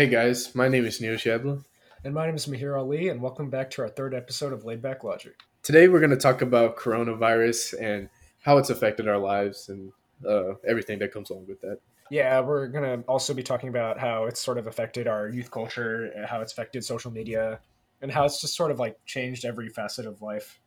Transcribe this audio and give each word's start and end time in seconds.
Hey 0.00 0.06
guys, 0.06 0.54
my 0.54 0.66
name 0.66 0.86
is 0.86 0.98
Neil 0.98 1.16
Shabla. 1.16 1.62
And 2.04 2.14
my 2.14 2.24
name 2.24 2.34
is 2.34 2.46
Mahir 2.46 2.74
Ali, 2.74 3.10
and 3.10 3.20
welcome 3.20 3.50
back 3.50 3.68
to 3.72 3.82
our 3.82 3.88
third 3.90 4.14
episode 4.14 4.54
of 4.54 4.64
Laid 4.64 4.80
Back 4.80 5.04
Logic. 5.04 5.34
Today 5.62 5.88
we're 5.88 6.00
going 6.00 6.08
to 6.08 6.16
talk 6.16 6.40
about 6.40 6.78
coronavirus 6.78 7.78
and 7.78 8.08
how 8.40 8.56
it's 8.56 8.70
affected 8.70 9.08
our 9.08 9.18
lives 9.18 9.68
and 9.68 9.92
uh, 10.26 10.54
everything 10.66 10.98
that 11.00 11.12
comes 11.12 11.28
along 11.28 11.48
with 11.48 11.60
that. 11.60 11.80
Yeah, 12.10 12.40
we're 12.40 12.68
going 12.68 13.02
to 13.02 13.06
also 13.06 13.34
be 13.34 13.42
talking 13.42 13.68
about 13.68 13.98
how 13.98 14.24
it's 14.24 14.40
sort 14.40 14.56
of 14.56 14.66
affected 14.66 15.06
our 15.06 15.28
youth 15.28 15.50
culture, 15.50 16.10
how 16.26 16.40
it's 16.40 16.52
affected 16.52 16.82
social 16.82 17.10
media, 17.10 17.60
and 18.00 18.10
how 18.10 18.24
it's 18.24 18.40
just 18.40 18.56
sort 18.56 18.70
of 18.70 18.78
like 18.78 18.96
changed 19.04 19.44
every 19.44 19.68
facet 19.68 20.06
of 20.06 20.22
life 20.22 20.60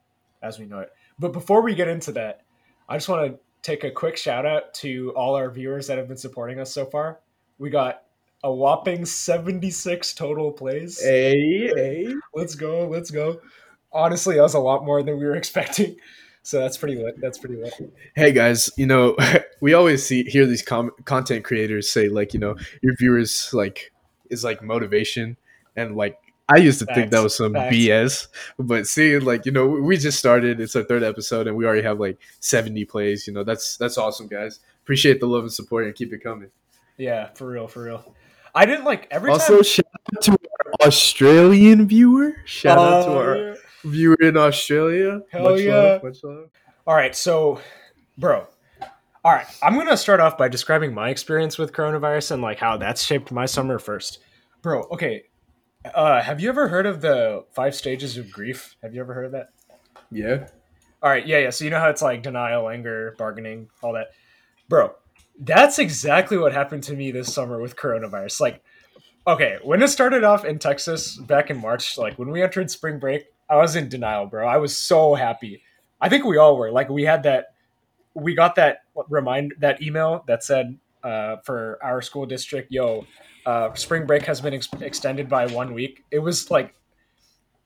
as 0.43 0.59
we 0.59 0.65
know 0.65 0.77
it. 0.77 0.91
But 1.17 1.33
before 1.33 1.63
we 1.63 1.73
get 1.73 1.87
into 1.87 2.11
that, 2.11 2.41
I 2.87 2.97
just 2.97 3.09
want 3.09 3.31
to 3.31 3.39
take 3.63 3.83
a 3.83 3.89
quick 3.89 4.15
shout 4.15 4.45
out 4.45 4.75
to 4.75 5.11
all 5.15 5.33
our 5.33 5.49
viewers 5.49 5.87
that 5.87 5.97
have 5.97 6.07
been 6.07 6.17
supporting 6.17 6.59
us 6.59 6.71
so 6.71 6.85
far. 6.85 7.19
We 7.57 7.71
got 7.71 8.02
a 8.43 8.51
whopping 8.51 9.05
76 9.05 10.13
total 10.13 10.51
plays. 10.51 11.01
Hey, 11.01 11.71
hey. 11.75 12.13
Let's 12.33 12.55
go, 12.55 12.87
let's 12.87 13.09
go. 13.09 13.39
Honestly, 13.91 14.35
that 14.35 14.41
was 14.41 14.53
a 14.53 14.59
lot 14.59 14.85
more 14.85 15.01
than 15.01 15.17
we 15.17 15.25
were 15.25 15.35
expecting. 15.43 15.95
So 16.45 16.59
that's 16.59 16.75
pretty 16.75 16.95
lit. 16.95 17.21
That's 17.21 17.37
pretty 17.37 17.55
lit. 17.55 17.73
Hey 18.15 18.33
guys, 18.33 18.69
you 18.75 18.85
know, 18.85 19.15
we 19.61 19.73
always 19.73 20.05
see 20.05 20.23
hear 20.23 20.45
these 20.45 20.61
com- 20.61 20.91
content 21.05 21.45
creators 21.45 21.89
say 21.89 22.09
like, 22.09 22.33
you 22.33 22.39
know, 22.39 22.57
your 22.81 22.95
viewers 22.97 23.53
like 23.53 23.93
is 24.29 24.43
like 24.43 24.61
motivation 24.61 25.37
and 25.77 25.95
like 25.95 26.17
I 26.49 26.57
used 26.57 26.79
to 26.79 26.85
think 26.85 27.11
that 27.11 27.23
was 27.23 27.37
some 27.37 27.53
facts. 27.53 27.73
BS, 27.73 28.27
but 28.59 28.85
seeing 28.85 29.23
like, 29.23 29.45
you 29.45 29.53
know, 29.53 29.65
we 29.65 29.95
just 29.95 30.19
started, 30.19 30.59
it's 30.59 30.75
our 30.75 30.83
third 30.83 31.01
episode 31.01 31.47
and 31.47 31.55
we 31.55 31.65
already 31.65 31.83
have 31.83 32.01
like 32.01 32.19
70 32.41 32.83
plays, 32.85 33.25
you 33.25 33.31
know. 33.31 33.45
That's 33.45 33.77
that's 33.77 33.97
awesome, 33.97 34.27
guys. 34.27 34.59
Appreciate 34.83 35.21
the 35.21 35.25
love 35.25 35.43
and 35.43 35.53
support 35.53 35.85
and 35.85 35.95
keep 35.95 36.11
it 36.11 36.21
coming. 36.21 36.49
Yeah, 36.97 37.29
for 37.35 37.47
real, 37.47 37.69
for 37.69 37.83
real. 37.83 38.13
I 38.55 38.65
didn't 38.65 38.85
like 38.85 39.07
every 39.11 39.31
Also, 39.31 39.55
time. 39.55 39.63
shout 39.63 39.85
out 40.15 40.21
to 40.23 40.31
our 40.31 40.87
Australian 40.87 41.87
viewer. 41.87 42.35
Shout 42.45 42.77
out 42.77 43.03
to 43.05 43.11
Oh, 43.11 43.17
our 43.17 43.37
yeah. 43.37 43.53
viewer 43.83 44.17
in 44.21 44.37
Australia. 44.37 45.21
Hell 45.31 45.43
much 45.43 45.61
yeah. 45.61 45.75
love, 45.75 46.03
much 46.03 46.23
love. 46.23 46.49
All 46.85 46.95
right, 46.95 47.15
so, 47.15 47.59
bro. 48.17 48.47
All 49.25 49.31
right, 49.31 49.47
I'm 49.63 49.77
gonna 49.77 49.95
start 49.95 50.19
off 50.19 50.37
by 50.37 50.49
describing 50.49 50.93
my 50.93 51.09
experience 51.09 51.57
with 51.57 51.71
coronavirus 51.71 52.31
and 52.31 52.41
like 52.41 52.59
how 52.59 52.75
that's 52.77 53.01
shaped 53.03 53.31
my 53.31 53.45
summer 53.45 53.79
first, 53.79 54.19
bro. 54.61 54.81
Okay, 54.91 55.23
uh, 55.95 56.21
have 56.21 56.41
you 56.41 56.49
ever 56.49 56.67
heard 56.67 56.85
of 56.85 56.99
the 56.99 57.45
five 57.53 57.73
stages 57.73 58.17
of 58.17 58.29
grief? 58.29 58.75
Have 58.83 58.93
you 58.93 58.99
ever 58.99 59.13
heard 59.13 59.25
of 59.27 59.31
that? 59.31 59.49
Yeah. 60.11 60.47
All 61.01 61.09
right, 61.09 61.25
yeah, 61.25 61.39
yeah. 61.39 61.49
So 61.51 61.63
you 61.63 61.71
know 61.71 61.79
how 61.79 61.89
it's 61.89 62.01
like 62.01 62.21
denial, 62.21 62.67
anger, 62.69 63.15
bargaining, 63.17 63.69
all 63.81 63.93
that, 63.93 64.07
bro. 64.67 64.93
That's 65.39 65.79
exactly 65.79 66.37
what 66.37 66.53
happened 66.53 66.83
to 66.83 66.95
me 66.95 67.11
this 67.11 67.33
summer 67.33 67.59
with 67.61 67.75
coronavirus. 67.75 68.39
Like, 68.39 68.63
okay, 69.27 69.57
when 69.63 69.81
it 69.81 69.89
started 69.89 70.23
off 70.23 70.45
in 70.45 70.59
Texas 70.59 71.17
back 71.17 71.49
in 71.49 71.57
March, 71.57 71.97
like 71.97 72.17
when 72.17 72.29
we 72.29 72.41
entered 72.41 72.71
spring 72.71 72.99
break, 72.99 73.25
I 73.49 73.57
was 73.57 73.75
in 73.75 73.89
denial, 73.89 74.25
bro. 74.25 74.47
I 74.47 74.57
was 74.57 74.77
so 74.77 75.15
happy. 75.15 75.61
I 75.99 76.09
think 76.09 76.25
we 76.25 76.37
all 76.37 76.57
were. 76.57 76.71
Like, 76.71 76.89
we 76.89 77.03
had 77.03 77.23
that, 77.23 77.53
we 78.13 78.35
got 78.35 78.55
that 78.55 78.83
remind 79.09 79.53
that 79.59 79.81
email 79.81 80.23
that 80.27 80.43
said 80.43 80.77
uh, 81.03 81.37
for 81.43 81.77
our 81.83 82.01
school 82.01 82.25
district, 82.25 82.71
yo, 82.71 83.05
uh, 83.45 83.73
spring 83.73 84.05
break 84.05 84.23
has 84.23 84.41
been 84.41 84.53
ex- 84.53 84.69
extended 84.79 85.29
by 85.29 85.47
one 85.47 85.73
week. 85.73 86.03
It 86.11 86.19
was 86.19 86.49
like, 86.49 86.73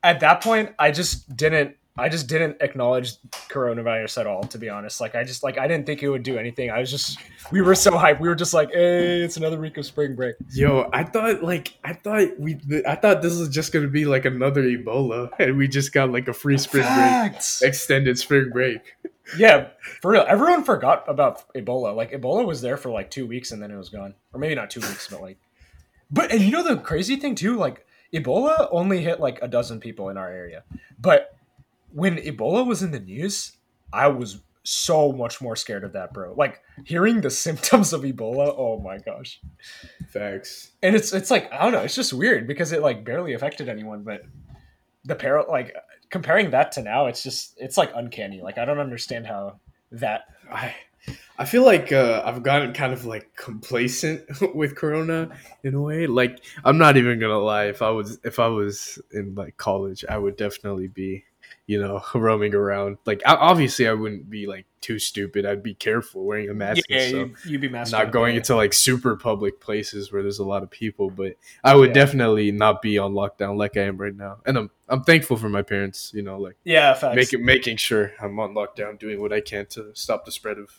at 0.03 0.19
that 0.19 0.42
point, 0.42 0.74
I 0.80 0.92
just 0.92 1.36
didn't. 1.36 1.77
I 1.97 2.09
just 2.09 2.28
didn't 2.28 2.58
acknowledge 2.62 3.13
coronavirus 3.50 4.19
at 4.19 4.28
all, 4.28 4.44
to 4.44 4.58
be 4.58 4.69
honest. 4.69 5.02
Like 5.02 5.16
I 5.16 5.24
just 5.24 5.44
like 5.44 5.58
I 5.58 5.68
didn't 5.68 5.85
think 5.85 6.03
it 6.03 6.09
would 6.09 6.24
do 6.24 6.38
anything. 6.38 6.69
I 6.69 6.80
was 6.80 6.91
just 6.91 7.18
we 7.52 7.62
were 7.62 7.75
so 7.75 7.91
hyped. 7.91 8.19
We 8.19 8.28
were 8.28 8.35
just 8.35 8.53
like, 8.53 8.72
hey, 8.72 9.22
it's 9.22 9.38
another 9.38 9.59
week 9.59 9.78
of 9.78 9.85
spring 9.85 10.16
break. 10.16 10.36
Yo, 10.53 10.90
I 10.94 11.03
thought 11.03 11.44
like 11.44 11.74
I 11.84 11.94
thought 11.94 12.40
we 12.40 12.59
I 12.88 12.96
thought 12.96 13.22
this 13.22 13.38
was 13.38 13.50
just 13.50 13.74
gonna 13.74 13.88
be 13.88 14.06
like 14.06 14.25
another 14.25 14.63
Ebola, 14.63 15.31
and 15.40 15.57
we 15.57 15.68
just 15.68 15.91
got 15.91 16.12
like 16.12 16.28
a 16.28 16.34
free 16.34 16.57
spring 16.57 16.86
break, 16.86 17.34
extended 17.62 18.19
spring 18.19 18.52
break. 18.52 18.96
Yeah, 19.38 19.69
for 20.02 20.12
real. 20.12 20.25
Everyone 20.28 20.63
forgot 20.63 21.03
about 21.07 21.52
Ebola. 21.53 21.96
Like 21.96 22.12
Ebola 22.12 22.46
was 22.46 22.62
there 22.62 22.78
for 22.78 22.90
like 22.90 23.09
two 23.09 23.25
weeks 23.25 23.52
and 23.52 23.62
then 23.62 23.72
it 23.72 23.78
was 23.78 23.90
gone, 23.90 24.13
or 24.34 24.40
maybe 24.40 24.56
not 24.56 24.69
two 24.69 24.81
weeks, 24.81 25.07
but 25.09 25.22
like. 25.22 25.38
But 26.09 26.31
and 26.31 26.41
you 26.41 26.52
know 26.52 26.63
the 26.63 26.78
crazy 26.78 27.18
thing 27.18 27.36
too, 27.36 27.57
like 27.57 27.86
Ebola 28.13 28.69
only 28.72 29.02
hit 29.02 29.19
like 29.19 29.40
a 29.41 29.47
dozen 29.47 29.80
people 29.80 30.09
in 30.09 30.18
our 30.18 30.30
area, 30.30 30.63
but 31.00 31.37
when 31.92 32.18
Ebola 32.18 32.66
was 32.66 32.84
in 32.84 32.92
the 32.92 33.00
news, 33.00 33.53
I 33.92 34.08
was 34.08 34.40
so 34.64 35.14
much 35.14 35.40
more 35.40 35.56
scared 35.56 35.84
of 35.84 35.94
that, 35.94 36.14
bro. 36.14 36.34
Like 36.34 36.62
hearing 36.86 37.22
the 37.22 37.30
symptoms 37.46 37.94
of 37.94 38.02
Ebola, 38.02 38.53
oh 38.58 38.80
my 38.80 38.98
gosh. 38.98 39.40
Facts. 40.09 40.72
And 40.84 40.96
it's 40.96 41.14
it's 41.14 41.31
like 41.31 41.52
I 41.52 41.64
don't 41.64 41.72
know, 41.72 41.81
it's 41.81 41.96
just 41.96 42.14
weird 42.14 42.48
because 42.48 42.72
it 42.72 42.81
like 42.81 43.06
barely 43.06 43.34
affected 43.34 43.70
anyone, 43.70 44.03
but 44.03 44.22
the 45.06 45.16
par 45.16 45.46
like 45.50 45.75
comparing 46.09 46.52
that 46.52 46.74
to 46.74 46.81
now, 46.81 47.08
it's 47.08 47.24
just 47.24 47.56
it's 47.58 47.78
like 47.78 47.92
uncanny. 47.96 48.42
Like 48.42 48.58
I 48.58 48.66
don't 48.66 48.80
understand 48.80 49.25
how 49.25 49.59
that 49.92 50.25
I 50.52 50.75
I 51.40 51.46
feel 51.46 51.64
like 51.64 51.92
uh, 51.92 52.24
I've 52.25 52.44
gotten 52.44 52.74
kind 52.74 52.94
of 52.94 53.06
like 53.06 53.36
complacent 53.36 54.25
with 54.56 54.75
Corona 54.75 55.30
in 55.64 55.75
a 55.75 55.81
way. 55.81 56.08
Like 56.08 56.44
I'm 56.64 56.78
not 56.78 56.98
even 56.98 57.19
gonna 57.19 57.40
lie. 57.40 57.66
If 57.66 57.81
I 57.81 57.90
was 57.90 58.19
if 58.24 58.40
I 58.40 58.48
was 58.48 59.00
in 59.12 59.36
like 59.36 59.58
college, 59.58 60.04
I 60.09 60.18
would 60.18 60.36
definitely 60.36 60.88
be, 60.88 61.24
you 61.68 61.80
know, 61.82 62.02
roaming 62.16 62.56
around. 62.56 62.98
Like 63.06 63.22
obviously, 63.26 63.88
I 63.88 63.94
wouldn't 63.94 64.30
be 64.30 64.48
like 64.48 64.66
too 64.82 64.98
stupid. 65.00 65.46
I'd 65.46 65.62
be 65.62 65.74
careful 65.74 66.24
wearing 66.24 66.50
a 66.50 66.54
mask 66.54 66.86
yeah, 66.90 67.00
and 67.00 67.10
stuff. 67.36 67.46
you, 67.46 67.52
you'd 67.52 67.62
be 67.62 67.68
masked 67.70 67.92
not 67.92 68.12
going 68.12 68.34
yeah. 68.34 68.40
into 68.40 68.56
like 68.56 68.74
super 68.74 69.16
public 69.18 69.60
places 69.60 70.12
where 70.12 70.22
there's 70.22 70.40
a 70.40 70.46
lot 70.46 70.64
of 70.64 70.70
people, 70.72 71.10
but 71.10 71.34
I 71.64 71.76
would 71.76 71.90
Yeah. 71.90 72.06
definitely 72.06 72.52
not 72.52 72.82
be 72.82 72.98
on 72.98 73.14
lockdown 73.14 73.58
like 73.58 73.76
I 73.78 73.82
am 73.82 73.98
right 73.98 74.16
now. 74.16 74.38
And 74.46 74.58
I'm 74.58 74.70
I'm 74.90 75.04
thankful 75.04 75.36
for 75.38 75.50
my 75.50 75.62
parents, 75.62 76.12
you 76.16 76.22
know, 76.24 76.40
like 76.40 76.56
yeah, 76.64 76.94
facts. 76.94 77.16
making 77.16 77.44
making 77.46 77.78
sure 77.78 78.14
I'm 78.22 78.40
on 78.40 78.54
lockdown, 78.54 78.98
doing 78.98 79.22
what 79.22 79.34
I 79.34 79.42
can 79.42 79.66
to 79.68 79.92
stop 79.94 80.26
the 80.26 80.32
spread 80.32 80.58
of 80.58 80.72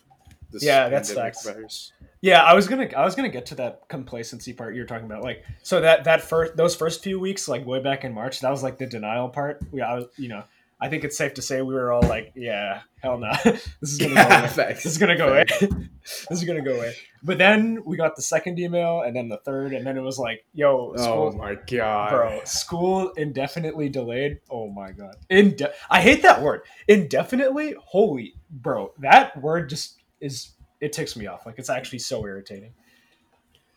this 0.50 0.65
Yeah, 0.65 0.88
that's 0.88 1.12
facts. 1.12 1.44
virus. 1.44 1.93
Yeah, 2.22 2.43
I 2.43 2.55
was 2.55 2.66
gonna 2.66 2.88
I 2.97 3.05
was 3.05 3.15
gonna 3.15 3.28
get 3.28 3.47
to 3.47 3.55
that 3.56 3.82
complacency 3.88 4.53
part 4.55 4.75
you're 4.75 4.87
talking 4.87 5.05
about. 5.06 5.22
Like, 5.22 5.44
so 5.62 5.81
that 5.82 6.05
that 6.05 6.22
first 6.22 6.56
those 6.56 6.75
first 6.75 7.03
few 7.05 7.20
weeks, 7.20 7.47
like 7.47 7.66
way 7.66 7.81
back 7.81 8.05
in 8.05 8.12
March, 8.15 8.41
that 8.41 8.50
was 8.50 8.62
like 8.62 8.78
the 8.78 8.87
denial 8.87 9.28
part. 9.28 9.60
We, 9.70 9.82
I 9.82 9.94
was, 9.94 10.06
you 10.16 10.28
know, 10.28 10.43
I 10.80 10.88
think 10.88 11.02
it's 11.02 11.16
safe 11.18 11.34
to 11.34 11.42
say 11.42 11.60
we 11.60 11.74
were 11.74 11.90
all 11.90 12.02
like, 12.02 12.32
yeah, 12.36 12.82
hell 13.02 13.18
no, 13.18 13.32
this 13.44 13.66
is 13.82 13.98
gonna 13.98 14.14
go 14.14 14.20
away. 14.20 14.48
facts. 14.48 14.84
This 14.84 14.92
is 14.92 14.98
gonna 14.98 15.16
go 15.16 15.28
away. 15.28 15.44
this 15.60 16.30
is 16.30 16.44
gonna 16.44 16.62
go 16.62 16.76
away. 16.76 16.94
But 17.22 17.38
then 17.38 17.82
we 17.84 17.96
got 17.96 18.14
the 18.14 18.22
second 18.22 18.60
email, 18.60 19.02
and 19.02 19.14
then 19.16 19.28
the 19.28 19.38
third, 19.38 19.72
and 19.72 19.84
then 19.84 19.96
it 19.96 20.02
was 20.02 20.18
like, 20.18 20.44
yo, 20.54 20.94
Oh 20.96 21.02
school, 21.02 21.32
my 21.32 21.56
god, 21.66 22.10
bro, 22.10 22.40
school 22.44 23.10
indefinitely 23.16 23.88
delayed. 23.88 24.38
Oh 24.50 24.68
my 24.68 24.92
god, 24.92 25.16
Inde- 25.28 25.72
I 25.90 26.00
hate 26.00 26.22
that 26.22 26.42
word. 26.42 26.62
Indefinitely, 26.86 27.74
holy 27.84 28.34
bro, 28.50 28.92
that 28.98 29.40
word 29.42 29.68
just 29.68 29.96
is 30.20 30.52
it 30.80 30.92
ticks 30.92 31.16
me 31.16 31.26
off. 31.26 31.44
Like 31.44 31.56
it's 31.58 31.70
actually 31.70 31.98
so 32.00 32.24
irritating. 32.24 32.72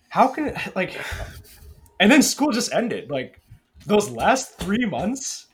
How 0.09 0.27
can 0.27 0.47
it 0.49 0.75
like? 0.75 0.99
And 1.99 2.11
then 2.11 2.21
school 2.21 2.51
just 2.51 2.71
ended. 2.73 3.09
Like 3.09 3.41
those 3.85 4.09
last 4.11 4.57
three 4.59 4.85
months. 4.85 5.47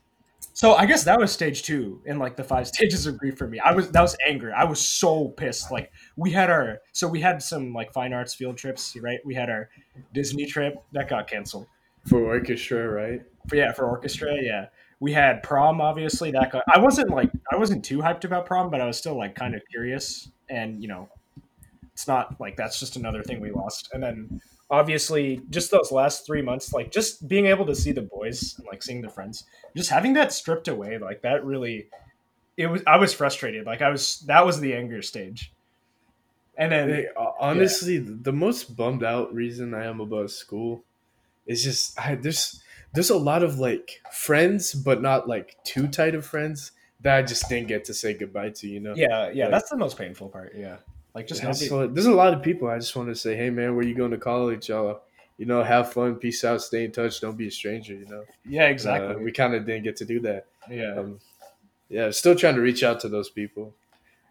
So 0.58 0.74
I 0.74 0.88
guess 0.88 1.04
that 1.04 1.20
was 1.20 1.32
stage 1.32 1.62
two 1.62 2.02
in 2.08 2.18
like 2.18 2.36
the 2.36 2.44
five 2.44 2.68
stages 2.74 3.06
of 3.06 3.20
grief 3.20 3.38
for 3.38 3.48
me. 3.48 3.60
I 3.60 3.74
was 3.74 3.92
that 3.92 4.02
was 4.02 4.18
anger. 4.26 4.52
I 4.56 4.64
was 4.64 4.84
so 4.84 5.28
pissed. 5.28 5.72
Like 5.72 5.92
we 6.16 6.32
had 6.32 6.50
our 6.50 6.80
so 6.94 7.08
we 7.08 7.22
had 7.22 7.44
some 7.44 7.74
like 7.74 7.94
fine 7.94 8.12
arts 8.12 8.34
field 8.34 8.58
trips, 8.58 8.98
right? 9.00 9.20
We 9.24 9.36
had 9.36 9.52
our 9.52 9.70
Disney 10.16 10.48
trip 10.48 10.74
that 10.94 11.10
got 11.10 11.28
canceled. 11.28 11.68
for 12.10 12.24
orchestra, 12.24 12.90
right? 12.90 13.22
For, 13.48 13.56
yeah, 13.56 13.72
for 13.72 13.86
orchestra, 13.86 14.34
yeah. 14.42 14.66
We 15.00 15.14
had 15.14 15.44
prom, 15.44 15.80
obviously. 15.80 16.32
That 16.32 16.52
got, 16.52 16.64
I 16.74 16.80
wasn't 16.80 17.12
like 17.12 17.30
I 17.52 17.56
wasn't 17.56 17.86
too 17.86 18.00
hyped 18.00 18.24
about 18.24 18.48
prom, 18.48 18.72
but 18.72 18.82
I 18.82 18.88
was 18.88 18.98
still 18.98 19.16
like 19.16 19.36
kind 19.36 19.54
of 19.54 19.62
curious. 19.70 20.32
And 20.50 20.82
you 20.82 20.88
know, 20.88 21.08
it's 21.94 22.08
not 22.08 22.42
like 22.42 22.58
that's 22.58 22.80
just 22.80 22.96
another 22.96 23.22
thing 23.22 23.42
we 23.42 23.52
lost. 23.52 23.90
And 23.94 24.02
then 24.02 24.42
obviously, 24.70 25.42
just 25.50 25.72
those 25.72 25.92
last 25.92 26.26
three 26.26 26.42
months, 26.42 26.74
like 26.74 26.92
just 26.92 27.28
being 27.28 27.46
able 27.48 27.66
to 27.66 27.76
see 27.76 27.92
the 27.92 28.02
boys 28.02 28.56
and 28.58 28.68
like 28.68 28.84
seeing 28.84 29.02
the 29.02 29.10
friends, 29.10 29.46
just 29.76 29.90
having 29.90 30.14
that 30.14 30.34
stripped 30.34 30.68
away, 30.68 30.98
like 30.98 31.22
that 31.22 31.46
really, 31.46 31.88
it 32.58 32.68
was. 32.68 32.82
I 32.88 32.98
was 32.98 33.14
frustrated. 33.14 33.66
Like 33.66 33.82
I 33.82 33.90
was. 33.90 34.22
That 34.28 34.46
was 34.46 34.60
the 34.60 34.74
anger 34.74 35.02
stage. 35.02 35.54
And 36.58 36.72
then 36.72 37.06
honestly, 37.40 38.00
the 38.00 38.34
most 38.34 38.76
bummed 38.76 39.04
out 39.04 39.32
reason 39.34 39.76
I 39.76 39.86
am 39.86 40.00
about 40.00 40.32
school 40.32 40.84
is 41.46 41.64
just 41.64 42.00
I, 42.00 42.16
there's 42.16 42.62
there's 42.94 43.12
a 43.12 43.18
lot 43.18 43.44
of 43.44 43.60
like 43.60 44.02
friends, 44.12 44.74
but 44.74 45.02
not 45.02 45.28
like 45.28 45.56
too 45.64 45.88
tight 45.88 46.16
of 46.16 46.26
friends 46.26 46.72
that 47.02 47.16
I 47.16 47.22
just 47.22 47.48
didn't 47.48 47.68
get 47.68 47.86
to 47.86 47.94
say 47.94 48.16
goodbye 48.16 48.50
to. 48.50 48.68
You 48.68 48.80
know? 48.80 48.94
yeah, 48.96 49.30
yeah, 49.30 49.44
Like- 49.44 49.52
that's 49.52 49.70
the 49.70 49.78
most 49.78 49.98
painful 50.00 50.30
part. 50.30 50.54
Yeah, 50.56 50.78
like 51.18 51.28
just 51.28 51.42
Yeah, 51.42 51.52
so 51.52 51.88
there's 51.88 52.06
a 52.06 52.12
lot 52.12 52.32
of 52.32 52.44
people 52.44 52.68
I 52.68 52.78
just 52.78 52.96
want 52.96 53.10
to 53.10 53.16
say, 53.16 53.36
hey 53.36 53.50
man, 53.50 53.76
where 53.76 53.84
you 53.84 53.96
going 53.96 54.12
to 54.12 54.20
college? 54.20 54.70
Y'all, 54.70 55.02
you 55.40 55.48
know, 55.48 55.64
have 55.64 55.92
fun, 55.92 56.16
peace 56.16 56.44
out, 56.44 56.62
stay 56.62 56.86
in 56.86 56.92
touch, 56.92 57.20
don't 57.20 57.36
be 57.36 57.48
a 57.48 57.52
stranger. 57.52 57.96
You 57.96 58.06
know, 58.06 58.24
yeah, 58.48 58.66
exactly. 58.68 59.16
Uh, 59.16 59.18
we 59.18 59.32
kind 59.32 59.56
of 59.56 59.66
didn't 59.66 59.84
get 59.84 59.96
to 59.96 60.06
do 60.06 60.20
that. 60.22 60.46
yeah. 60.70 60.94
Um, 60.96 61.20
yeah, 61.90 62.12
still 62.12 62.36
trying 62.36 62.54
to 62.54 62.62
reach 62.62 62.84
out 62.84 63.00
to 63.00 63.10
those 63.10 63.32
people. 63.32 63.74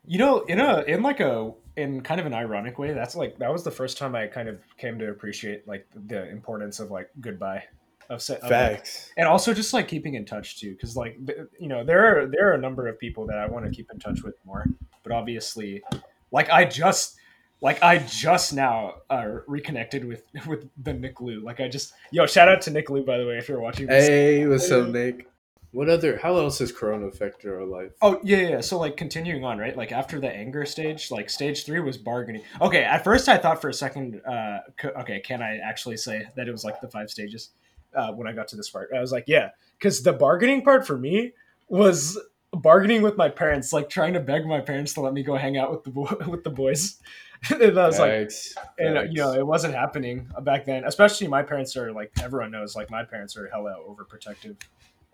You 0.06 0.18
know, 0.18 0.42
in 0.42 0.60
a 0.60 0.82
in 0.82 1.02
like 1.02 1.18
a 1.18 1.52
in 1.74 2.02
kind 2.02 2.20
of 2.20 2.26
an 2.26 2.34
ironic 2.34 2.78
way, 2.78 2.92
that's 2.92 3.16
like 3.16 3.36
that 3.38 3.52
was 3.52 3.64
the 3.64 3.72
first 3.72 3.98
time 3.98 4.14
I 4.14 4.28
kind 4.28 4.48
of 4.48 4.60
came 4.78 4.96
to 5.00 5.10
appreciate 5.10 5.66
like 5.66 5.88
the 6.06 6.28
importance 6.30 6.78
of 6.78 6.92
like 6.92 7.10
goodbye 7.20 7.64
of, 8.10 8.22
se- 8.22 8.36
of 8.36 8.42
like, 8.42 8.50
Facts. 8.50 9.10
and 9.16 9.26
also 9.26 9.52
just 9.52 9.72
like 9.72 9.88
keeping 9.88 10.14
in 10.14 10.24
touch 10.24 10.60
too 10.60 10.72
because 10.72 10.96
like 10.96 11.18
you 11.58 11.66
know 11.66 11.84
there 11.84 12.04
are 12.04 12.26
there 12.26 12.48
are 12.48 12.52
a 12.52 12.58
number 12.58 12.86
of 12.86 12.98
people 13.00 13.26
that 13.26 13.38
i 13.38 13.46
want 13.46 13.64
to 13.64 13.70
keep 13.70 13.90
in 13.90 13.98
touch 13.98 14.22
with 14.22 14.34
more 14.44 14.64
but 15.02 15.12
obviously 15.12 15.82
like 16.30 16.50
i 16.50 16.64
just 16.64 17.16
like 17.60 17.82
i 17.82 17.98
just 17.98 18.52
now 18.52 18.94
uh, 19.10 19.26
reconnected 19.46 20.04
with 20.04 20.22
with 20.46 20.68
the 20.82 20.92
nick 20.92 21.20
Lou. 21.20 21.40
like 21.40 21.60
i 21.60 21.68
just 21.68 21.92
yo 22.10 22.26
shout 22.26 22.48
out 22.48 22.60
to 22.62 22.70
nick 22.70 22.90
Lou, 22.90 23.04
by 23.04 23.18
the 23.18 23.26
way 23.26 23.38
if 23.38 23.48
you're 23.48 23.60
watching 23.60 23.86
this 23.86 24.06
Hey, 24.06 24.46
what's 24.46 24.70
up, 24.70 24.88
Nick? 24.88 25.28
What 25.72 25.90
other? 25.90 26.16
How 26.16 26.36
else 26.38 26.60
has 26.60 26.72
Corona 26.72 27.04
affected 27.06 27.50
our 27.50 27.64
life? 27.64 27.92
Oh 28.00 28.18
yeah, 28.22 28.38
yeah. 28.38 28.60
So 28.62 28.78
like 28.78 28.96
continuing 28.96 29.44
on, 29.44 29.58
right? 29.58 29.76
Like 29.76 29.92
after 29.92 30.18
the 30.18 30.30
anger 30.30 30.64
stage, 30.64 31.10
like 31.10 31.28
stage 31.28 31.66
three 31.66 31.80
was 31.80 31.98
bargaining. 31.98 32.42
Okay, 32.62 32.82
at 32.82 33.04
first 33.04 33.28
I 33.28 33.36
thought 33.36 33.60
for 33.60 33.68
a 33.68 33.74
second, 33.74 34.22
uh, 34.24 34.60
c- 34.80 34.88
okay, 34.88 35.20
can 35.20 35.42
I 35.42 35.58
actually 35.58 35.98
say 35.98 36.28
that 36.34 36.48
it 36.48 36.52
was 36.52 36.64
like 36.64 36.80
the 36.80 36.88
five 36.88 37.10
stages? 37.10 37.50
Uh, 37.94 38.12
when 38.12 38.26
I 38.26 38.32
got 38.32 38.48
to 38.48 38.56
this 38.56 38.70
part, 38.70 38.88
I 38.96 39.00
was 39.00 39.12
like, 39.12 39.24
yeah, 39.26 39.50
because 39.78 40.02
the 40.02 40.14
bargaining 40.14 40.62
part 40.62 40.86
for 40.86 40.96
me 40.96 41.32
was 41.68 42.18
bargaining 42.56 43.02
with 43.02 43.16
my 43.16 43.28
parents, 43.28 43.72
like 43.72 43.88
trying 43.88 44.14
to 44.14 44.20
beg 44.20 44.46
my 44.46 44.60
parents 44.60 44.94
to 44.94 45.00
let 45.00 45.12
me 45.12 45.22
go 45.22 45.36
hang 45.36 45.56
out 45.56 45.70
with 45.70 45.84
the 45.84 45.90
bo- 45.90 46.18
with 46.28 46.44
the 46.44 46.50
boys. 46.50 46.98
and 47.50 47.78
I 47.78 47.86
was 47.86 47.98
like, 47.98 48.30
and 48.78 48.96
uh, 48.96 49.02
Facts. 49.02 49.12
you 49.12 49.20
know, 49.20 49.32
it 49.32 49.46
wasn't 49.46 49.74
happening 49.74 50.30
back 50.42 50.64
then. 50.64 50.84
Especially 50.84 51.28
my 51.28 51.42
parents 51.42 51.76
are 51.76 51.92
like 51.92 52.10
everyone 52.22 52.50
knows, 52.50 52.74
like 52.74 52.90
my 52.90 53.04
parents 53.04 53.36
are 53.36 53.48
hella 53.48 53.76
overprotective, 53.86 54.56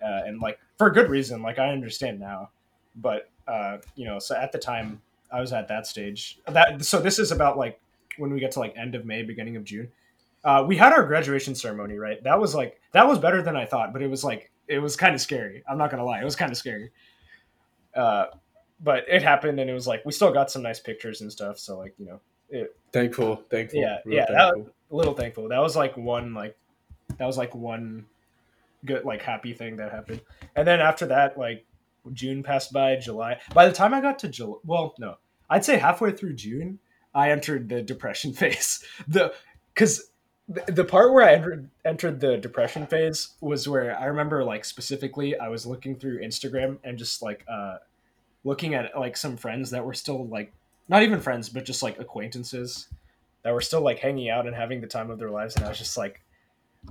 uh, 0.03 0.23
and 0.27 0.41
like 0.41 0.59
for 0.79 0.87
a 0.87 0.93
good 0.93 1.11
reason. 1.11 1.43
Like 1.43 1.59
I 1.59 1.71
understand 1.71 2.21
now, 2.21 2.51
but 2.95 3.31
uh, 3.49 3.79
you 3.97 4.07
know, 4.07 4.19
so 4.19 4.37
at 4.37 4.53
the 4.53 4.59
time 4.59 5.03
I 5.33 5.41
was 5.41 5.53
at 5.53 5.69
that 5.69 5.87
stage. 5.87 6.39
That 6.47 6.85
so 6.85 7.01
this 7.01 7.19
is 7.19 7.33
about 7.33 7.57
like 7.57 7.81
when 8.19 8.33
we 8.33 8.39
get 8.39 8.53
to 8.53 8.61
like 8.61 8.75
end 8.77 8.95
of 8.95 9.07
May, 9.07 9.23
beginning 9.23 9.57
of 9.57 9.65
June. 9.65 9.89
Uh, 10.45 10.65
we 10.67 10.77
had 10.77 10.93
our 10.93 11.07
graduation 11.07 11.55
ceremony, 11.55 11.99
right? 11.99 12.23
That 12.25 12.39
was 12.39 12.55
like 12.55 12.81
that 12.93 13.07
was 13.07 13.19
better 13.19 13.43
than 13.43 13.57
I 13.57 13.65
thought, 13.65 13.93
but 13.93 14.03
it 14.03 14.09
was 14.09 14.23
like 14.23 14.51
it 14.69 14.79
was 14.79 14.97
kind 14.97 15.15
of 15.15 15.21
scary. 15.21 15.63
I'm 15.69 15.79
not 15.79 15.91
gonna 15.91 16.05
lie, 16.05 16.21
it 16.21 16.25
was 16.25 16.37
kind 16.37 16.51
of 16.51 16.59
scary. 16.59 16.91
Uh, 17.95 18.27
but 18.83 19.05
it 19.09 19.23
happened, 19.23 19.61
and 19.61 19.71
it 19.71 19.75
was 19.75 19.87
like 19.87 20.05
we 20.05 20.13
still 20.13 20.33
got 20.33 20.51
some 20.51 20.63
nice 20.63 20.81
pictures 20.81 21.21
and 21.21 21.31
stuff. 21.31 21.59
So 21.59 21.79
like 21.79 21.95
you 21.99 22.07
know, 22.07 22.21
it, 22.51 22.77
thankful, 22.93 23.43
thankful. 23.51 23.81
Yeah, 23.81 23.99
real 24.05 24.17
yeah, 24.17 24.27
thankful. 24.27 24.73
a 24.91 24.97
little 24.97 25.15
thankful. 25.15 25.49
That 25.49 25.61
was 25.61 25.77
like 25.77 25.97
one 25.97 26.35
like 26.35 26.57
that 27.19 27.27
was 27.27 27.39
like 27.39 27.55
one 27.55 28.07
good 28.85 29.05
like 29.05 29.23
happy 29.23 29.53
thing 29.53 29.77
that 29.77 29.93
happened. 29.93 30.21
And 30.57 30.67
then 30.67 30.81
after 30.81 31.07
that, 31.07 31.39
like 31.39 31.65
June 32.13 32.43
passed 32.43 32.73
by, 32.73 32.97
July. 32.97 33.39
By 33.55 33.67
the 33.67 33.73
time 33.73 33.95
I 33.95 34.01
got 34.01 34.19
to 34.21 34.29
July, 34.29 34.59
well, 34.65 34.95
no, 34.99 35.17
I'd 35.49 35.65
say 35.65 35.79
halfway 35.79 36.13
through 36.13 36.35
June, 36.35 36.79
I 37.15 37.31
entered 37.31 37.69
the 37.69 37.83
depression 37.83 38.33
phase. 38.35 38.85
The 39.09 39.33
because 39.75 40.11
the, 40.67 40.85
part 40.85 41.13
where 41.13 41.29
I 41.29 41.35
entered 41.35 41.71
entered 41.85 42.21
the 42.21 42.37
depression 42.37 42.87
phase 42.87 43.31
was 43.41 43.69
where 43.69 43.99
I 43.99 44.07
remember 44.07 44.45
like 44.45 44.65
specifically 44.65 45.39
I 45.39 45.49
was 45.49 45.67
looking 45.67 45.97
through 45.97 46.21
Instagram 46.21 46.79
and 46.85 46.99
just 46.99 47.23
like 47.23 47.45
uh 47.49 47.79
looking 48.45 48.75
at 48.75 48.99
like 48.99 49.17
some 49.17 49.37
friends 49.37 49.71
that 49.71 49.85
were 49.85 49.95
still 49.95 50.27
like 50.27 50.53
not 50.89 51.03
even 51.03 51.21
friends 51.21 51.49
but 51.49 51.65
just 51.65 51.83
like 51.83 51.99
acquaintances 51.99 52.89
that 53.43 53.53
were 53.53 53.61
still 53.61 53.83
like 53.83 53.99
hanging 53.99 54.31
out 54.31 54.47
and 54.47 54.55
having 54.55 54.81
the 54.81 54.87
time 54.87 55.11
of 55.11 55.19
their 55.19 55.31
lives. 55.31 55.57
And 55.57 55.65
i 55.65 55.69
was 55.69 55.79
just 55.79 55.97
like 55.97 56.21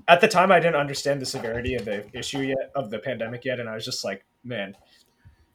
at 0.07 0.21
the 0.21 0.27
time 0.27 0.51
i 0.51 0.59
didn't 0.59 0.75
understand 0.75 1.21
the 1.21 1.25
severity 1.25 1.75
of 1.75 1.85
the 1.85 2.05
issue 2.17 2.39
yet 2.39 2.71
of 2.75 2.89
the 2.89 2.99
pandemic 2.99 3.45
yet. 3.45 3.59
And 3.59 3.69
i 3.69 3.75
was 3.75 3.85
just 3.85 4.03
like 4.03 4.23
man 4.43 4.75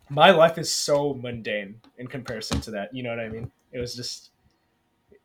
my 0.09 0.31
life 0.31 0.59
is 0.59 0.73
so 0.73 1.15
mundane 1.15 1.81
in 1.99 2.07
comparison 2.07 2.61
to 2.61 2.71
that. 2.71 2.95
You 2.95 3.03
know 3.03 3.11
what 3.11 3.21
i 3.21 3.29
mean? 3.29 3.51
It 3.73 3.81
was 3.81 3.95
just 3.95 4.31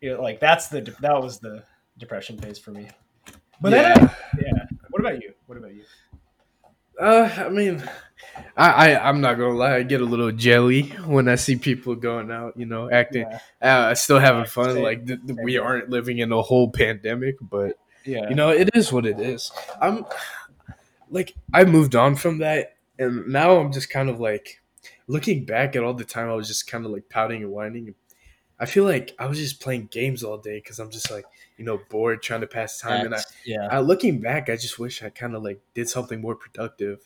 it, 0.01 0.19
like 0.19 0.39
that's 0.39 0.67
the 0.67 0.81
that 1.01 1.21
was 1.21 1.39
the 1.39 1.63
depression 1.97 2.37
phase 2.37 2.57
for 2.57 2.71
me 2.71 2.87
but 3.61 3.71
yeah. 3.71 3.93
then 3.93 4.09
yeah 4.39 4.65
what 4.89 4.99
about 4.99 5.21
you 5.21 5.33
what 5.47 5.57
about 5.57 5.73
you 5.73 5.83
Uh, 6.99 7.29
I 7.35 7.49
mean, 7.49 7.81
I, 8.55 8.69
I 8.93 9.09
I'm 9.09 9.21
not 9.21 9.33
gonna 9.35 9.55
lie. 9.55 9.75
I 9.77 9.83
get 9.83 10.01
a 10.01 10.05
little 10.05 10.31
jelly 10.31 10.89
when 11.07 11.27
I 11.27 11.35
see 11.35 11.55
people 11.55 11.95
going 11.95 12.29
out, 12.29 12.53
you 12.57 12.67
know, 12.67 12.91
acting, 12.91 13.25
yeah 13.61 13.87
uh, 13.89 13.95
still 13.95 14.19
having 14.19 14.45
fun. 14.45 14.75
Same. 14.75 14.83
Like 14.83 15.07
th- 15.07 15.19
we 15.41 15.57
aren't 15.57 15.89
living 15.89 16.19
in 16.19 16.31
a 16.31 16.41
whole 16.41 16.69
pandemic, 16.69 17.37
but 17.41 17.79
yeah 18.05 18.29
you 18.29 18.35
know, 18.35 18.49
it 18.49 18.69
is 18.75 18.91
what 18.93 19.05
it 19.07 19.19
is. 19.19 19.51
I'm 19.81 20.05
like 21.09 21.33
I 21.53 21.63
moved 21.63 21.95
on 21.95 22.15
from 22.15 22.39
that, 22.39 22.75
and 22.99 23.27
now 23.27 23.57
I'm 23.57 23.71
just 23.71 23.89
kind 23.89 24.09
of 24.09 24.19
like 24.19 24.61
looking 25.07 25.45
back 25.45 25.75
at 25.75 25.83
all 25.83 25.95
the 25.95 26.05
time 26.05 26.29
I 26.29 26.35
was 26.35 26.47
just 26.47 26.67
kind 26.69 26.85
of 26.85 26.91
like 26.91 27.09
pouting 27.09 27.41
and 27.41 27.51
whining. 27.51 27.95
I 28.61 28.65
feel 28.65 28.85
like 28.85 29.13
I 29.19 29.25
was 29.25 29.39
just 29.39 29.59
playing 29.59 29.89
games 29.91 30.23
all 30.23 30.37
day 30.37 30.59
because 30.59 30.79
I'm 30.79 30.91
just 30.91 31.11
like 31.11 31.25
you 31.57 31.65
know 31.65 31.81
bored 31.89 32.21
trying 32.21 32.41
to 32.41 32.47
pass 32.47 32.79
time, 32.79 33.05
and 33.05 33.15
I, 33.15 33.21
yeah 33.43 33.67
I 33.69 33.79
looking 33.79 34.21
back, 34.21 34.49
I 34.49 34.55
just 34.55 34.79
wish 34.79 35.03
I 35.03 35.09
kind 35.09 35.35
of 35.35 35.43
like 35.43 35.59
did 35.73 35.89
something 35.89 36.21
more 36.21 36.35
productive. 36.35 36.99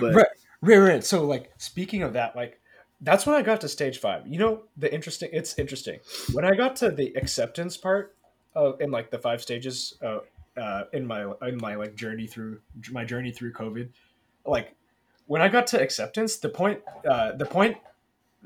But 0.00 0.14
Right. 0.14 0.26
Right, 0.62 0.78
right. 0.78 1.04
So, 1.04 1.24
like, 1.24 1.52
speaking 1.58 2.02
of 2.02 2.14
that, 2.14 2.34
like, 2.34 2.60
that's 3.00 3.26
when 3.26 3.36
I 3.36 3.42
got 3.42 3.60
to 3.60 3.68
stage 3.68 3.98
five. 3.98 4.26
You 4.26 4.38
know, 4.38 4.62
the 4.76 4.92
interesting. 4.92 5.28
It's 5.32 5.58
interesting 5.58 6.00
when 6.32 6.44
I 6.44 6.54
got 6.54 6.76
to 6.76 6.90
the 6.90 7.12
acceptance 7.14 7.76
part 7.76 8.16
of 8.54 8.80
in 8.80 8.90
like 8.90 9.10
the 9.10 9.18
five 9.18 9.42
stages 9.42 9.98
uh, 10.02 10.20
uh, 10.56 10.84
in 10.92 11.06
my 11.06 11.30
in 11.42 11.58
my 11.58 11.74
like 11.74 11.94
journey 11.94 12.26
through 12.26 12.60
my 12.90 13.04
journey 13.04 13.32
through 13.32 13.52
COVID. 13.52 13.90
Like, 14.46 14.74
when 15.26 15.42
I 15.42 15.48
got 15.48 15.66
to 15.68 15.80
acceptance, 15.80 16.36
the 16.36 16.48
point 16.48 16.80
uh, 17.08 17.32
the 17.32 17.46
point 17.46 17.76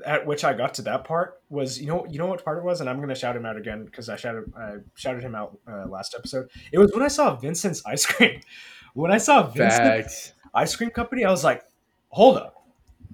at 0.05 0.25
which 0.25 0.43
I 0.43 0.53
got 0.53 0.73
to 0.75 0.81
that 0.83 1.03
part 1.03 1.41
was 1.49 1.79
you 1.79 1.87
know 1.87 2.05
you 2.09 2.17
know 2.17 2.27
what 2.27 2.43
part 2.43 2.57
it 2.57 2.63
was, 2.63 2.81
and 2.81 2.89
I'm 2.89 2.99
gonna 2.99 3.15
shout 3.15 3.35
him 3.35 3.45
out 3.45 3.57
again 3.57 3.85
because 3.85 4.09
I 4.09 4.15
shouted 4.15 4.51
I 4.57 4.77
shouted 4.95 5.23
him 5.23 5.35
out 5.35 5.57
uh, 5.67 5.87
last 5.87 6.15
episode. 6.17 6.49
It 6.71 6.79
was 6.79 6.91
when 6.93 7.03
I 7.03 7.07
saw 7.07 7.35
Vincent's 7.35 7.83
ice 7.85 8.05
cream. 8.05 8.41
When 8.93 9.09
I 9.09 9.19
saw 9.19 9.47
Vincent's 9.47 10.33
ice 10.53 10.75
cream 10.75 10.89
company, 10.89 11.23
I 11.23 11.31
was 11.31 11.45
like, 11.45 11.63
hold 12.09 12.35
up. 12.35 12.67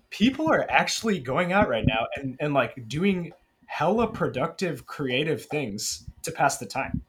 People 0.10 0.50
are 0.50 0.66
actually 0.72 1.20
going 1.20 1.54
out 1.54 1.70
right 1.70 1.86
now 1.86 2.08
and, 2.16 2.36
and 2.40 2.54
like 2.56 2.88
doing 2.88 3.32
hella 3.68 4.08
productive, 4.08 4.88
creative 4.88 5.46
things 5.46 6.06
to 6.24 6.32
pass 6.32 6.58
the 6.58 6.66
time. 6.66 7.04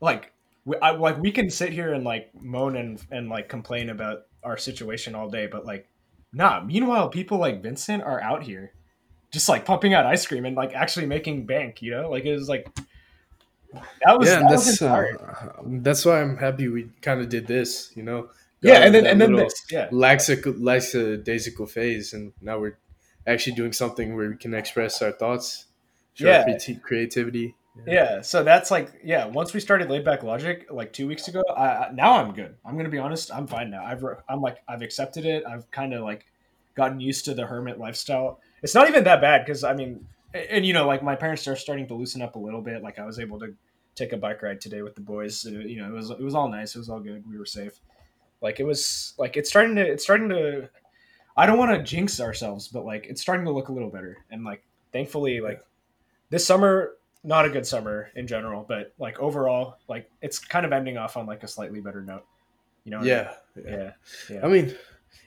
Like, 0.00 0.32
we, 0.64 0.76
I, 0.78 0.92
like 0.92 1.18
we 1.18 1.30
can 1.30 1.50
sit 1.50 1.74
here 1.74 1.92
and 1.92 2.04
like 2.04 2.30
moan 2.40 2.76
and, 2.76 3.04
and 3.10 3.28
like 3.28 3.50
complain 3.50 3.90
about 3.90 4.20
our 4.42 4.56
situation 4.56 5.14
all 5.14 5.28
day, 5.28 5.46
but 5.46 5.66
like, 5.66 5.86
nah. 6.32 6.64
Meanwhile, 6.64 7.10
people 7.10 7.36
like 7.36 7.62
Vincent 7.62 8.02
are 8.02 8.22
out 8.22 8.44
here 8.44 8.72
just 9.30 9.48
like 9.48 9.64
pumping 9.64 9.94
out 9.94 10.06
ice 10.06 10.26
cream 10.26 10.44
and 10.44 10.56
like 10.56 10.72
actually 10.74 11.06
making 11.06 11.46
bank, 11.46 11.82
you 11.82 11.90
know? 11.92 12.10
Like, 12.10 12.24
it 12.24 12.34
was 12.34 12.48
like, 12.48 12.68
that 14.04 14.18
was, 14.18 14.28
yeah, 14.28 14.40
that 14.40 14.50
was 14.50 14.66
that's 14.66 14.82
uh, 14.82 14.86
inspiring. 14.86 15.82
that's 15.82 16.04
why 16.04 16.20
I'm 16.20 16.36
happy 16.36 16.68
we 16.68 16.90
kind 17.02 17.20
of 17.20 17.28
did 17.28 17.46
this. 17.46 17.92
You 17.94 18.02
know, 18.02 18.30
yeah. 18.62 18.84
And 18.84 18.94
then, 18.94 19.06
and 19.06 19.20
then 19.20 19.34
this, 19.34 19.54
yeah. 19.70 19.88
laxic- 19.90 20.44
lackadaisical 20.58 21.66
phase, 21.66 22.12
and 22.12 22.32
now 22.40 22.58
we're 22.58 22.76
actually 23.26 23.54
doing 23.54 23.72
something 23.72 24.16
where 24.16 24.28
we 24.28 24.36
can 24.36 24.54
express 24.54 25.00
our 25.02 25.12
thoughts, 25.12 25.66
show 26.14 26.26
Yeah. 26.26 26.44
creati- 26.44 26.82
creativity. 26.82 27.54
Yeah, 27.86 28.20
so 28.22 28.42
that's 28.42 28.70
like 28.72 28.90
yeah. 29.04 29.26
Once 29.26 29.54
we 29.54 29.60
started 29.60 29.88
laid 29.88 30.04
back 30.04 30.24
logic 30.24 30.66
like 30.70 30.92
two 30.92 31.06
weeks 31.06 31.28
ago, 31.28 31.40
I, 31.56 31.66
I- 31.66 31.90
now 31.94 32.14
I'm 32.14 32.34
good. 32.34 32.56
I'm 32.64 32.76
gonna 32.76 32.88
be 32.88 32.98
honest. 32.98 33.32
I'm 33.32 33.46
fine 33.46 33.70
now. 33.70 33.84
I've 33.84 34.02
re- 34.02 34.16
I'm 34.28 34.40
like 34.40 34.58
I've 34.68 34.82
accepted 34.82 35.24
it. 35.24 35.44
I've 35.46 35.70
kind 35.70 35.94
of 35.94 36.02
like 36.02 36.26
gotten 36.74 36.98
used 36.98 37.24
to 37.26 37.34
the 37.34 37.46
hermit 37.46 37.78
lifestyle. 37.78 38.40
It's 38.62 38.74
not 38.74 38.88
even 38.88 39.04
that 39.04 39.20
bad 39.20 39.44
because 39.44 39.64
I 39.64 39.74
mean, 39.74 40.06
and, 40.34 40.64
you 40.64 40.72
know, 40.72 40.86
like 40.86 41.02
my 41.02 41.16
parents 41.16 41.46
are 41.48 41.56
starting 41.56 41.88
to 41.88 41.94
loosen 41.94 42.22
up 42.22 42.36
a 42.36 42.38
little 42.38 42.62
bit. 42.62 42.82
Like 42.82 42.98
I 42.98 43.04
was 43.04 43.18
able 43.18 43.38
to 43.40 43.54
take 43.94 44.12
a 44.12 44.16
bike 44.16 44.42
ride 44.42 44.60
today 44.60 44.82
with 44.82 44.94
the 44.94 45.00
boys. 45.00 45.44
You 45.44 45.82
know, 45.82 45.88
it 45.88 45.92
was 45.92 46.10
it 46.10 46.20
was 46.20 46.34
all 46.34 46.48
nice. 46.48 46.74
It 46.74 46.78
was 46.78 46.88
all 46.88 47.00
good. 47.00 47.24
We 47.28 47.38
were 47.38 47.46
safe. 47.46 47.80
Like 48.40 48.60
it 48.60 48.64
was 48.64 49.14
like 49.18 49.36
it's 49.36 49.50
starting 49.50 49.76
to 49.76 49.82
it's 49.82 50.04
starting 50.04 50.28
to. 50.30 50.68
I 51.36 51.46
don't 51.46 51.58
want 51.58 51.72
to 51.74 51.82
jinx 51.82 52.20
ourselves, 52.20 52.68
but 52.68 52.84
like 52.84 53.06
it's 53.08 53.20
starting 53.20 53.46
to 53.46 53.52
look 53.52 53.68
a 53.68 53.72
little 53.72 53.90
better. 53.90 54.18
And 54.30 54.44
like 54.44 54.62
thankfully, 54.92 55.40
like 55.40 55.64
this 56.28 56.44
summer 56.44 56.96
not 57.22 57.44
a 57.44 57.50
good 57.50 57.66
summer 57.66 58.08
in 58.16 58.26
general, 58.26 58.64
but 58.66 58.94
like 58.98 59.18
overall, 59.20 59.76
like 59.88 60.10
it's 60.22 60.38
kind 60.38 60.64
of 60.64 60.72
ending 60.72 60.96
off 60.96 61.16
on 61.16 61.26
like 61.26 61.42
a 61.42 61.48
slightly 61.48 61.80
better 61.80 62.02
note. 62.02 62.24
You 62.84 62.92
know? 62.92 63.00
I 63.00 63.04
Yeah, 63.04 63.32
mean? 63.56 63.64
yeah. 63.66 63.76
yeah, 63.76 63.90
yeah. 64.30 64.40
I 64.44 64.48
mean, 64.48 64.74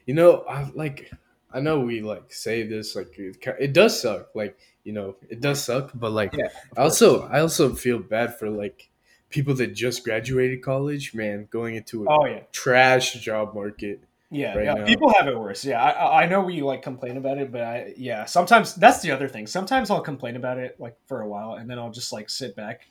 you 0.05 0.13
know, 0.13 0.43
I 0.49 0.69
like. 0.73 1.11
I 1.53 1.59
know 1.59 1.79
we 1.81 2.01
like 2.01 2.33
say 2.33 2.63
this 2.63 2.95
like 2.95 3.17
it, 3.17 3.37
it 3.59 3.73
does 3.73 4.01
suck. 4.01 4.33
Like 4.35 4.57
you 4.83 4.93
know, 4.93 5.15
it 5.29 5.39
does 5.41 5.63
suck. 5.63 5.91
But 5.93 6.11
like, 6.11 6.33
Yeah, 6.35 6.47
I 6.77 6.81
also 6.83 7.23
I 7.27 7.39
also 7.41 7.73
feel 7.75 7.99
bad 7.99 8.37
for 8.39 8.49
like 8.49 8.89
people 9.29 9.53
that 9.55 9.73
just 9.73 10.03
graduated 10.03 10.61
college. 10.61 11.13
Man, 11.13 11.47
going 11.51 11.75
into 11.75 12.05
a 12.05 12.07
Oh 12.09 12.25
yeah, 12.25 12.41
trash 12.51 13.13
job 13.13 13.53
market. 13.55 14.03
yeah, 14.31 14.55
right 14.55 14.65
yeah. 14.65 14.85
People 14.85 15.13
have 15.13 15.27
it 15.27 15.37
worse. 15.37 15.63
Yeah, 15.63 15.81
I- 15.83 15.91
I, 15.91 16.23
I 16.23 16.25
know 16.27 16.41
we 16.41 16.61
like 16.61 16.81
complain 16.81 17.17
about 17.17 17.37
it, 17.37 17.51
but 17.51 17.61
I 17.61 17.93
yeah. 17.97 18.25
Sometimes 18.25 18.73
that's 18.75 19.01
the 19.01 19.11
other 19.11 19.27
thing. 19.29 19.47
Sometimes 19.47 19.89
I'll 19.89 20.01
complain 20.01 20.35
about 20.35 20.57
it 20.57 20.79
like 20.79 20.97
for 21.07 21.21
a 21.21 21.27
while, 21.27 21.53
and 21.53 21.69
then 21.69 21.77
I'll 21.79 21.91
just 21.91 22.11
like 22.11 22.29
sit 22.29 22.55
back, 22.55 22.81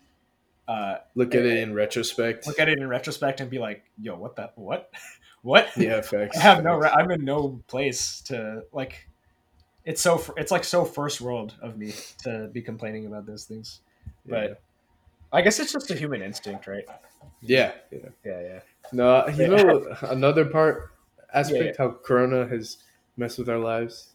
uh, 0.68 0.96
Look 1.14 1.34
at 1.34 1.44
it 1.44 1.58
in 1.58 1.74
retrospect. 1.74 2.46
look 2.46 2.58
at 2.60 2.68
it 2.68 2.78
in 2.78 2.86
retrospect, 2.88 3.40
and 3.40 3.50
be 3.50 3.58
like, 3.58 3.82
"Yo, 4.00 4.16
what 4.16 4.36
the 4.36 4.50
what, 4.54 4.90
what?" 5.42 5.68
yeah, 5.76 6.00
facts. 6.00 6.36
I 6.38 6.40
have 6.40 6.64
no. 6.64 6.80
facts. 6.80 6.94
I'm 6.96 7.10
in 7.10 7.24
no 7.24 7.60
place 7.66 8.20
to 8.22 8.62
like. 8.72 9.08
it's 9.84 10.00
so 10.00 10.22
it's 10.36 10.50
like 10.50 10.64
so 10.64 10.84
first 10.84 11.20
world 11.20 11.54
of 11.60 11.76
me 11.76 11.92
to 12.22 12.48
be 12.52 12.62
complaining 12.62 13.06
about 13.06 13.26
those 13.26 13.44
things. 13.44 13.80
But 14.26 14.60
I 15.32 15.42
guess 15.42 15.58
it's 15.58 15.72
just 15.72 15.90
a 15.90 15.96
human 15.96 16.22
instinct, 16.22 16.66
right? 16.66 16.84
yeah, 17.40 17.72
yeah. 17.90 17.98
Yeah, 18.24 18.40
yeah. 18.40 18.60
No, 18.92 19.26
you 19.28 19.48
know 19.48 19.96
another 20.02 20.44
part 20.44 20.90
aspect 21.34 21.76
Yeah, 21.78 21.86
how 21.86 21.92
Corona 21.92 22.46
has 22.46 22.78
messed 23.16 23.38
with 23.38 23.48
our 23.48 23.58
lives. 23.58 24.10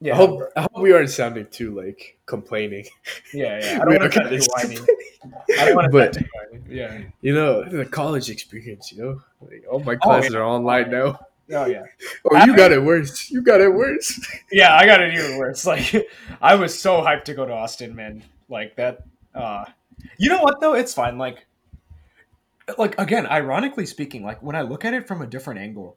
Yeah, 0.00 0.14
I 0.14 0.16
hope 0.16 0.42
I 0.56 0.60
hope 0.62 0.78
we 0.78 0.92
aren't 0.92 1.10
sounding 1.10 1.46
too 1.50 1.74
like 1.74 2.18
complaining. 2.26 2.86
yeah, 3.34 3.60
yeah. 3.62 3.78
I 3.82 3.84
don't 3.84 4.00
want 4.00 4.12
to 4.12 4.20
kinda- 4.20 4.46
whiny. 4.54 4.78
I 5.58 5.64
don't 5.66 5.92
want 5.92 6.14
to. 6.14 6.24
Yeah. 6.68 7.00
You 7.20 7.34
know 7.34 7.64
the 7.64 7.84
college 7.84 8.30
experience. 8.30 8.92
You 8.92 9.02
know, 9.02 9.22
like 9.42 9.64
all 9.70 9.80
my 9.80 9.96
classes 9.96 10.34
are 10.34 10.42
online 10.42 10.90
now. 10.90 11.18
Oh 11.52 11.66
yeah. 11.66 11.82
Oh, 12.30 12.44
you 12.46 12.56
got 12.56 12.72
it 12.72 12.82
worse. 12.82 13.30
You 13.30 13.42
got 13.42 13.60
it 13.60 13.68
worse. 13.68 14.18
Yeah, 14.50 14.74
I 14.74 14.86
got 14.86 15.02
it 15.02 15.12
even 15.12 15.36
worse. 15.36 15.66
Like 15.66 16.08
I 16.40 16.54
was 16.54 16.78
so 16.78 17.02
hyped 17.02 17.24
to 17.24 17.34
go 17.34 17.44
to 17.44 17.52
Austin, 17.52 17.94
man. 17.94 18.22
Like 18.48 18.76
that 18.76 19.04
uh 19.34 19.64
you 20.16 20.30
know 20.30 20.40
what 20.40 20.60
though? 20.60 20.72
It's 20.74 20.94
fine. 20.94 21.18
Like 21.18 21.44
like 22.78 22.98
again, 22.98 23.26
ironically 23.26 23.84
speaking, 23.84 24.22
like 24.24 24.42
when 24.42 24.56
I 24.56 24.62
look 24.62 24.84
at 24.84 24.94
it 24.94 25.06
from 25.08 25.20
a 25.22 25.26
different 25.26 25.60
angle, 25.60 25.96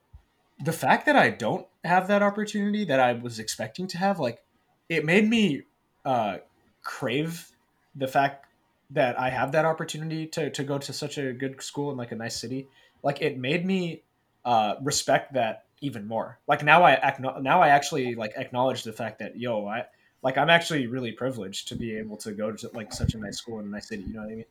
the 0.62 0.74
fact 0.74 1.06
that 1.06 1.16
I 1.16 1.30
don't 1.30 1.68
have 1.84 2.08
that 2.08 2.22
opportunity 2.22 2.86
that 2.86 3.00
I 3.00 3.14
was 3.14 3.40
expecting 3.40 3.88
to 3.88 3.98
have, 3.98 4.20
like 4.20 4.44
it 4.90 5.06
made 5.06 5.28
me 5.28 5.64
uh 6.06 6.38
crave 6.84 7.50
the 7.96 8.08
fact 8.08 8.46
that 8.92 9.18
I 9.20 9.30
have 9.30 9.54
that 9.54 9.66
opportunity 9.66 10.28
to 10.28 10.50
to 10.50 10.64
go 10.64 10.78
to 10.78 10.94
such 10.94 11.18
a 11.18 11.34
good 11.34 11.62
school 11.62 11.92
in 11.92 11.98
like 11.98 12.12
a 12.12 12.16
nice 12.16 12.36
city. 12.40 12.68
Like 13.02 13.22
it 13.22 13.38
made 13.38 13.66
me 13.66 14.04
uh 14.46 14.76
respect 14.82 15.34
that 15.34 15.66
even 15.82 16.08
more. 16.08 16.40
Like 16.48 16.64
now 16.64 16.84
I 16.84 16.96
acknow- 16.96 17.42
now 17.42 17.62
I 17.62 17.70
actually 17.70 18.16
like 18.16 18.34
acknowledge 18.36 18.84
the 18.84 18.94
fact 18.94 19.20
that 19.20 19.38
yo, 19.38 19.66
I 19.68 19.86
like 20.22 20.38
I'm 20.38 20.50
actually 20.50 20.88
really 20.88 21.12
privileged 21.12 21.68
to 21.70 21.76
be 21.76 21.98
able 21.98 22.18
to 22.18 22.32
go 22.32 22.52
to 22.52 22.70
like 22.74 22.94
such 22.94 23.14
a 23.14 23.18
nice 23.18 23.38
school 23.38 23.60
in 23.60 23.66
a 23.66 23.70
nice 23.70 23.88
city. 23.88 24.04
You 24.04 24.14
know 24.14 24.22
what 24.22 24.32
I 24.32 24.36
mean? 24.36 24.46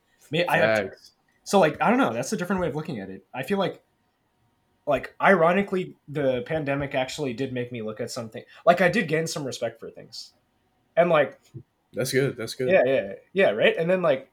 I 0.48 0.58
have 0.58 0.92
so 1.44 1.58
like 1.58 1.80
I 1.80 1.88
don't 1.88 1.98
know. 1.98 2.12
That's 2.12 2.32
a 2.32 2.36
different 2.36 2.60
way 2.60 2.68
of 2.68 2.76
looking 2.76 3.00
at 3.00 3.08
it. 3.10 3.24
I 3.34 3.42
feel 3.42 3.58
like 3.58 3.82
like 4.86 5.14
ironically 5.20 5.94
the 6.08 6.42
pandemic 6.42 6.94
actually 6.94 7.32
did 7.32 7.52
make 7.52 7.70
me 7.70 7.82
look 7.82 8.00
at 8.00 8.10
something 8.10 8.42
like 8.66 8.80
I 8.80 8.88
did 8.88 9.06
gain 9.08 9.26
some 9.26 9.44
respect 9.44 9.78
for 9.78 9.90
things. 9.90 10.32
And 10.96 11.08
like 11.10 11.38
That's 11.92 12.12
good. 12.12 12.36
That's 12.36 12.54
good. 12.54 12.68
yeah, 12.70 12.82
yeah, 12.86 13.12
yeah, 13.32 13.50
right? 13.50 13.74
And 13.76 13.88
then 13.88 14.02
like 14.02 14.28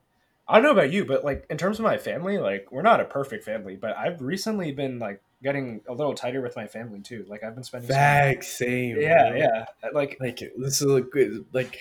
I 0.47 0.55
don't 0.55 0.63
know 0.63 0.71
about 0.71 0.91
you, 0.91 1.05
but 1.05 1.23
like 1.23 1.45
in 1.49 1.57
terms 1.57 1.77
of 1.77 1.83
my 1.85 1.97
family, 1.97 2.37
like 2.39 2.71
we're 2.71 2.81
not 2.81 2.99
a 2.99 3.05
perfect 3.05 3.43
family, 3.43 3.75
but 3.75 3.95
I've 3.95 4.19
recently 4.21 4.71
been 4.71 4.97
like 4.97 5.21
getting 5.43 5.81
a 5.87 5.93
little 5.93 6.13
tighter 6.15 6.41
with 6.41 6.55
my 6.55 6.65
family 6.67 6.99
too. 7.01 7.25
Like 7.29 7.43
I've 7.43 7.53
been 7.53 7.63
spending 7.63 7.87
some- 7.89 8.41
Same. 8.41 8.99
Yeah, 8.99 9.29
bro. 9.29 9.37
yeah. 9.37 9.65
Like 9.93 10.17
Like 10.19 10.39
this 10.57 10.81
is 10.81 10.91
a 10.91 11.01
good. 11.01 11.45
Like 11.53 11.79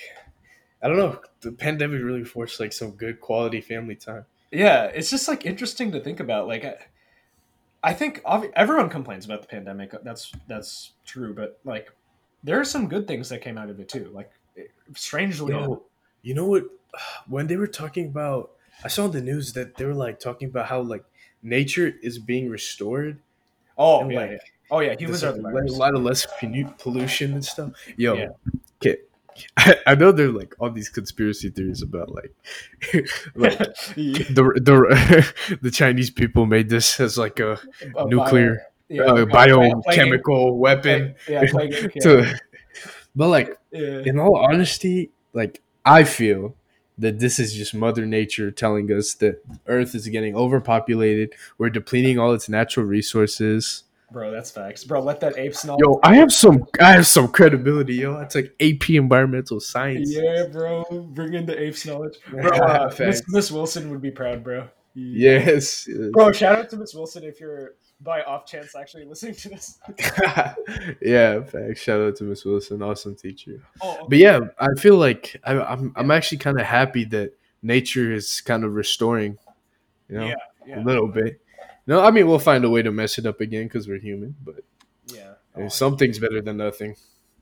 I 0.82 0.88
don't 0.88 0.98
know. 0.98 1.20
The 1.40 1.52
pandemic 1.52 2.02
really 2.02 2.24
forced 2.24 2.60
like 2.60 2.72
some 2.74 2.90
good 2.92 3.20
quality 3.20 3.60
family 3.62 3.96
time. 3.96 4.26
yeah, 4.52 4.84
it's 4.84 5.10
just 5.10 5.26
like 5.26 5.46
interesting 5.46 5.90
to 5.92 6.00
think 6.00 6.20
about. 6.20 6.46
Like 6.46 6.64
I, 6.64 6.74
I 7.82 7.92
think 7.92 8.22
everyone 8.56 8.88
complains 8.88 9.24
about 9.24 9.42
the 9.42 9.48
pandemic. 9.48 9.94
Uh, 9.94 9.98
that's 10.02 10.32
that's 10.48 10.92
true, 11.04 11.34
but 11.34 11.60
like 11.64 11.90
there 12.42 12.60
are 12.60 12.64
some 12.64 12.88
good 12.88 13.06
things 13.06 13.28
that 13.28 13.40
came 13.40 13.58
out 13.58 13.70
of 13.70 13.78
it 13.78 13.88
too. 13.88 14.10
Like 14.12 14.30
eh, 14.56 14.62
strangely, 14.94 15.52
Yo, 15.52 15.82
you 16.22 16.34
know 16.34 16.46
what? 16.46 16.64
When 17.28 17.46
they 17.46 17.56
were 17.56 17.66
talking 17.68 18.06
about, 18.06 18.52
I 18.82 18.88
saw 18.88 19.04
on 19.04 19.12
the 19.12 19.20
news 19.20 19.52
that 19.52 19.76
they 19.76 19.84
were 19.84 19.94
like 19.94 20.18
talking 20.18 20.48
about 20.48 20.66
how 20.66 20.80
like 20.80 21.04
nature 21.42 21.92
is 22.02 22.18
being 22.18 22.48
restored. 22.48 23.20
oh 23.76 24.08
yeah, 24.08 24.20
like, 24.20 24.30
yeah. 24.30 24.38
oh 24.70 24.80
yeah, 24.80 24.96
humans 24.98 25.22
are 25.22 25.32
like, 25.32 25.54
a 25.54 25.72
lot 25.72 25.94
of 25.94 26.02
less 26.02 26.26
pollution 26.78 27.34
and 27.34 27.44
stuff. 27.44 27.72
Yo, 27.96 28.14
Yeah. 28.14 28.28
okay. 28.80 28.98
I, 29.56 29.76
I 29.86 29.94
know 29.94 30.12
there 30.12 30.28
are 30.28 30.32
like 30.32 30.54
all 30.58 30.70
these 30.70 30.88
conspiracy 30.88 31.50
theories 31.50 31.82
about 31.82 32.10
like 32.14 32.34
like 33.34 33.58
Yeah. 33.96 34.24
the 34.30 34.52
the 34.62 35.58
the 35.62 35.70
Chinese 35.70 36.10
people 36.10 36.46
made 36.46 36.68
this 36.68 37.00
as 37.00 37.16
like 37.18 37.40
a 37.40 37.58
A 37.96 38.06
nuclear 38.06 38.62
bio- 38.88 38.96
uh, 38.98 39.14
yeah, 39.16 39.24
plaguing- 39.30 39.82
biochemical 39.84 40.58
weapon. 40.58 41.14
Yeah, 41.28 41.44
plaguing, 41.50 41.90
yeah. 41.94 42.02
to 42.02 42.38
but 43.16 43.28
like 43.28 43.58
in 43.72 44.18
all 44.18 44.36
honesty 44.36 45.10
like 45.32 45.60
i 45.84 46.04
feel 46.04 46.54
that 46.96 47.18
this 47.20 47.38
is 47.38 47.54
just 47.54 47.74
mother 47.74 48.04
nature 48.06 48.50
telling 48.50 48.90
us 48.92 49.14
that 49.14 49.42
earth 49.68 49.94
is 49.94 50.08
getting 50.08 50.34
overpopulated. 50.34 51.32
We're 51.56 51.70
depleting 51.70 52.18
all 52.18 52.32
its 52.32 52.48
natural 52.48 52.86
resources 52.86 53.84
Bro, 54.10 54.30
that's 54.30 54.50
facts. 54.50 54.84
Bro, 54.84 55.02
let 55.02 55.20
that 55.20 55.36
ape 55.36 55.54
smell. 55.54 55.76
yo 55.80 56.00
i 56.02 56.14
have 56.14 56.32
some 56.32 56.64
i 56.80 56.92
have 56.92 57.06
some 57.06 57.28
credibility 57.28 57.94
yo 57.96 58.18
it's 58.20 58.34
like 58.34 58.54
ap 58.60 58.88
environmental 58.90 59.60
science 59.60 60.10
Yeah, 60.10 60.46
bro. 60.50 60.84
Bring 61.12 61.34
in 61.34 61.44
the 61.46 61.60
apes 61.60 61.84
knowledge. 61.84 62.16
Bro, 62.30 62.48
uh, 62.50 62.90
Miss. 62.98 63.22
Miss 63.28 63.50
Wilson 63.52 63.90
would 63.90 64.00
be 64.00 64.10
proud, 64.10 64.42
bro. 64.42 64.68
yes, 64.94 65.86
yes. 65.86 66.08
Bro, 66.12 66.32
shout 66.32 66.58
out 66.58 66.70
to 66.70 66.76
Miss 66.76 66.94
Wilson 66.94 67.22
if 67.24 67.38
you're 67.40 67.74
by 68.00 68.22
off 68.22 68.46
chance 68.46 68.74
actually 68.76 69.04
listening 69.04 69.34
to 69.34 69.48
this. 69.48 69.78
yeah 71.02 71.42
facts. 71.42 71.80
shout 71.80 72.00
out 72.00 72.14
to 72.14 72.22
miss 72.24 72.44
wilson 72.44 72.80
awesome 72.80 73.16
teacher 73.16 73.60
Oh, 73.82 74.06
But 74.08 74.18
yeah, 74.18 74.38
I 74.58 74.68
feel 74.78 74.96
like 74.96 75.36
I, 75.44 75.58
I'm 75.58 75.92
I'm 75.96 76.10
actually 76.12 76.38
kind 76.38 76.60
of 76.60 76.66
happy 76.66 77.04
that 77.06 77.32
nature 77.62 78.12
is 78.12 78.40
kind 78.40 78.62
of 78.64 78.74
restoring, 78.74 79.36
you 80.08 80.16
know, 80.18 80.32
yeah, 80.66 80.80
a 80.80 80.84
little 80.84 81.08
bit. 81.08 81.40
No, 81.88 82.04
I 82.04 82.10
mean 82.10 82.28
we'll 82.28 82.38
find 82.38 82.64
a 82.64 82.70
way 82.70 82.82
to 82.82 82.92
mess 82.92 83.16
it 83.18 83.24
up 83.26 83.40
again 83.40 83.64
because 83.64 83.88
we're 83.88 83.98
human, 83.98 84.36
but 84.44 84.62
yeah. 85.06 85.32
Oh, 85.56 85.68
something's 85.68 86.18
better 86.18 86.40
than 86.42 86.58
nothing. 86.58 86.94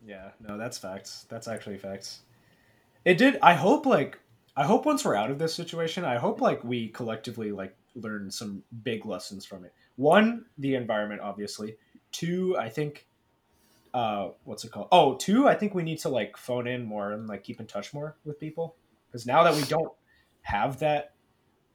yeah, 0.07 0.31
no, 0.41 0.57
that's 0.57 0.79
facts. 0.79 1.27
That's 1.29 1.49
actually 1.49 1.79
facts. 1.79 2.21
It 3.05 3.19
did. 3.19 3.39
I 3.43 3.55
hope 3.55 3.85
like 3.87 4.21
I 4.57 4.65
hope 4.65 4.87
once 4.87 5.05
we're 5.05 5.17
out 5.17 5.31
of 5.33 5.39
this 5.39 5.53
situation, 5.55 6.05
I 6.05 6.17
hope 6.17 6.41
like 6.41 6.63
we 6.65 6.89
collectively 6.89 7.51
like 7.51 7.77
learn 7.97 8.31
some 8.31 8.63
big 8.85 9.05
lessons 9.05 9.45
from 9.45 9.65
it. 9.65 9.75
One, 9.97 10.45
the 10.59 10.77
environment, 10.77 11.21
obviously. 11.23 11.77
Two, 12.13 12.57
I 12.57 12.69
think 12.69 13.07
uh 13.93 14.29
what's 14.45 14.65
it 14.65 14.71
called? 14.71 14.89
Oh, 14.93 15.17
two, 15.17 15.49
I 15.49 15.57
think 15.57 15.75
we 15.75 15.83
need 15.83 15.99
to 16.01 16.09
like 16.09 16.37
phone 16.37 16.69
in 16.69 16.85
more 16.85 17.11
and 17.11 17.27
like 17.27 17.43
keep 17.43 17.59
in 17.59 17.67
touch 17.67 17.93
more 17.93 18.17
with 18.25 18.39
people. 18.39 18.77
Because 19.09 19.27
now 19.27 19.43
that 19.43 19.57
we 19.57 19.63
don't 19.63 19.93
have 20.43 20.79
that 20.79 21.15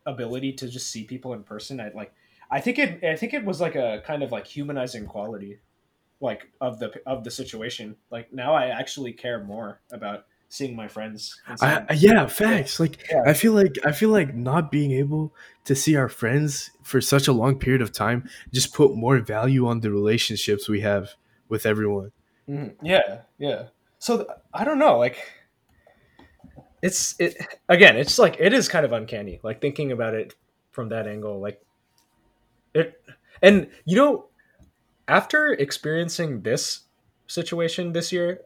ability 0.05 0.53
to 0.53 0.69
just 0.69 0.89
see 0.89 1.03
people 1.03 1.33
in 1.33 1.43
person, 1.43 1.81
I 1.81 1.91
like 1.93 2.13
I 2.51 2.59
think 2.59 2.77
it 2.79 3.03
I 3.03 3.15
think 3.15 3.33
it 3.33 3.45
was 3.45 3.61
like 3.61 3.75
a 3.75 4.03
kind 4.05 4.23
of 4.23 4.31
like 4.31 4.45
humanizing 4.45 5.05
quality 5.05 5.59
like 6.19 6.51
of 6.59 6.79
the 6.79 6.91
of 7.05 7.23
the 7.23 7.31
situation. 7.31 7.95
Like 8.11 8.31
now 8.33 8.53
I 8.53 8.67
actually 8.67 9.13
care 9.13 9.43
more 9.43 9.79
about 9.91 10.25
seeing 10.49 10.75
my 10.75 10.87
friends. 10.89 11.39
I, 11.47 11.55
seeing- 11.55 11.85
I- 11.89 11.93
yeah, 11.93 12.27
facts. 12.27 12.79
Like 12.79 13.07
Yeah. 13.09 13.23
I 13.25 13.33
feel 13.33 13.53
like 13.53 13.75
I 13.85 13.91
feel 13.93 14.09
like 14.09 14.35
not 14.35 14.69
being 14.69 14.91
able 14.91 15.33
to 15.65 15.75
see 15.75 15.95
our 15.95 16.09
friends 16.09 16.71
for 16.83 16.99
such 16.99 17.27
a 17.27 17.31
long 17.33 17.57
period 17.57 17.81
of 17.81 17.91
time 17.93 18.29
just 18.53 18.73
put 18.73 18.95
more 18.95 19.19
value 19.19 19.65
on 19.67 19.79
the 19.79 19.89
relationships 19.91 20.67
we 20.67 20.81
have 20.81 21.15
with 21.47 21.65
everyone. 21.65 22.11
Mhm. 22.49 22.75
Yeah, 22.83 23.21
yeah. 23.39 23.67
So 23.99 24.17
th- 24.17 24.29
I 24.53 24.63
don't 24.65 24.79
know, 24.79 24.97
like 24.97 25.17
it's 26.81 27.15
it 27.19 27.35
again, 27.69 27.95
it's 27.97 28.17
like 28.19 28.37
it 28.39 28.53
is 28.53 28.67
kind 28.67 28.85
of 28.85 28.91
uncanny 28.91 29.39
like 29.43 29.61
thinking 29.61 29.91
about 29.91 30.13
it 30.15 30.35
from 30.71 30.89
that 30.89 31.07
angle 31.07 31.39
like 31.39 31.61
it 32.73 33.01
and 33.41 33.67
you 33.85 33.95
know 33.95 34.25
after 35.07 35.47
experiencing 35.53 36.41
this 36.41 36.81
situation 37.27 37.91
this 37.93 38.11
year, 38.11 38.41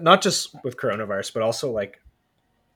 not 0.00 0.22
just 0.22 0.54
with 0.64 0.76
coronavirus 0.76 1.32
but 1.34 1.42
also 1.42 1.70
like 1.70 2.00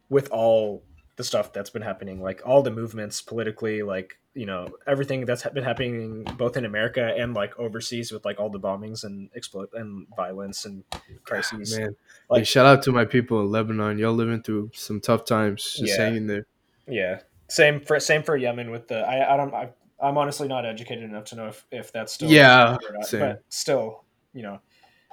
with 0.08 0.28
all 0.30 0.82
the 1.16 1.24
stuff 1.24 1.52
that's 1.52 1.70
been 1.70 1.82
happening, 1.82 2.20
like 2.20 2.42
all 2.44 2.60
the 2.62 2.70
movements 2.70 3.22
politically, 3.22 3.82
like 3.82 4.18
you 4.34 4.46
know 4.46 4.66
everything 4.86 5.24
that's 5.24 5.44
been 5.50 5.62
happening 5.62 6.24
both 6.36 6.56
in 6.56 6.64
America 6.64 7.14
and 7.16 7.34
like 7.34 7.56
overseas 7.58 8.10
with 8.10 8.24
like 8.24 8.40
all 8.40 8.50
the 8.50 8.58
bombings 8.58 9.04
and 9.04 9.30
explode 9.34 9.68
and 9.74 10.06
violence 10.16 10.64
and 10.64 10.82
crises. 11.24 11.78
Man, 11.78 11.86
Like- 12.28 12.40
like 12.40 12.46
shout 12.46 12.66
out 12.66 12.82
to 12.84 12.92
my 12.92 13.04
people 13.04 13.40
in 13.40 13.50
Lebanon. 13.50 13.96
Y'all 13.98 14.12
living 14.12 14.42
through 14.42 14.70
some 14.74 15.00
tough 15.00 15.24
times. 15.24 15.62
Just 15.78 15.96
Yeah. 15.96 16.04
hanging 16.04 16.26
there. 16.26 16.46
Yeah, 16.88 17.20
same 17.48 17.80
for 17.80 17.98
same 18.00 18.22
for 18.24 18.36
Yemen 18.36 18.70
with 18.72 18.88
the 18.88 18.98
I 19.08 19.34
I 19.34 19.36
don't 19.36 19.54
I, 19.54 19.70
I'm 20.00 20.18
honestly 20.18 20.48
not 20.48 20.66
educated 20.66 21.04
enough 21.04 21.24
to 21.26 21.36
know 21.36 21.48
if 21.48 21.66
if 21.70 21.92
that's 21.92 22.12
still 22.12 22.30
Yeah, 22.30 22.74
or 22.74 22.98
not, 22.98 23.10
but 23.12 23.42
still 23.48 24.04
you 24.32 24.42
know, 24.42 24.60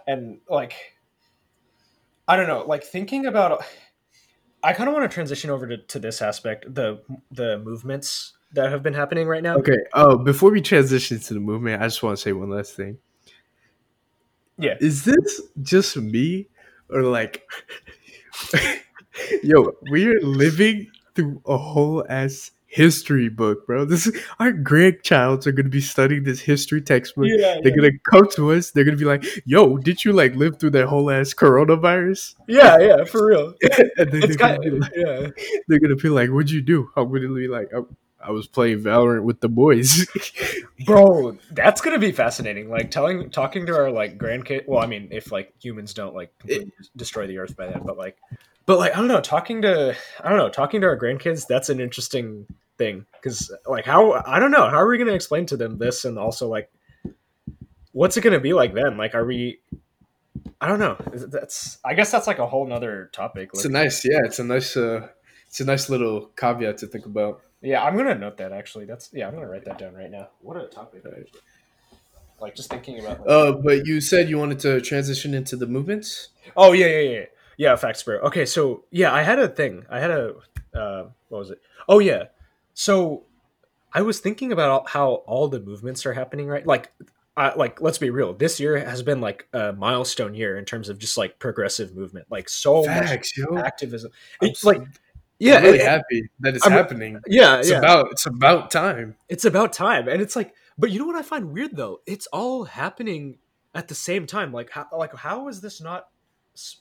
and 0.08 0.40
like 0.50 0.74
I 2.28 2.36
don't 2.36 2.48
know, 2.48 2.64
like 2.68 2.84
thinking 2.84 3.26
about. 3.26 3.64
I 4.64 4.74
kind 4.74 4.88
of 4.88 4.94
want 4.94 5.10
to 5.10 5.14
transition 5.14 5.50
over 5.50 5.66
to, 5.68 5.78
to 5.78 6.00
this 6.00 6.22
aspect 6.22 6.72
the 6.74 7.02
the 7.32 7.58
movements 7.60 8.34
that 8.54 8.70
have 8.70 8.84
been 8.84 8.94
happening 8.94 9.28
right 9.28 9.42
now. 9.42 9.56
Okay. 9.56 9.78
Oh, 9.94 10.18
before 10.18 10.52
we 10.52 10.62
transition 10.62 11.20
to 11.20 11.34
the 11.34 11.40
movement, 11.40 11.82
I 11.82 11.86
just 11.86 12.04
want 12.04 12.18
to 12.18 12.22
say 12.22 12.32
one 12.32 12.50
last 12.50 12.76
thing. 12.76 12.98
Yeah. 14.58 14.76
Is 14.80 15.04
this 15.04 15.42
just 15.62 15.98
me 15.98 16.48
or 16.90 17.02
like 17.04 17.44
yo, 19.44 19.74
we're 19.90 20.22
living 20.22 20.92
through 21.16 21.42
a 21.46 21.58
whole 21.58 22.06
ass 22.08 22.52
history 22.72 23.28
book, 23.28 23.68
bro. 23.68 23.86
This 23.86 24.08
is 24.08 24.18
our 24.40 24.52
grandchilds 24.52 25.46
are 25.46 25.52
gonna 25.52 25.70
be 25.70 25.82
studying 25.82 26.24
this 26.24 26.40
history 26.40 26.82
textbook. 26.82 27.28
Yeah, 27.28 27.60
They're 27.62 27.76
gonna 27.76 27.98
come 28.10 28.30
to 28.32 28.54
us. 28.54 28.72
They're 28.72 28.86
gonna 28.86 28.98
be 28.98 29.06
like, 29.06 29.24
"Yo, 29.46 29.78
did 29.78 30.04
you 30.04 30.14
like 30.14 30.36
live 30.36 30.60
through 30.60 30.72
that 30.72 30.88
whole 30.88 31.12
ass 31.12 31.34
coronavirus?" 31.34 32.36
yeah, 32.48 32.80
yeah, 32.80 33.04
for 33.04 33.28
real. 33.28 33.54
and 33.98 34.12
then 34.12 34.22
they're 34.22 34.36
gonna, 34.36 34.56
got, 34.56 34.62
be 34.62 34.70
like, 34.72 34.92
yeah. 34.96 35.28
they're 35.68 35.80
gonna 35.80 35.96
be 35.96 36.10
like, 36.10 36.30
"What'd 36.30 36.52
you 36.52 36.62
do?" 36.62 36.90
I'm 36.96 37.12
gonna 37.12 37.28
be 37.34 37.48
like, 37.48 37.70
"I, 37.76 37.82
I 38.26 38.32
was 38.32 38.48
playing 38.48 38.80
Valorant 38.80 39.24
with 39.24 39.42
the 39.42 39.50
boys." 39.50 40.08
bro 40.86 41.38
that's 41.52 41.80
gonna 41.80 42.00
be 42.00 42.12
fascinating 42.12 42.68
like 42.68 42.90
telling 42.90 43.30
talking 43.30 43.68
to 43.68 43.76
our 43.76 43.92
like 43.92 44.18
grandkid 44.18 44.68
well 44.68 44.80
i 44.80 44.88
mean 44.88 45.08
if 45.12 45.32
like 45.32 45.54
humans 45.60 45.94
don't 45.94 46.16
like 46.16 46.34
destroy 46.96 47.28
the 47.28 47.38
earth 47.38 47.56
by 47.56 47.68
then 47.68 47.84
but 47.86 48.00
like 48.00 48.18
but 48.72 48.80
like 48.80 48.94
i 48.94 49.00
don't 49.00 49.10
know 49.10 49.20
talking 49.20 49.62
to 49.62 49.94
i 50.24 50.30
don't 50.30 50.38
know 50.38 50.48
talking 50.50 50.80
to 50.80 50.88
our 50.88 50.98
grandkids 50.98 51.46
that's 51.46 51.68
an 51.68 51.82
interesting 51.82 52.46
thing 52.78 53.06
because 53.22 53.54
like 53.68 53.84
how 53.84 54.14
i 54.26 54.40
don't 54.40 54.52
know 54.52 54.70
how 54.70 54.78
are 54.78 54.88
we 54.88 54.98
gonna 54.98 55.12
explain 55.12 55.46
to 55.46 55.58
them 55.58 55.78
this 55.78 56.06
and 56.06 56.18
also 56.18 56.48
like 56.48 56.72
what's 57.92 58.16
it 58.16 58.22
gonna 58.22 58.40
be 58.40 58.54
like 58.54 58.74
then 58.74 58.96
like 58.96 59.14
are 59.14 59.26
we 59.26 59.60
i 60.62 60.68
don't 60.70 60.80
know 60.80 60.96
that's 61.28 61.80
i 61.84 61.94
guess 61.94 62.10
that's 62.12 62.28
like 62.28 62.40
a 62.40 62.48
whole 62.48 62.66
nother 62.66 63.10
topic 63.12 63.50
it's 63.54 63.66
a 63.66 63.68
like, 63.68 63.74
nice, 63.74 64.06
yeah, 64.06 64.20
it's 64.24 64.40
a 64.40 64.44
nice, 64.46 64.78
uh, 64.78 65.06
it's 65.50 65.60
a 65.60 65.66
nice 65.66 65.90
little 65.90 66.28
caveat 66.38 66.78
to 66.78 66.88
think 66.88 67.06
about. 67.06 67.42
yeah 67.62 67.84
i'm 67.84 67.98
gonna 67.98 68.16
note 68.16 68.38
that 68.38 68.54
actually 68.54 68.86
that's 68.86 69.10
yeah 69.12 69.28
i'm 69.28 69.34
gonna 69.34 69.50
write 69.50 69.66
that 69.66 69.78
down 69.80 69.94
right 69.94 70.10
now 70.12 70.30
what 70.40 70.56
a 70.56 70.66
topic 70.68 71.04
Right. 71.04 71.30
like 72.40 72.56
just 72.56 72.70
thinking 72.70 73.00
about 73.00 73.20
like, 73.20 73.30
Uh, 73.30 73.52
but 73.52 73.86
you 73.86 74.00
said 74.00 74.30
you 74.30 74.38
wanted 74.38 74.60
to 74.60 74.80
transition 74.80 75.34
into 75.34 75.58
the 75.58 75.68
movements. 75.68 76.30
Oh 76.56 76.72
yeah, 76.72 76.88
yeah, 76.88 77.10
yeah, 77.20 77.26
yeah. 77.62 77.76
Facts, 77.76 78.02
bro. 78.04 78.18
Okay, 78.30 78.46
so 78.46 78.86
yeah, 78.92 79.14
I 79.14 79.22
had 79.22 79.40
a 79.40 79.48
thing. 79.48 79.86
I 79.90 80.00
had 80.00 80.12
a 80.12 80.34
uh, 80.74 81.04
what 81.30 81.40
was 81.40 81.50
it? 81.52 81.60
Oh 81.88 82.00
yeah. 82.00 82.24
So 82.74 83.24
I 83.94 84.02
was 84.02 84.20
thinking 84.20 84.52
about 84.52 84.90
how 84.90 85.08
all 85.28 85.48
the 85.48 85.60
movements 85.60 86.06
are 86.06 86.14
happening, 86.14 86.48
right? 86.48 86.66
Like, 86.66 86.92
I, 87.36 87.54
like 87.56 87.82
let's 87.82 87.98
be 87.98 88.10
real. 88.10 88.34
This 88.34 88.60
year 88.60 88.78
has 88.80 89.04
been 89.04 89.22
like 89.22 89.48
a 89.54 89.74
milestone 89.74 90.34
year 90.34 90.58
in 90.58 90.66
terms 90.66 90.90
of 90.90 90.98
just 90.98 91.18
like 91.18 91.40
progressive 91.40 91.96
movement. 91.96 92.26
Like 92.30 92.48
so 92.50 92.84
Facts, 92.84 93.38
yo. 93.38 93.46
much 93.52 93.66
activism. 93.66 94.12
I'm 94.42 94.50
It's 94.50 94.64
like 94.64 94.78
so- 94.78 94.86
yeah, 95.40 95.56
I'm 95.58 95.64
really 95.64 95.80
happy 95.80 96.30
that 96.42 96.56
it's 96.56 96.66
I'm- 96.66 96.72
happening. 96.78 97.20
yeah, 97.28 97.58
It's 97.58 97.70
yeah. 97.70 97.80
about 97.80 98.12
it's 98.12 98.26
about 98.26 98.72
time. 98.72 99.16
it's 99.28 99.46
about 99.46 99.74
time 99.74 100.08
and 100.08 100.22
it's 100.22 100.36
like 100.36 100.54
but 100.78 100.92
you 100.92 101.00
know 101.00 101.06
what 101.06 101.16
i 101.16 101.22
find 101.22 101.52
weird 101.52 101.76
though 101.76 102.00
it's 102.06 102.28
all 102.28 102.64
happening 102.64 103.38
at 103.76 103.88
the 103.88 103.96
same 103.96 104.26
time 104.26 104.54
like 104.54 104.70
how 104.70 104.86
like 105.04 105.14
how 105.16 105.48
is 105.50 105.60
this 105.62 105.82
not 105.82 106.08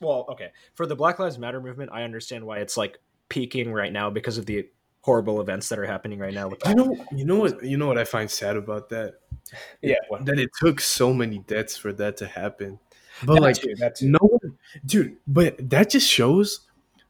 well 0.01 0.27
okay 0.29 0.51
for 0.75 0.87
the 0.87 0.97
black 0.97 1.19
lives 1.19 1.39
matter 1.39 1.61
movement 1.61 1.91
i 1.93 2.03
understand 2.03 2.45
why 2.45 2.59
it's 2.59 2.77
like 2.77 2.99
peaking 3.29 3.73
right 3.73 3.93
now 3.93 4.11
because 4.11 4.39
of 4.39 4.47
the 4.47 4.69
horrible 5.03 5.41
events 5.41 5.69
that 5.71 5.79
are 5.79 5.87
happening 5.87 6.19
right 6.19 6.35
now 6.35 6.51
You 6.67 6.75
know, 6.75 7.07
you 7.17 7.25
know 7.25 7.37
what, 7.37 7.65
you 7.65 7.77
know 7.79 7.87
what 7.87 7.97
I 7.99 8.05
find 8.05 8.31
sad 8.31 8.57
about 8.57 8.91
that 8.91 9.15
yeah 9.83 9.95
what, 10.09 10.27
that 10.27 10.39
it 10.39 10.51
took 10.61 10.81
so 10.81 11.15
many 11.15 11.39
deaths 11.39 11.77
for 11.77 11.93
that 11.95 12.17
to 12.19 12.27
happen. 12.27 12.79
But 13.23 13.35
that 13.35 13.41
like, 13.41 13.57
too, 13.57 13.75
that 13.79 13.97
too. 13.97 14.09
no 14.11 14.19
one, 14.21 14.59
dude. 14.85 15.17
But 15.27 15.71
that 15.71 15.91
just 15.91 16.09
shows 16.09 16.61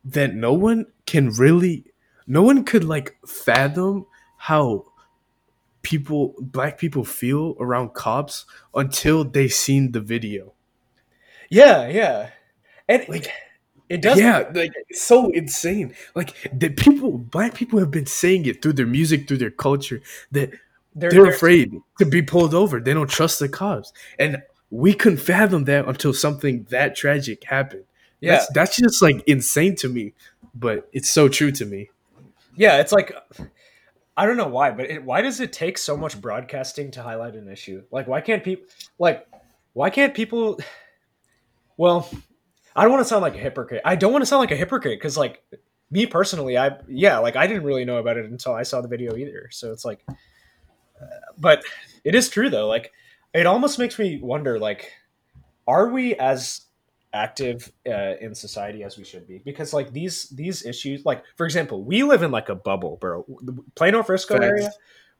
that 0.05 0.35
no 0.35 0.53
one 0.53 0.87
can 1.07 1.31
really, 1.31 1.85
no 2.27 2.43
one 2.43 2.65
could 2.65 2.85
like 2.85 3.17
fathom 3.27 4.07
how 4.37 4.87
people, 5.83 6.35
black 6.41 6.79
people, 6.79 7.05
feel 7.05 7.57
around 7.61 7.95
cops 7.95 8.45
until 8.75 9.25
they 9.25 9.49
seen 9.49 9.93
the 9.93 10.01
video. 10.01 10.53
yeah 11.49 11.89
yeah 11.89 12.31
and 12.91 13.09
Like, 13.09 13.31
it 13.89 14.03
does 14.03 14.19
yeah, 14.21 14.49
like 14.55 14.73
it's 14.89 15.03
so 15.03 15.31
insane. 15.31 15.95
Like 16.15 16.35
the 16.53 16.69
people, 16.71 17.19
black 17.19 17.55
people 17.55 17.79
have 17.81 17.91
been 17.91 18.07
saying 18.07 18.47
it 18.47 18.63
through 18.63 18.75
their 18.75 18.87
music, 18.87 19.27
through 19.27 19.39
their 19.39 19.51
culture, 19.51 20.01
that 20.33 20.51
they're, 20.95 21.11
they're 21.11 21.23
they're- 21.25 21.33
afraid 21.33 21.73
to 21.99 22.05
be 22.07 22.23
pulled 22.23 22.55
over. 22.55 22.81
They 22.81 22.95
don't 22.95 23.11
trust 23.11 23.39
the 23.41 23.49
cops, 23.49 23.93
and 24.19 24.43
we 24.71 24.93
couldn't 24.95 25.19
fathom 25.19 25.65
that 25.65 25.89
until 25.89 26.13
something 26.13 26.67
that 26.71 26.95
tragic 26.95 27.43
happened. 27.45 27.85
yeah 28.21 28.33
That's 28.33 28.53
that's 28.53 28.77
just 28.77 29.03
like 29.03 29.23
insane 29.27 29.75
to 29.77 29.89
me, 29.89 30.15
but 30.55 30.89
it's 30.93 31.11
so 31.11 31.29
true 31.29 31.51
to 31.53 31.65
me. 31.67 31.91
yeah 32.57 32.79
it's 32.81 32.93
like 32.93 33.13
i 34.17 34.27
don't 34.27 34.37
know 34.37 34.49
why 34.49 34.71
but 34.73 34.91
it, 34.91 35.05
why 35.05 35.23
does 35.23 35.41
it 35.41 35.53
take 35.53 35.79
so 35.79 35.97
much 35.97 36.21
broadcasting 36.21 36.91
to 36.91 37.03
highlight 37.03 37.35
an 37.35 37.49
issue 37.49 37.83
like 37.91 38.07
why 38.09 38.21
can't 38.21 38.43
people 38.45 38.67
like 38.99 39.27
why 39.73 39.89
can't 39.91 40.15
people 40.15 40.59
well 41.77 42.09
i 42.77 42.83
don't 42.83 42.93
want 42.93 43.03
to 43.03 43.09
sound 43.09 43.23
like 43.23 43.35
a 43.35 43.39
hypocrite. 43.39 43.83
I 43.85 43.97
don't 43.97 44.13
want 44.13 44.23
to 44.23 44.27
sound 44.27 44.41
like 44.41 44.51
a 44.51 44.57
hypocrite 44.57 44.99
because 44.99 45.17
like 45.17 45.43
me 45.91 46.07
personally 46.07 46.57
i 46.57 46.77
yeah 46.89 47.19
like 47.19 47.37
i 47.37 47.47
didn't 47.47 47.65
really 47.65 47.85
know 47.85 47.99
about 47.99 48.17
it 48.17 48.25
until 48.27 48.55
i 48.55 48.63
saw 48.63 48.81
the 48.81 48.89
video 48.89 49.17
either. 49.17 49.49
So 49.51 49.73
it's 49.73 49.85
like 49.85 50.05
uh, 50.09 51.07
but 51.39 51.63
it 52.05 52.15
is 52.15 52.29
true 52.29 52.51
though. 52.51 52.69
Like 52.69 52.93
it 53.35 53.47
almost 53.47 53.79
makes 53.79 53.99
me 53.99 54.19
wonder 54.23 54.59
like 54.59 54.93
are 55.67 55.89
we 55.89 56.15
as 56.17 56.63
active 57.13 57.73
uh, 57.89 58.15
in 58.21 58.35
society 58.35 58.85
as 58.85 58.97
we 58.97 59.05
should 59.05 59.27
be? 59.27 59.39
Because 59.39 59.73
like 59.73 59.93
these 59.93 60.29
these 60.31 60.65
issues 60.65 61.05
like 61.05 61.25
for 61.37 61.47
example 61.47 61.83
we 61.85 62.03
live 62.03 62.23
in 62.23 62.31
like 62.31 62.49
a 62.49 62.55
bubble 62.55 62.99
bro. 63.01 63.25
The 63.43 63.55
plano 63.75 64.03
frisco 64.03 64.35
Facts. 64.35 64.45
area 64.45 64.71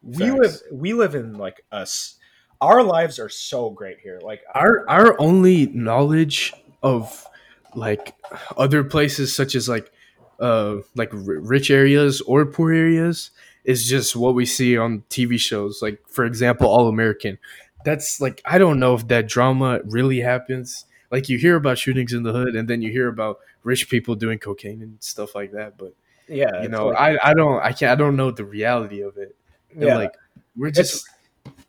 we 0.03 0.29
Facts. 0.29 0.39
live 0.41 0.61
we 0.73 0.93
live 0.93 1.15
in 1.15 1.35
like 1.35 1.65
us 1.73 2.17
our 2.61 2.83
lives 2.83 3.19
are 3.19 3.29
so 3.29 3.71
great 3.71 3.99
here. 4.01 4.21
Like 4.23 4.43
Our 4.55 4.89
our 4.89 5.21
only 5.21 5.67
knowledge 5.67 6.53
of 6.83 7.27
like 7.75 8.15
other 8.57 8.85
places, 8.85 9.35
such 9.35 9.55
as 9.55 9.69
like 9.69 9.91
uh 10.39 10.77
like 10.95 11.13
r- 11.13 11.21
rich 11.21 11.71
areas 11.71 12.21
or 12.23 12.47
poor 12.47 12.73
areas, 12.73 13.31
is 13.65 13.87
just 13.89 14.17
what 14.17 14.35
we 14.35 14.47
see 14.47 14.77
on 14.77 15.03
TV 15.11 15.39
shows. 15.39 15.81
Like 15.83 16.01
for 16.09 16.25
example, 16.25 16.69
All 16.69 16.89
American. 16.89 17.39
That's 17.85 18.21
like 18.21 18.43
I 18.45 18.59
don't 18.59 18.79
know 18.79 18.95
if 18.95 19.09
that 19.09 19.29
drama 19.29 19.81
really 19.85 20.21
happens. 20.21 20.85
Like 21.11 21.29
you 21.29 21.39
hear 21.39 21.57
about 21.57 21.79
shootings 21.79 22.13
in 22.13 22.23
the 22.23 22.33
hood, 22.33 22.55
and 22.55 22.69
then 22.69 22.83
you 22.83 22.91
hear 22.91 23.09
about 23.09 23.39
rich 23.63 23.89
people 23.91 24.15
doing 24.15 24.39
cocaine 24.39 24.83
and 24.83 24.97
stuff 25.01 25.35
like 25.35 25.53
that. 25.53 25.77
But 25.79 25.95
yeah 26.29 26.63
you 26.63 26.69
know, 26.69 26.95
I 26.95 27.31
I 27.31 27.35
don't 27.35 27.61
I 27.61 27.73
can't 27.73 27.93
I 27.93 27.95
don't 27.97 28.17
know 28.17 28.31
the 28.31 28.45
reality 28.45 29.01
of 29.01 29.17
it. 29.17 29.35
And 29.73 29.83
yeah 29.83 29.97
like 29.97 30.15
we're 30.57 30.71
just 30.71 31.09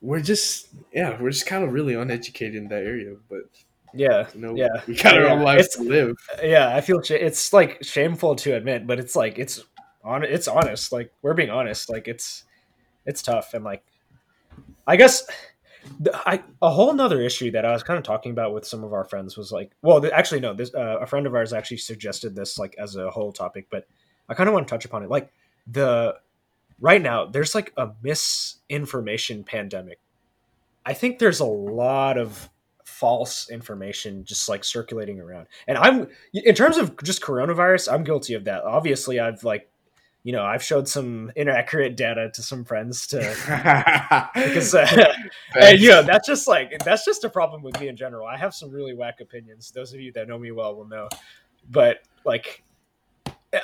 we're 0.00 0.20
just 0.20 0.68
yeah 0.92 1.20
we're 1.20 1.30
just 1.30 1.46
kind 1.46 1.64
of 1.64 1.72
really 1.72 1.94
uneducated 1.94 2.56
in 2.56 2.68
that 2.68 2.84
area. 2.84 3.16
But 3.28 3.42
yeah 3.94 4.26
Yeah. 4.34 4.68
we 4.86 4.94
got 4.96 5.16
our 5.16 5.24
Yeah. 5.24 5.32
own 5.32 5.42
lives 5.42 5.66
It's- 5.66 5.76
to 5.76 5.82
live. 5.82 6.16
yeah 6.42 6.74
i 6.74 6.80
feel 6.80 7.02
sh- 7.02 7.10
it's 7.12 7.52
like 7.52 7.78
shameful 7.82 8.36
to 8.36 8.54
admit 8.56 8.86
but 8.86 8.98
it's 8.98 9.14
like 9.16 9.38
it's 9.38 9.62
on 10.04 10.24
it's 10.24 10.48
honest 10.48 10.92
like 10.92 11.12
we're 11.22 11.34
being 11.34 11.50
honest 11.50 11.88
like 11.90 12.08
it's 12.08 12.44
it's 13.06 13.22
tough 13.22 13.54
and 13.54 13.64
like 13.64 13.84
i 14.86 14.96
guess 14.96 15.24
the, 16.00 16.12
I, 16.28 16.42
a 16.60 16.70
whole 16.70 16.92
nother 16.94 17.20
issue 17.20 17.50
that 17.52 17.64
i 17.64 17.72
was 17.72 17.82
kind 17.82 17.98
of 17.98 18.04
talking 18.04 18.30
about 18.32 18.54
with 18.54 18.64
some 18.66 18.84
of 18.84 18.92
our 18.92 19.04
friends 19.04 19.36
was 19.36 19.50
like 19.52 19.72
well 19.82 20.00
th- 20.00 20.12
actually 20.12 20.40
no 20.40 20.54
this 20.54 20.74
uh, 20.74 20.98
a 21.00 21.06
friend 21.06 21.26
of 21.26 21.34
ours 21.34 21.52
actually 21.52 21.78
suggested 21.78 22.34
this 22.36 22.58
like 22.58 22.74
as 22.78 22.96
a 22.96 23.10
whole 23.10 23.32
topic 23.32 23.66
but 23.70 23.86
i 24.28 24.34
kind 24.34 24.48
of 24.48 24.54
want 24.54 24.66
to 24.66 24.70
touch 24.72 24.84
upon 24.84 25.02
it 25.02 25.10
like 25.10 25.32
the 25.66 26.14
right 26.80 27.02
now 27.02 27.26
there's 27.26 27.54
like 27.54 27.72
a 27.76 27.90
misinformation 28.02 29.44
pandemic 29.44 29.98
i 30.86 30.92
think 30.92 31.18
there's 31.18 31.40
a 31.40 31.44
lot 31.44 32.16
of 32.18 32.48
false 32.92 33.50
information 33.50 34.24
just 34.24 34.48
like 34.48 34.64
circulating 34.64 35.20
around. 35.20 35.46
And 35.66 35.78
i'm 35.78 36.08
in 36.32 36.54
terms 36.54 36.76
of 36.76 37.02
just 37.02 37.22
coronavirus 37.22 37.92
i'm 37.92 38.04
guilty 38.04 38.34
of 38.34 38.44
that. 38.44 38.64
Obviously 38.64 39.18
i've 39.18 39.42
like 39.44 39.68
you 40.22 40.32
know 40.32 40.44
i've 40.44 40.62
showed 40.62 40.86
some 40.86 41.32
inaccurate 41.34 41.96
data 41.96 42.30
to 42.34 42.42
some 42.42 42.64
friends 42.64 43.06
to 43.08 43.18
because 44.34 44.74
uh, 44.74 45.12
and 45.60 45.80
you 45.80 45.88
know 45.88 46.02
that's 46.02 46.28
just 46.28 46.46
like 46.46 46.78
that's 46.84 47.04
just 47.04 47.24
a 47.24 47.30
problem 47.30 47.62
with 47.62 47.78
me 47.80 47.88
in 47.88 47.96
general. 47.96 48.26
I 48.26 48.36
have 48.36 48.54
some 48.54 48.70
really 48.70 48.94
whack 48.94 49.20
opinions. 49.20 49.70
Those 49.70 49.92
of 49.92 50.00
you 50.00 50.12
that 50.12 50.28
know 50.28 50.38
me 50.38 50.52
well 50.52 50.76
will 50.76 50.86
know. 50.86 51.08
But 51.70 52.02
like 52.24 52.62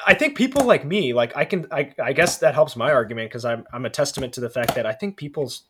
i 0.06 0.12
think 0.12 0.36
people 0.36 0.64
like 0.64 0.84
me 0.84 1.14
like 1.14 1.34
i 1.34 1.44
can 1.44 1.66
i, 1.72 1.90
I 2.02 2.12
guess 2.12 2.38
that 2.38 2.52
helps 2.54 2.76
my 2.76 2.92
argument 2.92 3.30
because 3.30 3.46
I'm, 3.46 3.64
I'm 3.72 3.86
a 3.86 3.90
testament 3.90 4.34
to 4.34 4.40
the 4.40 4.50
fact 4.50 4.74
that 4.74 4.84
i 4.84 4.92
think 4.92 5.16
people's 5.16 5.64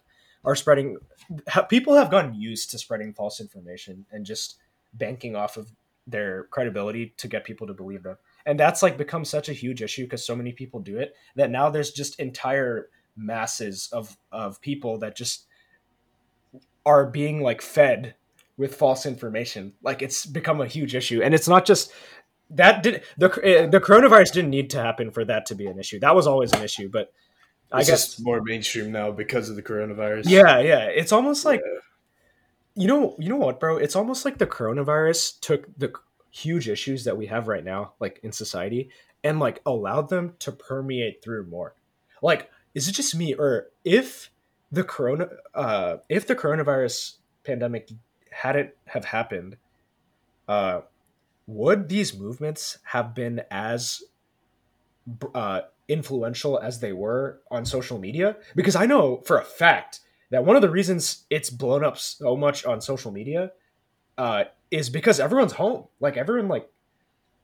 are 0.44 0.54
spreading 0.54 0.96
people 1.68 1.94
have 1.94 2.10
gotten 2.10 2.34
used 2.34 2.70
to 2.70 2.78
spreading 2.78 3.12
false 3.12 3.40
information 3.40 4.06
and 4.10 4.24
just 4.24 4.58
banking 4.94 5.36
off 5.36 5.56
of 5.56 5.70
their 6.06 6.44
credibility 6.44 7.14
to 7.18 7.28
get 7.28 7.44
people 7.44 7.66
to 7.66 7.74
believe 7.74 8.02
them. 8.02 8.16
And 8.46 8.58
that's 8.58 8.82
like 8.82 8.96
become 8.96 9.24
such 9.24 9.48
a 9.48 9.52
huge 9.52 9.82
issue 9.82 10.04
because 10.04 10.24
so 10.24 10.34
many 10.34 10.52
people 10.52 10.80
do 10.80 10.98
it 10.98 11.14
that 11.36 11.50
now 11.50 11.68
there's 11.68 11.90
just 11.90 12.18
entire 12.18 12.88
masses 13.14 13.88
of 13.92 14.16
of 14.32 14.60
people 14.60 14.98
that 14.98 15.16
just 15.16 15.46
are 16.86 17.04
being 17.04 17.42
like 17.42 17.60
fed 17.60 18.14
with 18.56 18.74
false 18.74 19.04
information. 19.04 19.74
Like 19.82 20.00
it's 20.00 20.24
become 20.24 20.60
a 20.60 20.66
huge 20.66 20.94
issue. 20.94 21.22
And 21.22 21.34
it's 21.34 21.48
not 21.48 21.66
just 21.66 21.92
that 22.50 22.82
did 22.82 23.02
the 23.18 23.28
uh, 23.28 23.66
the 23.68 23.80
coronavirus 23.80 24.32
didn't 24.32 24.50
need 24.50 24.70
to 24.70 24.82
happen 24.82 25.10
for 25.10 25.24
that 25.26 25.44
to 25.46 25.54
be 25.54 25.66
an 25.66 25.78
issue. 25.78 26.00
That 26.00 26.14
was 26.14 26.26
always 26.26 26.52
an 26.52 26.62
issue 26.62 26.88
but 26.88 27.12
i 27.72 27.80
guess 27.80 28.06
just 28.08 28.22
more 28.22 28.42
mainstream 28.42 28.90
now 28.90 29.10
because 29.10 29.50
of 29.50 29.56
the 29.56 29.62
coronavirus. 29.62 30.22
yeah 30.26 30.58
yeah. 30.60 30.84
It's 30.84 31.12
almost 31.12 31.44
like 31.44 31.60
you 32.74 32.86
know 32.86 33.16
you 33.18 33.28
know 33.28 33.36
what 33.36 33.60
bro? 33.60 33.76
It's 33.76 33.96
almost 33.96 34.24
like 34.24 34.38
the 34.38 34.46
coronavirus 34.46 35.40
took 35.40 35.66
the 35.78 35.92
huge 36.30 36.68
issues 36.68 37.04
that 37.04 37.16
we 37.16 37.26
have 37.26 37.48
right 37.48 37.64
now 37.64 37.94
like 38.00 38.20
in 38.22 38.32
society 38.32 38.90
and 39.24 39.40
like 39.40 39.60
allowed 39.66 40.08
them 40.08 40.34
to 40.40 40.52
permeate 40.52 41.22
through 41.22 41.46
more. 41.46 41.74
Like 42.22 42.50
is 42.74 42.88
it 42.88 42.92
just 42.92 43.14
me 43.14 43.34
or 43.34 43.68
if 43.84 44.30
the 44.70 44.84
corona 44.84 45.28
uh 45.54 45.96
if 46.08 46.26
the 46.26 46.36
coronavirus 46.36 47.14
pandemic 47.44 47.90
hadn't 48.30 48.70
have 48.86 49.06
happened 49.06 49.56
uh 50.46 50.82
would 51.46 51.88
these 51.88 52.16
movements 52.16 52.78
have 52.84 53.14
been 53.14 53.42
as 53.50 54.02
uh 55.34 55.62
influential 55.88 56.58
as 56.58 56.80
they 56.80 56.92
were 56.92 57.40
on 57.50 57.64
social 57.64 57.98
media 57.98 58.36
because 58.54 58.76
i 58.76 58.86
know 58.86 59.22
for 59.24 59.38
a 59.38 59.44
fact 59.44 60.00
that 60.30 60.44
one 60.44 60.54
of 60.56 60.62
the 60.62 60.70
reasons 60.70 61.24
it's 61.30 61.50
blown 61.50 61.82
up 61.82 61.96
so 61.96 62.36
much 62.36 62.64
on 62.66 62.80
social 62.80 63.10
media 63.10 63.50
uh 64.18 64.44
is 64.70 64.90
because 64.90 65.18
everyone's 65.18 65.52
home 65.52 65.84
like 66.00 66.16
everyone 66.16 66.48
like 66.48 66.68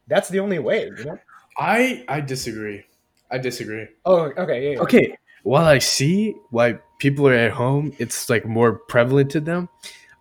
that's 0.06 0.28
the 0.28 0.40
only 0.40 0.58
way 0.58 0.90
you 0.98 1.04
know 1.04 1.18
I 1.56 2.04
I 2.08 2.20
disagree. 2.20 2.84
I 3.30 3.38
disagree. 3.38 3.86
oh 4.04 4.32
okay 4.36 4.64
yeah, 4.64 4.70
yeah. 4.76 4.80
Okay, 4.80 5.16
while 5.42 5.66
I 5.66 5.78
see 5.78 6.34
why 6.50 6.78
people 6.98 7.26
are 7.28 7.34
at 7.34 7.52
home, 7.52 7.92
it's 7.98 8.28
like 8.28 8.44
more 8.46 8.78
prevalent 8.88 9.30
to 9.32 9.40
them. 9.40 9.68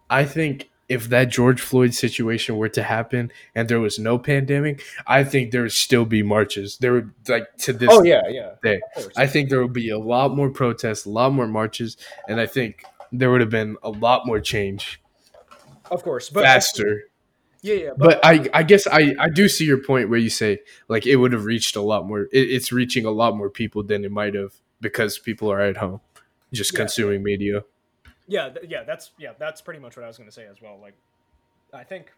I 0.10 0.26
think 0.26 0.70
if 0.90 1.10
that 1.10 1.30
George 1.30 1.62
Floyd 1.62 1.94
situation 1.94 2.58
were 2.58 2.70
to 2.70 2.84
happen 2.84 3.32
and 3.56 3.70
there 3.70 3.80
was 3.80 3.98
no 4.00 4.20
pandemic, 4.20 4.84
I 5.08 5.24
think 5.24 5.52
there 5.52 5.62
would 5.64 5.72
still 5.72 6.06
be 6.06 6.24
marches. 6.24 6.78
There 6.78 6.94
would 6.94 7.12
like 7.28 7.56
to 7.60 7.74
this. 7.74 7.90
oh 7.92 8.04
yeah 8.04 8.22
yeah 8.30 8.56
day. 8.64 8.82
I 9.16 9.28
think 9.28 9.50
there 9.50 9.62
would 9.62 9.74
be 9.74 9.90
a 9.90 9.98
lot 10.00 10.36
more 10.36 10.50
protests, 10.50 11.06
a 11.06 11.10
lot 11.10 11.32
more 11.34 11.48
marches, 11.48 11.98
and 12.28 12.40
I 12.40 12.46
think 12.46 12.84
there 13.12 13.32
would 13.32 13.42
have 13.42 13.50
been 13.50 13.78
a 13.84 13.90
lot 13.90 14.26
more 14.26 14.40
change 14.40 15.00
of 15.92 16.02
course 16.02 16.30
but 16.30 16.44
faster. 16.44 17.04
yeah 17.62 17.76
yeah 17.76 17.90
But 17.98 18.20
I, 18.26 18.50
I 18.54 18.64
guess 18.64 18.88
I, 18.88 19.14
I 19.20 19.30
do 19.30 19.48
see 19.48 19.66
your 19.66 19.78
point 19.78 20.10
where 20.10 20.18
you 20.20 20.30
say 20.30 20.60
like 20.88 21.06
it 21.06 21.18
would 21.18 21.34
have 21.34 21.46
reached 21.46 21.76
a 21.76 21.82
lot 21.82 22.08
more. 22.08 22.22
It, 22.32 22.50
it's 22.50 22.72
reaching 22.72 23.06
a 23.06 23.12
lot 23.12 23.36
more 23.38 23.50
people 23.50 23.84
than 23.84 24.04
it 24.04 24.12
might 24.12 24.34
have 24.36 24.54
because 24.82 25.20
people 25.20 25.52
are 25.52 25.62
at 25.62 25.78
home, 25.78 26.02
just 26.52 26.74
Yeah. 26.74 26.78
consuming 26.80 27.22
media. 27.24 27.64
Yeah 28.28 28.50
th- 28.50 28.66
yeah 28.70 28.84
that's 28.84 29.12
yeah 29.18 29.32
that's 29.40 29.62
pretty 29.62 29.80
much 29.80 29.96
what 29.96 30.04
i 30.04 30.08
was 30.08 30.18
going 30.18 30.30
to 30.30 30.34
say 30.34 30.46
as 30.46 30.62
well 30.62 30.80
like 30.82 30.96
i 31.74 31.84
think 31.84 32.12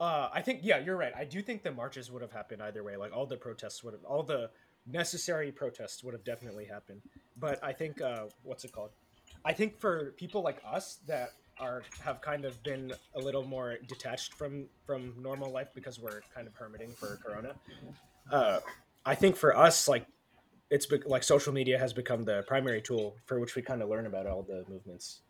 uh 0.00 0.28
i 0.32 0.40
think 0.40 0.60
yeah 0.62 0.78
you're 0.78 0.96
right 0.96 1.12
i 1.16 1.24
do 1.24 1.42
think 1.42 1.62
the 1.62 1.70
marches 1.72 2.10
would 2.10 2.22
have 2.22 2.32
happened 2.32 2.62
either 2.62 2.82
way 2.82 2.96
like 2.96 3.12
all 3.14 3.26
the 3.26 3.36
protests 3.36 3.84
would 3.84 3.94
have 3.94 4.04
all 4.04 4.22
the 4.22 4.50
necessary 4.86 5.50
protests 5.52 6.02
would 6.04 6.14
have 6.14 6.24
definitely 6.24 6.64
happened 6.64 7.00
but 7.38 7.62
i 7.62 7.72
think 7.72 8.00
uh 8.00 8.24
what's 8.42 8.64
it 8.64 8.72
called? 8.72 8.90
I 9.44 9.52
think 9.52 9.78
for 9.78 10.12
people 10.16 10.42
like 10.42 10.58
us 10.66 11.00
that 11.06 11.30
are 11.58 11.82
have 12.00 12.20
kind 12.20 12.44
of 12.44 12.60
been 12.62 12.92
a 13.14 13.20
little 13.20 13.44
more 13.44 13.76
detached 13.86 14.34
from 14.34 14.66
from 14.86 15.14
normal 15.20 15.50
life 15.50 15.68
because 15.74 16.00
we're 16.00 16.22
kind 16.34 16.46
of 16.46 16.54
hermiting 16.54 16.90
for 16.92 17.18
corona 17.24 17.54
uh 18.32 18.58
i 19.06 19.14
think 19.14 19.36
for 19.36 19.56
us 19.56 19.86
like 19.86 20.06
it's 20.74 20.86
bec 20.86 21.06
like 21.06 21.22
social 21.22 21.52
media 21.52 21.78
has 21.78 21.92
become 21.92 22.24
the 22.24 22.42
primary 22.48 22.82
tool 22.82 23.16
for 23.26 23.38
which 23.38 23.54
we 23.54 23.62
kind 23.62 23.80
of 23.80 23.88
learn 23.88 24.06
about 24.06 24.26
all 24.26 24.42
the 24.42 24.64
movements. 24.68 25.20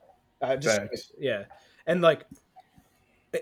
Uh, 0.41 0.57
just 0.57 1.13
yeah, 1.19 1.45
and 1.87 2.01
like 2.01 2.25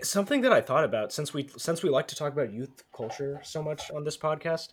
something 0.01 0.41
that 0.41 0.51
I 0.51 0.59
thought 0.59 0.83
about 0.83 1.13
since 1.13 1.33
we 1.33 1.49
since 1.57 1.81
we 1.81 1.89
like 1.89 2.07
to 2.09 2.15
talk 2.15 2.33
about 2.33 2.51
youth 2.51 2.83
culture 2.95 3.39
so 3.43 3.63
much 3.63 3.89
on 3.91 4.03
this 4.03 4.17
podcast. 4.17 4.69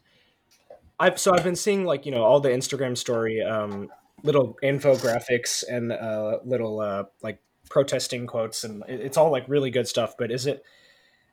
I've 0.99 1.19
so 1.19 1.33
I've 1.33 1.45
been 1.45 1.57
seeing 1.57 1.85
like 1.85 2.05
you 2.05 2.13
know 2.13 2.25
all 2.25 2.41
the 2.41 2.51
Instagram 2.51 2.99
story, 2.99 3.41
um, 3.43 3.89
little 4.25 4.59
infographics 4.63 5.63
and 5.69 5.93
uh, 5.93 6.39
little 6.45 6.81
uh, 6.81 7.05
like 7.23 7.39
protesting 7.69 8.27
quotes, 8.27 8.65
and 8.65 8.83
it's 8.89 9.17
all 9.17 9.31
like 9.31 9.45
really 9.49 9.71
good 9.71 9.87
stuff. 9.87 10.17
But 10.19 10.33
is 10.33 10.47
it 10.47 10.65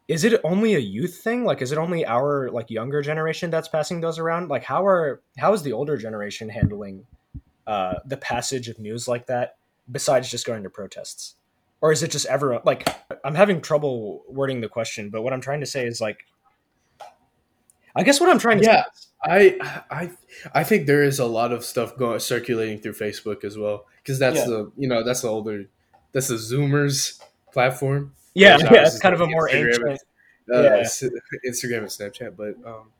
is 0.08 0.24
it 0.24 0.40
only 0.44 0.74
a 0.76 0.80
youth 0.80 1.18
thing 1.18 1.44
like 1.44 1.62
is 1.62 1.72
it 1.72 1.78
only 1.78 2.06
our 2.06 2.50
like 2.52 2.70
younger 2.70 3.02
generation 3.02 3.50
that's 3.50 3.68
passing 3.68 4.00
those 4.02 4.18
around 4.20 4.50
like 4.50 4.64
how 4.64 4.86
are 4.86 5.22
how 5.38 5.54
is 5.54 5.64
the 5.64 5.74
older 5.74 5.98
generation 5.98 6.50
handling 6.50 7.06
uh 7.68 7.96
the 8.06 8.18
passage 8.18 8.70
of 8.70 8.80
news 8.80 9.08
like 9.08 9.26
that 9.28 9.58
besides 9.92 10.30
just 10.32 10.46
going 10.46 10.64
to 10.64 10.70
protests 10.70 11.36
or 11.82 11.92
is 11.92 12.02
it 12.04 12.12
just 12.12 12.26
everyone 12.28 12.62
like 12.66 12.88
i'm 13.26 13.36
having 13.36 13.60
trouble 13.62 14.24
wording 14.30 14.62
the 14.62 14.70
question 14.70 15.10
but 15.10 15.22
what 15.24 15.34
i'm 15.34 15.42
trying 15.42 15.60
to 15.60 15.66
say 15.66 15.86
is 15.86 16.00
like 16.00 16.26
i 17.96 18.04
guess 18.04 18.20
what 18.20 18.30
i'm 18.30 18.40
trying 18.40 18.60
to 18.60 18.64
Yeah. 18.66 18.84
say 18.84 18.90
is, 18.90 19.04
I 19.26 19.82
I 19.90 20.12
I 20.54 20.64
think 20.64 20.86
there 20.86 21.04
is 21.04 21.20
a 21.20 21.26
lot 21.26 21.52
of 21.52 21.66
stuff 21.66 21.98
going 21.98 22.20
circulating 22.20 22.78
through 22.80 22.94
Facebook 22.94 23.44
as 23.44 23.58
well 23.58 23.86
because 24.04 24.20
that's 24.20 24.38
Yeah. 24.38 24.46
the 24.46 24.72
you 24.78 24.88
know 24.88 25.04
that's 25.04 25.22
the 25.22 25.28
older 25.28 25.66
that's 26.12 26.28
the 26.28 26.36
Zoomers 26.36 27.20
platform. 27.52 28.14
Yeah 28.42 28.58
yeah 28.72 28.86
it's 28.88 29.00
kind 29.00 29.16
of 29.16 29.22
a 29.22 29.28
more 29.28 29.48
Instagram 29.50 29.92
ancient 29.92 30.02
uh, 30.54 30.62
Yeah. 30.64 30.84
Instagram 31.52 31.80
and 31.80 31.88
Snapchat, 31.98 32.38
but 32.38 32.56
um, 32.66 32.92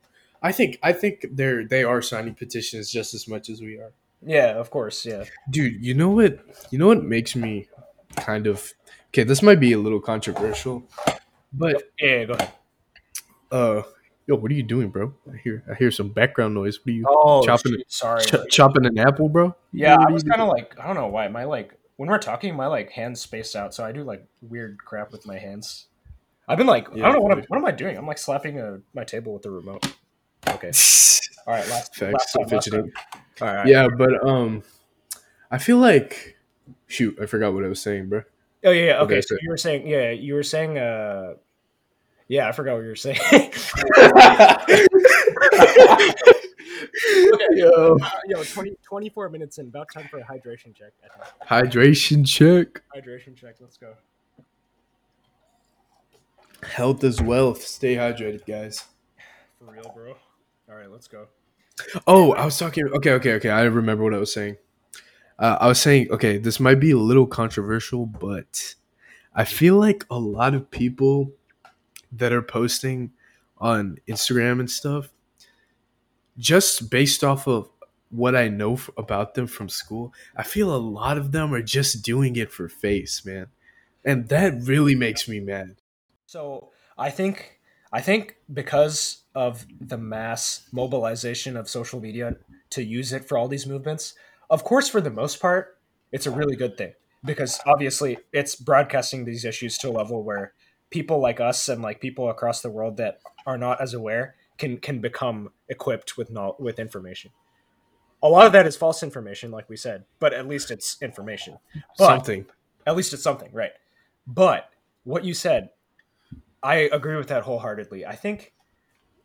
I 0.42 0.52
think 0.52 0.78
I 0.82 0.92
think 0.92 1.24
they're 1.32 1.66
they 1.66 1.82
are 1.84 2.02
signing 2.02 2.34
petitions 2.34 2.90
just 2.90 3.14
as 3.14 3.26
much 3.26 3.48
as 3.48 3.60
we 3.60 3.78
are. 3.78 3.92
yeah 4.22 4.50
of 4.62 4.70
course 4.70 5.06
yeah 5.06 5.24
Dude, 5.50 5.82
you 5.84 5.94
know 5.94 6.10
what? 6.10 6.40
You 6.70 6.78
know 6.78 6.88
what 6.88 7.02
makes 7.04 7.34
me 7.36 7.68
kind 8.16 8.46
of 8.46 8.72
okay. 9.10 9.24
This 9.24 9.42
might 9.42 9.60
be 9.60 9.72
a 9.72 9.78
little 9.78 10.00
controversial, 10.00 10.84
but 11.52 11.76
yeah 12.00 12.24
go 12.24 12.34
ahead 12.34 12.52
uh, 13.50 13.82
yo, 14.26 14.34
what 14.36 14.50
are 14.50 14.54
you 14.54 14.62
doing, 14.62 14.90
bro? 14.90 15.14
I 15.32 15.36
hear 15.38 15.64
I 15.70 15.74
hear 15.74 15.90
some 15.90 16.10
background 16.10 16.52
noise. 16.54 16.78
What 16.80 16.90
are 16.90 16.94
you 16.94 17.04
oh 17.08 17.42
Chopping 17.46 17.72
shoot, 17.72 17.90
sorry 17.90 18.24
ch- 18.24 18.44
chopping 18.50 18.84
an 18.84 18.98
apple, 18.98 19.28
bro? 19.30 19.54
Yeah, 19.72 19.96
I 19.98 20.10
was 20.10 20.22
kind 20.22 20.42
of 20.42 20.48
like 20.48 20.78
I 20.78 20.86
don't 20.86 20.96
know 20.96 21.06
why 21.08 21.28
my 21.28 21.44
like 21.44 21.72
when 21.98 22.08
we're 22.08 22.18
talking, 22.18 22.54
my 22.54 22.68
like 22.68 22.92
hands 22.92 23.20
space 23.20 23.56
out, 23.56 23.74
so 23.74 23.84
I 23.84 23.90
do 23.90 24.04
like 24.04 24.24
weird 24.40 24.78
crap 24.78 25.10
with 25.10 25.26
my 25.26 25.36
hands. 25.36 25.86
I've 26.46 26.56
been 26.56 26.68
like 26.68 26.88
I 26.92 26.98
don't 26.98 27.14
know 27.14 27.20
what 27.20 27.32
I'm, 27.32 27.42
what 27.48 27.58
am 27.58 27.64
I 27.64 27.72
doing? 27.72 27.98
I'm 27.98 28.06
like 28.06 28.18
slapping 28.18 28.60
a, 28.60 28.78
my 28.94 29.02
table 29.02 29.32
with 29.34 29.42
the 29.42 29.50
remote. 29.50 29.84
Okay, 30.46 30.68
all 31.46 31.54
right, 31.54 31.68
last, 31.68 31.96
Facts, 31.96 32.12
last 32.12 32.32
time, 32.32 32.42
last 32.42 32.50
fidgeting. 32.50 32.92
time. 32.92 33.22
All 33.42 33.52
right, 33.54 33.66
Yeah, 33.66 33.88
but 33.88 34.24
um, 34.26 34.62
I 35.50 35.58
feel 35.58 35.78
like 35.78 36.38
shoot, 36.86 37.18
I 37.20 37.26
forgot 37.26 37.52
what 37.52 37.64
I 37.64 37.68
was 37.68 37.82
saying, 37.82 38.08
bro. 38.08 38.22
Oh 38.64 38.70
yeah, 38.70 38.84
yeah. 38.84 39.00
Okay, 39.00 39.20
so 39.20 39.36
you 39.42 39.50
were 39.50 39.56
saying 39.56 39.88
yeah, 39.88 40.12
you 40.12 40.34
were 40.34 40.44
saying 40.44 40.78
uh, 40.78 41.34
yeah, 42.28 42.48
I 42.48 42.52
forgot 42.52 42.74
what 42.74 42.82
you 42.82 42.90
were 42.90 42.94
saying. 42.94 43.18
Yo, 47.52 47.96
Uh, 48.02 48.10
Yo, 48.26 48.42
20, 48.42 48.76
24 48.82 49.28
minutes 49.30 49.58
in, 49.58 49.66
about 49.68 49.88
time 49.92 50.08
for 50.10 50.18
a 50.18 50.24
hydration 50.24 50.74
check. 50.74 50.92
I 51.04 51.08
think. 51.08 51.72
hydration 51.72 52.26
check. 52.26 52.82
Hydration 52.96 53.36
check. 53.36 53.56
Let's 53.60 53.76
go. 53.76 53.94
Health 56.62 57.04
is 57.04 57.22
wealth. 57.22 57.62
Stay 57.62 57.96
hydrated, 57.96 58.44
guys. 58.46 58.84
For 59.58 59.72
real, 59.72 59.92
bro. 59.94 60.14
All 60.68 60.76
right, 60.76 60.90
let's 60.90 61.08
go. 61.08 61.26
Oh, 62.06 62.32
I 62.32 62.44
was 62.44 62.58
talking. 62.58 62.86
Okay, 62.88 63.12
okay, 63.12 63.34
okay. 63.34 63.50
I 63.50 63.62
remember 63.62 64.02
what 64.04 64.14
I 64.14 64.18
was 64.18 64.32
saying. 64.32 64.56
Uh, 65.38 65.56
I 65.60 65.68
was 65.68 65.80
saying, 65.80 66.10
okay, 66.10 66.36
this 66.38 66.58
might 66.58 66.80
be 66.80 66.90
a 66.90 66.98
little 66.98 67.26
controversial, 67.26 68.06
but 68.06 68.74
I 69.34 69.44
feel 69.44 69.76
like 69.76 70.04
a 70.10 70.18
lot 70.18 70.54
of 70.54 70.68
people 70.70 71.30
that 72.10 72.32
are 72.32 72.42
posting 72.42 73.12
on 73.58 73.98
Instagram 74.08 74.58
and 74.58 74.68
stuff, 74.68 75.10
just 76.38 76.90
based 76.90 77.24
off 77.24 77.46
of 77.46 77.68
what 78.10 78.34
I 78.34 78.48
know 78.48 78.74
f- 78.74 78.90
about 78.96 79.34
them 79.34 79.46
from 79.46 79.68
school, 79.68 80.12
I 80.36 80.42
feel 80.42 80.74
a 80.74 80.78
lot 80.78 81.18
of 81.18 81.32
them 81.32 81.52
are 81.52 81.62
just 81.62 82.02
doing 82.02 82.36
it 82.36 82.50
for 82.50 82.68
face, 82.68 83.24
man. 83.24 83.48
And 84.04 84.28
that 84.28 84.62
really 84.62 84.94
makes 84.94 85.28
me 85.28 85.40
mad. 85.40 85.76
So 86.26 86.70
I 86.96 87.10
think 87.10 87.58
I 87.92 88.00
think 88.00 88.36
because 88.52 89.22
of 89.34 89.66
the 89.80 89.98
mass 89.98 90.68
mobilization 90.72 91.56
of 91.56 91.68
social 91.68 92.00
media 92.00 92.36
to 92.70 92.82
use 92.82 93.12
it 93.12 93.26
for 93.26 93.38
all 93.38 93.48
these 93.48 93.66
movements, 93.66 94.14
of 94.50 94.64
course, 94.64 94.88
for 94.88 95.00
the 95.00 95.10
most 95.10 95.40
part, 95.40 95.78
it's 96.12 96.26
a 96.26 96.30
really 96.30 96.56
good 96.56 96.76
thing 96.76 96.92
because 97.24 97.60
obviously 97.66 98.18
it's 98.32 98.54
broadcasting 98.54 99.24
these 99.24 99.44
issues 99.44 99.76
to 99.78 99.88
a 99.88 99.90
level 99.90 100.22
where 100.22 100.52
people 100.90 101.18
like 101.18 101.40
us 101.40 101.68
and 101.68 101.82
like 101.82 102.00
people 102.00 102.30
across 102.30 102.62
the 102.62 102.70
world 102.70 102.96
that 102.96 103.20
are 103.46 103.58
not 103.58 103.80
as 103.80 103.94
aware 103.94 104.34
can 104.58 104.76
can 104.78 105.00
become 105.00 105.50
equipped 105.68 106.16
with 106.16 106.30
no, 106.30 106.56
with 106.58 106.78
information. 106.78 107.30
A 108.22 108.28
lot 108.28 108.46
of 108.46 108.52
that 108.52 108.66
is 108.66 108.76
false 108.76 109.02
information, 109.04 109.50
like 109.52 109.68
we 109.68 109.76
said, 109.76 110.04
but 110.18 110.32
at 110.34 110.48
least 110.48 110.70
it's 110.72 111.00
information 111.00 111.56
But- 111.96 112.06
Something. 112.06 112.46
at 112.86 112.96
least 112.96 113.12
it's 113.12 113.22
something, 113.22 113.50
right? 113.52 113.70
But 114.26 114.70
what 115.04 115.24
you 115.24 115.34
said, 115.34 115.70
I 116.62 116.74
agree 116.92 117.16
with 117.16 117.28
that 117.28 117.44
wholeheartedly. 117.44 118.04
I 118.04 118.16
think, 118.16 118.52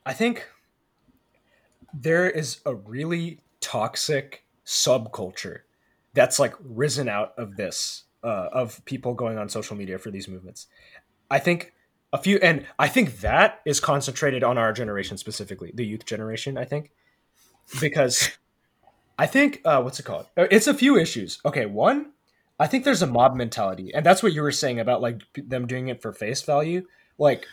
I 0.05 0.13
think 0.13 0.47
there 1.93 2.29
is 2.29 2.59
a 2.65 2.75
really 2.75 3.39
toxic 3.59 4.45
subculture 4.65 5.59
that's 6.13 6.37
like 6.39 6.53
risen 6.63 7.09
out 7.09 7.33
of 7.37 7.55
this, 7.57 8.03
uh, 8.23 8.49
of 8.51 8.83
people 8.85 9.13
going 9.13 9.37
on 9.37 9.49
social 9.49 9.75
media 9.75 9.97
for 9.97 10.11
these 10.11 10.27
movements. 10.27 10.67
I 11.31 11.39
think 11.39 11.72
a 12.13 12.17
few, 12.19 12.37
and 12.37 12.65
I 12.77 12.87
think 12.87 13.21
that 13.21 13.59
is 13.65 13.79
concentrated 13.79 14.43
on 14.43 14.57
our 14.57 14.71
generation 14.71 15.17
specifically, 15.17 15.71
the 15.73 15.85
youth 15.85 16.05
generation. 16.05 16.57
I 16.57 16.65
think 16.65 16.91
because 17.81 18.29
I 19.17 19.25
think 19.25 19.61
uh, 19.65 19.81
what's 19.81 19.99
it 19.99 20.03
called? 20.03 20.27
Uh, 20.37 20.45
It's 20.51 20.67
a 20.67 20.73
few 20.73 20.95
issues. 20.95 21.39
Okay, 21.43 21.65
one, 21.65 22.11
I 22.59 22.67
think 22.67 22.85
there's 22.85 23.01
a 23.01 23.07
mob 23.07 23.35
mentality, 23.35 23.91
and 23.93 24.05
that's 24.05 24.21
what 24.21 24.31
you 24.31 24.43
were 24.43 24.51
saying 24.51 24.79
about 24.79 25.01
like 25.01 25.21
them 25.35 25.65
doing 25.65 25.87
it 25.87 26.01
for 26.01 26.13
face 26.13 26.43
value. 26.43 26.85
Like, 27.17 27.45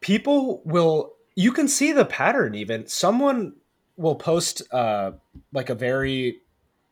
people 0.00 0.62
will, 0.64 1.14
you 1.34 1.52
can 1.52 1.68
see 1.68 1.92
the 1.92 2.04
pattern. 2.04 2.54
Even 2.54 2.86
someone 2.86 3.54
will 3.96 4.16
post 4.16 4.62
uh, 4.72 5.12
like 5.52 5.68
a 5.68 5.74
very 5.74 6.40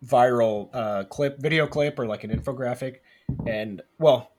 viral 0.04 0.68
uh, 0.74 1.04
clip, 1.04 1.38
video 1.40 1.66
clip, 1.66 1.98
or 1.98 2.06
like 2.06 2.22
an 2.22 2.30
infographic, 2.30 2.96
and 3.46 3.82
well, 3.98 4.32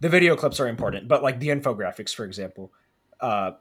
the 0.00 0.08
video 0.08 0.36
clips 0.36 0.60
are 0.60 0.68
important, 0.68 1.08
but 1.08 1.22
like 1.22 1.40
the 1.40 1.48
infographics, 1.48 2.14
for 2.14 2.24
example, 2.24 2.72
uh, 3.20 3.52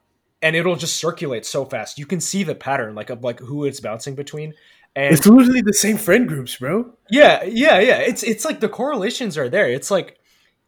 and 0.41 0.56
it'll 0.56 0.76
just 0.76 0.98
circulate 0.98 1.45
so 1.45 1.65
fast. 1.65 1.98
You 1.98 2.06
can 2.06 2.19
see 2.19 2.43
the 2.43 2.56
pattern, 2.56 2.95
like 2.95 3.10
of 3.10 3.24
like 3.24 3.39
who 3.39 3.65
it's 3.65 3.80
bouncing 3.80 4.15
between. 4.15 4.54
And 4.95 5.13
it's 5.13 5.26
literally 5.26 5.62
the 5.62 5.74
same 5.74 5.98
friend 5.98 6.28
groups, 6.28 6.58
bro. 6.58 6.93
Yeah, 7.10 7.43
yeah, 7.43 7.80
yeah. 7.80 7.98
It's 7.98 8.24
it's 8.24 8.45
like 8.45 8.60
the 8.60 8.69
correlations 8.69 9.38
are 9.38 9.50
there. 9.50 9.69
It's 9.69 9.91
like, 9.91 10.19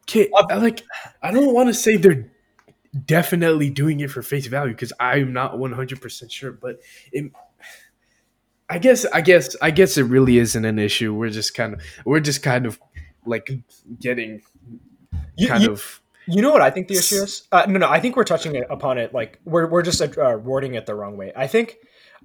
Kid, 0.06 0.30
I 0.34 0.56
like 0.56 0.82
I 1.22 1.30
don't 1.30 1.54
want 1.54 1.68
to 1.68 1.74
say 1.74 1.96
they're 1.96 2.30
definitely 3.06 3.70
doing 3.70 4.00
it 4.00 4.10
for 4.10 4.22
face 4.22 4.46
value 4.46 4.72
because 4.72 4.92
I'm 4.98 5.32
not 5.32 5.58
100 5.58 6.00
percent 6.00 6.32
sure, 6.32 6.52
but 6.52 6.80
it, 7.12 7.32
I 8.68 8.78
guess 8.78 9.06
I 9.06 9.20
guess 9.22 9.56
I 9.62 9.70
guess 9.70 9.96
it 9.96 10.04
really 10.04 10.38
isn't 10.38 10.64
an 10.64 10.78
issue. 10.78 11.14
We're 11.14 11.30
just 11.30 11.54
kind 11.54 11.74
of 11.74 11.82
we're 12.04 12.20
just 12.20 12.42
kind 12.42 12.66
of 12.66 12.78
like 13.24 13.50
getting 13.98 14.42
you, 15.38 15.48
kind 15.48 15.62
you, 15.62 15.72
of 15.72 16.02
you 16.26 16.42
know 16.42 16.52
what 16.52 16.62
I 16.62 16.70
think 16.70 16.88
the 16.88 16.96
issue 16.96 17.22
is? 17.22 17.48
Uh, 17.50 17.64
no, 17.68 17.78
no, 17.78 17.88
I 17.88 18.00
think 18.00 18.16
we're 18.16 18.24
touching 18.24 18.62
upon 18.68 18.98
it 18.98 19.14
like 19.14 19.40
we're 19.44 19.66
we're 19.66 19.82
just 19.82 20.00
uh, 20.00 20.38
wording 20.42 20.74
it 20.74 20.86
the 20.86 20.94
wrong 20.94 21.16
way. 21.16 21.32
I 21.34 21.46
think 21.46 21.78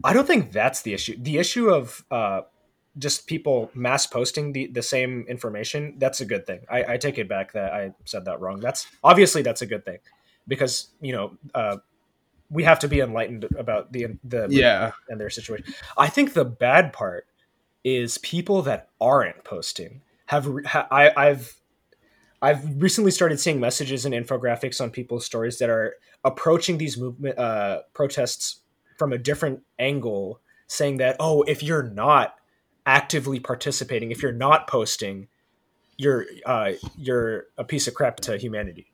I 0.03 0.13
don't 0.13 0.27
think 0.27 0.51
that's 0.51 0.81
the 0.81 0.93
issue. 0.93 1.15
The 1.17 1.37
issue 1.37 1.69
of 1.69 2.03
uh, 2.11 2.41
just 2.97 3.27
people 3.27 3.71
mass 3.73 4.05
posting 4.05 4.53
the, 4.53 4.67
the 4.67 4.81
same 4.81 5.25
information 5.27 5.95
that's 5.97 6.21
a 6.21 6.25
good 6.25 6.45
thing. 6.45 6.61
I, 6.69 6.93
I 6.93 6.97
take 6.97 7.17
it 7.17 7.27
back 7.27 7.53
that 7.53 7.73
I 7.73 7.93
said 8.05 8.25
that 8.25 8.39
wrong. 8.41 8.59
That's 8.59 8.87
obviously 9.03 9.41
that's 9.41 9.61
a 9.61 9.65
good 9.65 9.85
thing 9.85 9.99
because 10.47 10.89
you 11.01 11.13
know 11.13 11.37
uh, 11.55 11.77
we 12.49 12.63
have 12.63 12.79
to 12.79 12.87
be 12.87 12.99
enlightened 12.99 13.47
about 13.57 13.91
the 13.93 14.07
the 14.23 14.47
yeah 14.49 14.91
and 15.09 15.19
their 15.19 15.29
situation. 15.29 15.73
I 15.97 16.07
think 16.07 16.33
the 16.33 16.45
bad 16.45 16.93
part 16.93 17.27
is 17.83 18.17
people 18.17 18.61
that 18.63 18.89
aren't 18.99 19.43
posting 19.43 20.01
have 20.27 20.47
ha, 20.65 20.87
I, 20.89 21.11
I've 21.15 21.55
I've 22.43 22.81
recently 22.81 23.11
started 23.11 23.39
seeing 23.39 23.61
messages 23.61 24.05
and 24.05 24.13
infographics 24.13 24.81
on 24.81 24.91
people's 24.91 25.25
stories 25.25 25.59
that 25.59 25.69
are 25.69 25.95
approaching 26.25 26.77
these 26.77 26.97
movement 26.97 27.39
uh, 27.39 27.83
protests 27.93 28.59
from 28.97 29.13
a 29.13 29.17
different 29.17 29.61
angle, 29.79 30.41
saying 30.67 30.97
that 30.97 31.15
oh, 31.21 31.43
if 31.43 31.63
you're 31.63 31.83
not 31.83 32.35
actively 32.85 33.39
participating, 33.39 34.11
if 34.11 34.21
you're 34.21 34.33
not 34.33 34.67
posting, 34.67 35.29
you're 35.97 36.25
uh, 36.45 36.73
you're 36.97 37.45
a 37.57 37.63
piece 37.63 37.87
of 37.87 37.93
crap 37.93 38.17
to 38.17 38.37
humanity. 38.37 38.91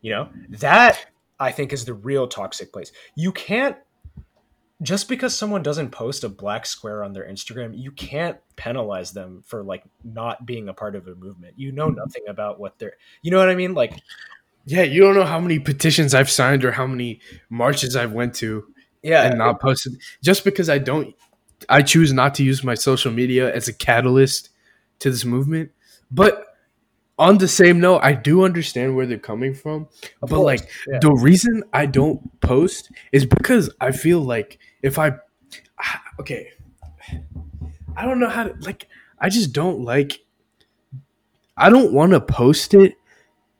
You 0.00 0.10
know 0.10 0.28
that 0.48 1.06
I 1.38 1.52
think 1.52 1.72
is 1.72 1.84
the 1.84 1.94
real 1.94 2.26
toxic 2.26 2.72
place. 2.72 2.90
You 3.14 3.30
can't 3.30 3.76
just 4.82 5.08
because 5.08 5.36
someone 5.36 5.62
doesn't 5.62 5.90
post 5.90 6.24
a 6.24 6.28
black 6.28 6.64
square 6.64 7.04
on 7.04 7.12
their 7.12 7.28
Instagram, 7.28 7.76
you 7.76 7.90
can't 7.92 8.38
penalize 8.56 9.12
them 9.12 9.42
for 9.46 9.62
like 9.62 9.84
not 10.04 10.46
being 10.46 10.68
a 10.68 10.74
part 10.74 10.96
of 10.96 11.06
a 11.06 11.14
movement. 11.14 11.54
You 11.56 11.72
know 11.72 11.88
nothing 11.88 12.22
about 12.28 12.58
what 12.58 12.78
they're 12.78 12.94
you 13.22 13.30
know 13.30 13.38
what 13.38 13.50
I 13.50 13.54
mean? 13.54 13.74
Like 13.74 14.00
yeah, 14.66 14.82
you 14.82 15.00
don't 15.00 15.14
know 15.14 15.24
how 15.24 15.40
many 15.40 15.58
petitions 15.58 16.14
I've 16.14 16.30
signed 16.30 16.64
or 16.64 16.72
how 16.72 16.86
many 16.86 17.20
marches 17.48 17.96
I've 17.96 18.12
went 18.12 18.34
to 18.36 18.66
yeah 19.02 19.24
and 19.24 19.38
not 19.38 19.60
posted 19.60 19.94
just 20.22 20.44
because 20.44 20.68
I 20.68 20.78
don't 20.78 21.14
I 21.68 21.82
choose 21.82 22.12
not 22.12 22.34
to 22.36 22.44
use 22.44 22.64
my 22.64 22.74
social 22.74 23.12
media 23.12 23.54
as 23.54 23.68
a 23.68 23.72
catalyst 23.72 24.50
to 25.00 25.10
this 25.10 25.24
movement. 25.24 25.72
But 26.10 26.49
on 27.20 27.36
the 27.36 27.46
same 27.46 27.78
note, 27.78 28.00
I 28.02 28.14
do 28.14 28.44
understand 28.44 28.96
where 28.96 29.06
they're 29.06 29.18
coming 29.18 29.52
from. 29.54 29.86
But 30.20 30.40
like 30.40 30.68
yeah. 30.88 30.98
the 31.00 31.12
reason 31.12 31.62
I 31.72 31.86
don't 31.86 32.40
post 32.40 32.90
is 33.12 33.26
because 33.26 33.70
I 33.80 33.92
feel 33.92 34.20
like 34.20 34.58
if 34.82 34.98
I 34.98 35.12
okay, 36.20 36.50
I 37.96 38.04
don't 38.04 38.18
know 38.18 38.28
how 38.28 38.44
to 38.44 38.54
like 38.60 38.88
I 39.20 39.28
just 39.28 39.52
don't 39.52 39.84
like 39.84 40.24
I 41.56 41.68
don't 41.68 41.92
want 41.92 42.12
to 42.12 42.20
post 42.20 42.72
it 42.72 42.96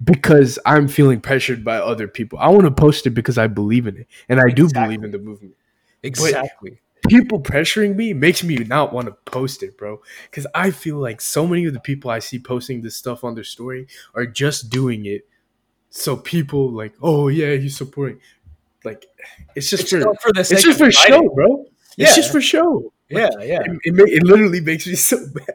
because 0.02 0.58
I'm 0.64 0.88
feeling 0.88 1.20
pressured 1.20 1.62
by 1.62 1.76
other 1.76 2.08
people. 2.08 2.38
I 2.38 2.48
want 2.48 2.64
to 2.64 2.70
post 2.70 3.06
it 3.06 3.10
because 3.10 3.36
I 3.36 3.46
believe 3.46 3.86
in 3.86 3.98
it 3.98 4.06
and 4.30 4.40
I 4.40 4.48
do 4.48 4.64
Exactly. 4.64 4.96
believe 4.96 5.04
in 5.04 5.10
the 5.10 5.18
movement 5.18 5.54
exactly. 6.02 6.80
People 7.08 7.40
pressuring 7.40 7.96
me 7.96 8.12
makes 8.12 8.42
me 8.42 8.56
not 8.56 8.92
want 8.92 9.06
to 9.06 9.12
post 9.30 9.62
it, 9.62 9.76
bro. 9.78 10.00
Because 10.30 10.46
I 10.54 10.70
feel 10.70 10.96
like 10.96 11.20
so 11.20 11.46
many 11.46 11.64
of 11.66 11.72
the 11.74 11.80
people 11.80 12.10
I 12.10 12.18
see 12.18 12.38
posting 12.38 12.82
this 12.82 12.96
stuff 12.96 13.24
on 13.24 13.34
their 13.34 13.44
story 13.44 13.86
are 14.14 14.26
just 14.26 14.70
doing 14.70 15.06
it 15.06 15.26
so 15.90 16.16
people 16.16 16.70
like, 16.70 16.94
oh 17.02 17.28
yeah, 17.28 17.56
he's 17.56 17.76
supporting. 17.76 18.20
Like, 18.84 19.06
it's 19.54 19.68
just 19.68 19.82
It's 19.82 20.04
for 20.04 20.14
for 20.22 20.32
the 20.32 20.40
it's 20.40 20.62
just 20.62 20.78
for 20.78 20.90
show, 20.90 21.28
bro. 21.34 21.66
Yeah. 21.96 22.06
It's 22.06 22.16
just 22.16 22.32
for 22.32 22.40
show. 22.40 22.92
Yeah, 23.08 23.28
yeah, 23.40 23.60
It, 23.64 23.80
it, 23.84 23.94
it 23.98 24.22
literally 24.22 24.60
makes 24.60 24.86
me 24.86 24.94
so 24.96 25.18
bad. 25.34 25.54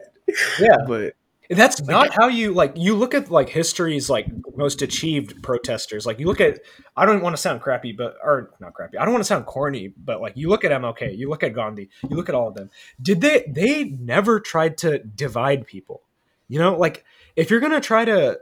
yeah. 0.60 0.76
But 0.86 1.14
That's 1.50 1.80
not 1.82 2.12
how 2.12 2.28
you 2.28 2.52
like. 2.52 2.72
You 2.76 2.94
look 2.94 3.14
at 3.14 3.30
like 3.30 3.48
history's 3.48 4.10
like 4.10 4.26
most 4.56 4.82
achieved 4.82 5.42
protesters. 5.42 6.06
Like 6.06 6.18
you 6.18 6.26
look 6.26 6.40
at. 6.40 6.60
I 6.96 7.06
don't 7.06 7.22
want 7.22 7.36
to 7.36 7.40
sound 7.40 7.60
crappy, 7.60 7.92
but 7.92 8.16
or 8.22 8.50
not 8.60 8.74
crappy. 8.74 8.98
I 8.98 9.04
don't 9.04 9.12
want 9.12 9.22
to 9.22 9.28
sound 9.28 9.46
corny, 9.46 9.92
but 9.96 10.20
like 10.20 10.36
you 10.36 10.48
look 10.48 10.64
at 10.64 10.72
MLK, 10.72 11.16
you 11.16 11.28
look 11.28 11.42
at 11.42 11.54
Gandhi, 11.54 11.88
you 12.08 12.16
look 12.16 12.28
at 12.28 12.34
all 12.34 12.48
of 12.48 12.54
them. 12.54 12.70
Did 13.00 13.20
they? 13.20 13.44
They 13.48 13.84
never 13.84 14.40
tried 14.40 14.78
to 14.78 14.98
divide 14.98 15.66
people. 15.66 16.02
You 16.48 16.58
know, 16.58 16.76
like 16.76 17.04
if 17.36 17.50
you're 17.50 17.60
gonna 17.60 17.80
try 17.80 18.04
to, 18.04 18.38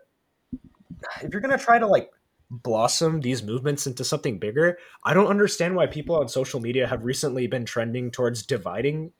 if 1.22 1.32
you're 1.32 1.40
gonna 1.40 1.58
try 1.58 1.78
to 1.78 1.86
like 1.86 2.10
blossom 2.50 3.20
these 3.20 3.42
movements 3.42 3.86
into 3.86 4.04
something 4.04 4.38
bigger, 4.38 4.78
I 5.04 5.14
don't 5.14 5.26
understand 5.26 5.74
why 5.76 5.86
people 5.86 6.16
on 6.16 6.28
social 6.28 6.60
media 6.60 6.86
have 6.86 7.04
recently 7.04 7.46
been 7.46 7.64
trending 7.64 8.10
towards 8.10 8.44
dividing. 8.44 9.12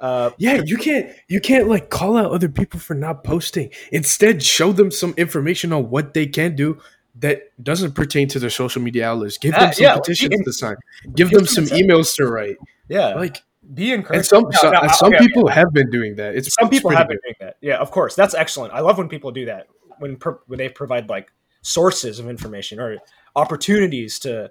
Uh, 0.00 0.30
yeah, 0.38 0.62
you 0.64 0.76
can't 0.78 1.10
you 1.28 1.40
can't 1.40 1.68
like 1.68 1.90
call 1.90 2.16
out 2.16 2.30
other 2.32 2.48
people 2.48 2.80
for 2.80 2.94
not 2.94 3.22
posting. 3.22 3.70
Instead, 3.92 4.42
show 4.42 4.72
them 4.72 4.90
some 4.90 5.12
information 5.18 5.72
on 5.72 5.90
what 5.90 6.14
they 6.14 6.26
can 6.26 6.56
do 6.56 6.78
that 7.16 7.42
doesn't 7.62 7.92
pertain 7.94 8.26
to 8.28 8.38
their 8.38 8.48
social 8.50 8.80
media 8.80 9.06
outlets. 9.10 9.36
Give 9.36 9.52
them 9.54 9.72
some 9.74 9.82
yeah, 9.82 9.94
petitions 9.96 10.42
to 10.44 10.52
sign. 10.52 10.76
Give 11.14 11.28
give 11.28 11.30
them 11.30 11.46
some 11.46 11.64
emails 11.66 12.14
to 12.16 12.24
write. 12.26 12.56
yeah, 12.88 13.08
Like 13.14 13.42
be 13.74 13.92
encouraged. 13.92 14.16
and 14.16 14.26
some 14.26 14.44
No, 14.44 14.50
some, 14.52 14.72
no, 14.72 14.80
some 14.88 15.08
okay, 15.08 15.16
okay. 15.16 15.26
people 15.26 15.48
have 15.48 15.70
been 15.72 15.90
doing 15.90 16.16
that. 16.16 16.34
It's 16.34 16.54
some 16.54 16.70
people 16.70 16.90
have 16.92 17.06
been 17.08 17.18
good. 17.18 17.22
doing 17.22 17.34
that. 17.40 17.56
Yeah, 17.60 17.76
of 17.76 17.90
course. 17.90 18.14
That's 18.14 18.34
excellent. 18.34 18.72
I 18.72 18.80
love 18.80 18.96
when 18.96 19.08
people 19.08 19.32
do 19.32 19.44
that. 19.46 19.66
When 19.98 20.16
per, 20.16 20.40
when 20.46 20.58
they 20.58 20.70
provide 20.70 21.10
like 21.10 21.30
sources 21.60 22.18
of 22.18 22.26
information 22.28 22.80
or 22.80 22.96
opportunities 23.36 24.18
to 24.20 24.50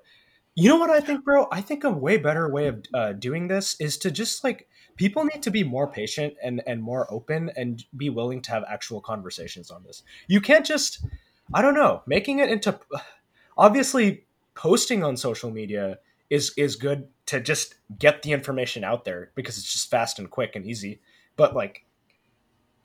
You 0.55 0.69
know 0.69 0.77
what 0.77 0.91
I 0.91 0.99
think, 0.99 1.25
bro? 1.25 1.47
I 1.51 1.61
think 1.61 1.83
a 1.83 1.89
way 1.89 2.17
better 2.17 2.47
way 2.51 2.67
of 2.67 2.83
uh, 2.93 3.13
doing 3.13 3.47
this 3.47 3.75
is 3.79 3.97
to 3.99 4.11
just 4.11 4.43
like 4.43 4.67
people 4.99 5.23
need 5.23 5.41
to 5.41 5.49
be 5.49 5.63
more 5.63 5.87
patient 5.87 6.35
and 6.43 6.61
and 6.67 6.83
more 6.83 7.11
open 7.11 7.49
and 7.55 7.85
be 7.95 8.09
willing 8.09 8.41
to 8.41 8.51
have 8.51 8.63
actual 8.69 8.99
conversations 8.99 9.71
on 9.71 9.81
this. 9.83 10.03
You 10.27 10.41
can't 10.41 10.65
just 10.65 11.05
I 11.53 11.63
don't 11.63 11.73
know, 11.73 12.03
making 12.05 12.39
it 12.39 12.51
into 12.51 12.77
obviously 13.57 14.25
posting 14.53 15.03
on 15.03 15.17
social 15.17 15.49
media 15.49 15.99
is 16.29 16.53
is 16.57 16.75
good 16.75 17.07
to 17.27 17.39
just 17.39 17.75
get 17.97 18.21
the 18.21 18.33
information 18.33 18.83
out 18.83 19.05
there 19.05 19.31
because 19.35 19.57
it's 19.57 19.71
just 19.71 19.89
fast 19.89 20.19
and 20.19 20.29
quick 20.29 20.55
and 20.55 20.65
easy. 20.65 20.99
But 21.37 21.55
like 21.55 21.85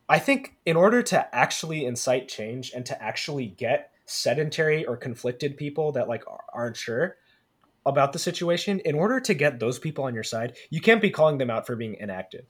I 0.09 0.21
think 0.21 0.57
in 0.65 0.77
order 0.77 1.03
to 1.03 1.35
actually 1.35 1.85
incite 1.85 2.29
change 2.29 2.73
and 2.73 2.87
to 2.87 3.03
actually 3.03 3.47
get 3.47 3.91
sedentary 4.07 4.85
or 4.85 4.97
conflicted 4.97 5.57
people 5.57 5.91
that 5.93 6.09
like 6.09 6.23
aren't 6.53 6.77
sure 6.77 7.17
about 7.87 8.13
the 8.13 8.19
situation, 8.19 8.81
in 8.81 8.95
order 8.95 9.21
to 9.21 9.35
get 9.35 9.61
those 9.61 9.79
people 9.79 10.05
on 10.05 10.15
your 10.15 10.23
side, 10.23 10.57
you 10.71 10.81
can't 10.81 11.03
be 11.03 11.11
calling 11.11 11.39
them 11.39 11.51
out 11.51 11.67
for 11.67 11.77
being 11.77 11.97
inactive. 11.97 12.47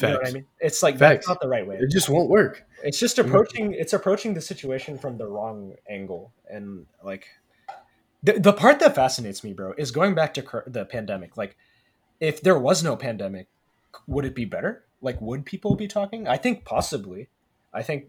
You 0.00 0.08
know 0.08 0.14
what 0.14 0.28
I 0.28 0.32
mean? 0.32 0.46
It's 0.58 0.82
like 0.82 0.98
Facts. 0.98 1.26
that's 1.26 1.28
not 1.28 1.40
the 1.40 1.48
right 1.48 1.66
way. 1.66 1.76
It 1.76 1.90
just 1.90 2.08
won't 2.08 2.28
work. 2.28 2.64
It's 2.82 2.98
just 2.98 3.16
mm-hmm. 3.16 3.28
approaching 3.28 3.72
it's 3.74 3.92
approaching 3.92 4.34
the 4.34 4.40
situation 4.40 4.98
from 4.98 5.18
the 5.18 5.26
wrong 5.26 5.74
angle 5.88 6.32
and 6.50 6.86
like 7.04 7.28
the, 8.22 8.38
the 8.38 8.52
part 8.52 8.80
that 8.80 8.94
fascinates 8.94 9.44
me, 9.44 9.52
bro, 9.52 9.74
is 9.76 9.90
going 9.90 10.14
back 10.14 10.34
to 10.34 10.62
the 10.66 10.84
pandemic. 10.84 11.36
Like 11.36 11.56
if 12.20 12.40
there 12.40 12.58
was 12.58 12.82
no 12.82 12.96
pandemic, 12.96 13.48
would 14.06 14.24
it 14.24 14.34
be 14.34 14.44
better? 14.44 14.84
Like 15.00 15.20
would 15.20 15.44
people 15.44 15.76
be 15.76 15.88
talking? 15.88 16.26
I 16.26 16.36
think 16.36 16.64
possibly. 16.64 17.28
I 17.72 17.82
think 17.82 18.08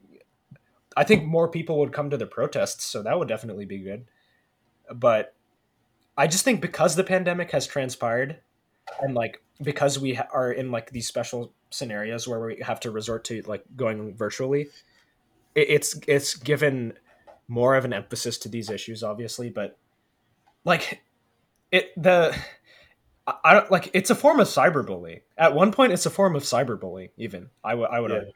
I 0.95 1.03
think 1.03 1.25
more 1.25 1.47
people 1.47 1.79
would 1.79 1.91
come 1.91 2.09
to 2.09 2.17
the 2.17 2.27
protests, 2.27 2.85
so 2.85 3.03
that 3.03 3.17
would 3.19 3.27
definitely 3.27 3.65
be 3.65 3.79
good. 3.79 4.05
But 4.93 5.35
I 6.17 6.27
just 6.27 6.45
think 6.45 6.61
because 6.61 6.95
the 6.95 7.03
pandemic 7.03 7.51
has 7.51 7.65
transpired 7.67 8.37
and 9.01 9.13
like 9.15 9.41
because 9.61 9.97
we 9.99 10.15
ha- 10.15 10.27
are 10.33 10.51
in 10.51 10.71
like 10.71 10.91
these 10.91 11.07
special 11.07 11.53
scenarios 11.69 12.27
where 12.27 12.39
we 12.39 12.57
have 12.61 12.79
to 12.81 12.91
resort 12.91 13.23
to 13.25 13.41
like 13.43 13.63
going 13.75 14.15
virtually 14.15 14.67
it, 15.55 15.67
it's 15.69 15.99
it's 16.07 16.35
given 16.35 16.93
more 17.47 17.75
of 17.75 17.85
an 17.85 17.93
emphasis 17.93 18.37
to 18.39 18.49
these 18.49 18.69
issues 18.69 19.03
obviously 19.03 19.49
but 19.49 19.77
like 20.65 21.01
it 21.71 21.91
the 21.97 22.35
I- 23.25 23.35
I 23.43 23.53
don't 23.53 23.71
like 23.71 23.89
it's 23.93 24.09
a 24.09 24.15
form 24.15 24.39
of 24.41 24.47
cyberbullying. 24.47 25.21
At 25.37 25.55
one 25.55 25.71
point, 25.71 25.93
it's 25.93 26.05
a 26.05 26.09
form 26.09 26.35
of 26.35 26.43
cyberbullying. 26.43 27.09
Even 27.17 27.49
I 27.63 27.73
would 27.73 27.89
I 27.89 27.99
would 28.01 28.11
Yeah. 28.11 28.17
argue. 28.17 28.33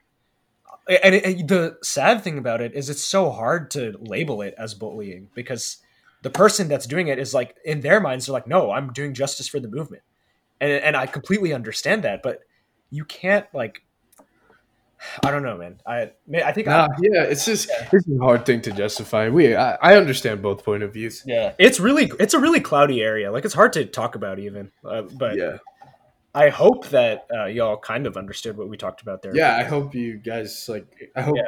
And 1.03 1.13
it, 1.15 1.25
it- 1.25 1.47
the 1.47 1.77
sad 1.83 2.23
thing 2.23 2.37
about 2.37 2.61
it 2.61 2.73
is 2.73 2.89
it's 2.89 3.03
so 3.03 3.29
hard 3.29 3.69
to 3.71 3.97
label 3.99 4.41
it 4.41 4.55
as 4.57 4.73
bullying 4.73 5.29
because 5.35 5.77
the 6.23 6.29
person 6.29 6.67
that's 6.67 6.87
doing 6.87 7.07
it 7.07 7.19
is 7.19 7.33
like 7.33 7.55
in 7.65 7.81
their 7.81 7.99
minds 7.99 8.25
they're 8.25 8.33
like, 8.33 8.47
no, 8.47 8.71
I'm 8.71 8.91
doing 8.93 9.13
justice 9.13 9.47
for 9.47 9.59
the 9.59 9.67
movement. 9.67 10.03
and 10.59 10.71
and 10.71 10.95
I 10.97 11.05
completely 11.05 11.53
understand 11.53 12.03
that, 12.03 12.21
but 12.23 12.39
you 12.89 13.05
can't 13.05 13.45
like. 13.53 13.83
I 15.23 15.29
don't 15.29 15.43
know, 15.43 15.57
man. 15.57 15.79
I 15.85 16.11
I 16.43 16.51
think 16.51 16.65
Nah, 16.65 16.87
yeah, 16.99 17.21
it's 17.23 17.45
just 17.45 17.69
it's 17.93 18.07
a 18.09 18.17
hard 18.19 18.47
thing 18.47 18.61
to 18.61 18.71
justify. 18.71 19.29
We 19.29 19.55
I, 19.55 19.75
I 19.75 19.95
understand 19.95 20.41
both 20.41 20.65
point 20.65 20.81
of 20.81 20.91
views. 20.93 21.21
yeah, 21.25 21.53
it's 21.59 21.79
really 21.79 22.11
it's 22.19 22.33
a 22.33 22.39
really 22.39 22.59
cloudy 22.61 23.01
area. 23.03 23.31
Like 23.31 23.45
it's 23.45 23.53
hard 23.53 23.73
to 23.73 23.85
talk 23.85 24.15
about 24.15 24.39
even. 24.39 24.71
Uh, 24.83 25.03
but 25.03 25.37
yeah, 25.37 25.57
I 26.33 26.49
hope 26.49 26.87
that 26.87 27.27
uh, 27.31 27.45
y'all 27.45 27.77
kind 27.77 28.07
of 28.07 28.17
understood 28.17 28.57
what 28.57 28.69
we 28.69 28.77
talked 28.77 29.03
about 29.03 29.21
there. 29.21 29.35
yeah. 29.35 29.55
I 29.57 29.63
hope 29.65 29.93
you 29.93 30.17
guys 30.17 30.65
like. 30.67 31.11
I 31.15 31.21
hope 31.21 31.35
Yeah. 31.37 31.43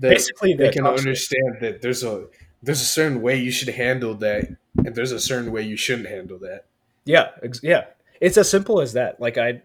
that 0.00 0.10
Basically, 0.10 0.54
they 0.54 0.66
the 0.66 0.72
can 0.72 0.82
toxic- 0.82 1.06
understand 1.06 1.58
that 1.60 1.80
there's 1.80 2.02
a 2.02 2.26
there's 2.66 2.82
a 2.82 2.84
certain 2.84 3.22
way 3.22 3.36
you 3.36 3.52
should 3.52 3.68
handle 3.68 4.14
that, 4.16 4.44
and 4.84 4.94
there's 4.94 5.12
a 5.12 5.20
certain 5.20 5.52
way 5.52 5.62
you 5.62 5.76
shouldn't 5.76 6.08
handle 6.08 6.38
that. 6.40 6.66
Yeah, 7.04 7.30
ex- 7.42 7.62
yeah. 7.62 7.84
It's 8.20 8.36
as 8.36 8.50
simple 8.50 8.80
as 8.80 8.94
that. 8.94 9.20
Like 9.20 9.38
I, 9.38 9.62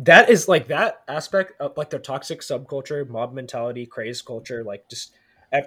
that 0.00 0.28
is 0.28 0.46
like 0.46 0.68
that 0.68 1.02
aspect 1.08 1.60
of 1.60 1.76
like 1.76 1.90
the 1.90 1.98
toxic 1.98 2.40
subculture, 2.40 3.08
mob 3.08 3.32
mentality, 3.32 3.86
craze 3.86 4.20
culture, 4.20 4.62
like 4.62 4.88
just 4.88 5.14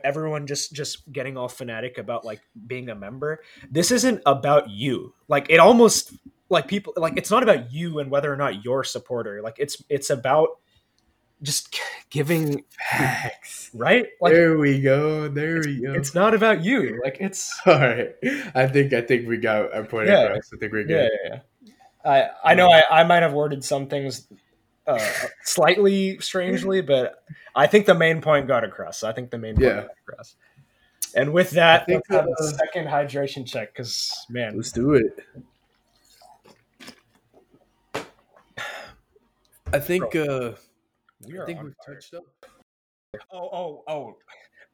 everyone 0.03 0.45
just 0.45 0.73
just 0.73 1.11
getting 1.11 1.35
all 1.37 1.47
fanatic 1.47 1.97
about 1.97 2.23
like 2.23 2.41
being 2.67 2.89
a 2.89 2.95
member. 2.95 3.41
This 3.71 3.89
isn't 3.91 4.21
about 4.25 4.69
you. 4.69 5.13
Like 5.27 5.47
it 5.49 5.59
almost 5.59 6.13
like 6.49 6.67
people 6.67 6.93
like 6.95 7.13
it's 7.17 7.31
not 7.31 7.41
about 7.41 7.71
you 7.71 7.99
and 7.99 8.11
whether 8.11 8.31
or 8.31 8.37
not 8.37 8.63
you're 8.63 8.81
a 8.81 8.85
supporter. 8.85 9.41
Like 9.41 9.55
it's 9.57 9.81
it's 9.89 10.09
about 10.09 10.59
just 11.43 11.79
giving 12.09 12.63
Facts. 12.89 13.69
right. 13.73 14.07
Like 14.21 14.33
there 14.33 14.57
we 14.57 14.81
go. 14.81 15.27
There 15.27 15.61
we 15.63 15.81
go. 15.81 15.93
it's 15.93 16.15
not 16.15 16.33
about 16.33 16.63
you. 16.63 16.99
Like 17.03 17.17
it's 17.19 17.53
All 17.65 17.79
right. 17.79 18.15
I 18.55 18.67
think 18.67 18.93
I 18.93 19.01
think 19.01 19.27
we 19.27 19.37
got 19.37 19.73
our 19.73 19.83
point 19.83 20.07
Yeah. 20.07 20.23
across. 20.23 20.51
I 20.53 20.57
think 20.57 20.71
we're 20.71 20.79
yeah, 20.81 20.85
good. 20.85 21.11
yeah, 21.25 21.39
yeah. 21.65 21.71
I 22.43 22.51
I 22.51 22.53
know 22.55 22.69
I, 22.71 22.83
I 22.89 23.03
might 23.03 23.21
have 23.23 23.33
worded 23.33 23.63
some 23.63 23.87
things 23.87 24.27
uh, 24.87 25.11
slightly 25.43 26.17
strangely, 26.19 26.81
but 26.81 27.23
I 27.55 27.67
think 27.67 27.85
the 27.85 27.93
main 27.95 28.21
point 28.21 28.47
got 28.47 28.63
across. 28.63 29.03
I 29.03 29.11
think 29.11 29.29
the 29.31 29.37
main 29.37 29.55
point 29.55 29.67
Yeah. 29.67 29.81
got 29.81 29.89
across. 30.07 30.35
And 31.15 31.33
with 31.33 31.51
that, 31.51 31.83
I 31.83 31.85
think, 31.85 32.03
let's 32.09 32.21
have 32.21 32.27
uh, 32.29 32.33
a 32.39 32.47
second 32.57 32.87
hydration 32.87 33.45
check 33.45 33.73
because 33.73 34.25
man, 34.29 34.55
Let's 34.55 34.71
do 34.71 34.93
it. 34.93 35.19
I 39.73 39.79
think 39.79 40.15
uh 40.15 40.53
we 41.21 41.37
I 41.37 41.41
are 41.41 41.45
think 41.45 41.63
we've 41.63 41.73
fire. 41.85 41.95
touched 41.95 42.13
up. 42.13 42.23
Oh 43.31 43.49
oh 43.51 43.83
oh 43.87 44.17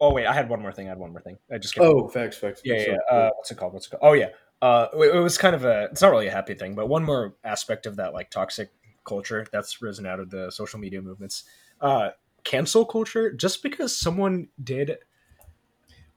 oh 0.02 0.14
wait, 0.14 0.26
I 0.26 0.34
had 0.34 0.50
one 0.50 0.62
more 0.62 0.72
thing. 0.74 0.88
I 0.88 0.90
had 0.90 0.98
one 1.00 1.12
more 1.12 1.22
thing. 1.22 1.38
I 1.52 1.58
just 1.58 1.76
came 1.76 1.84
Oh, 1.86 2.08
facts, 2.08 2.38
facts. 2.38 2.62
yeah, 2.64 2.76
yeah. 2.76 2.86
yeah. 3.12 3.18
Uh, 3.18 3.30
what's 3.36 3.52
it 3.52 3.58
called? 3.58 3.74
What's 3.74 3.88
it 3.88 3.92
called? 3.92 4.02
Oh 4.04 4.14
yeah. 4.14 4.30
Uh, 4.62 4.88
it, 4.94 5.16
it 5.16 5.20
was 5.20 5.38
kind 5.38 5.56
of 5.56 5.66
a. 5.66 5.86
It's 5.92 6.02
not 6.02 6.12
really 6.12 6.28
a 6.28 6.32
happy 6.32 6.54
thing, 6.56 6.74
but 6.76 6.88
one 6.88 7.04
more 7.04 7.36
aspect 7.44 7.86
of 7.86 7.98
that 7.98 8.14
like 8.14 8.30
toxic 8.30 8.72
culture 9.06 9.46
that's 9.52 9.82
risen 9.82 10.06
out 10.06 10.20
of 10.20 10.30
the 10.30 10.50
social 10.52 10.80
media 10.80 11.02
movements. 11.02 11.44
Uh, 11.82 12.10
cancel 12.44 12.86
culture. 12.86 13.32
Just 13.34 13.62
because 13.64 13.96
someone 13.96 14.48
did. 14.64 14.98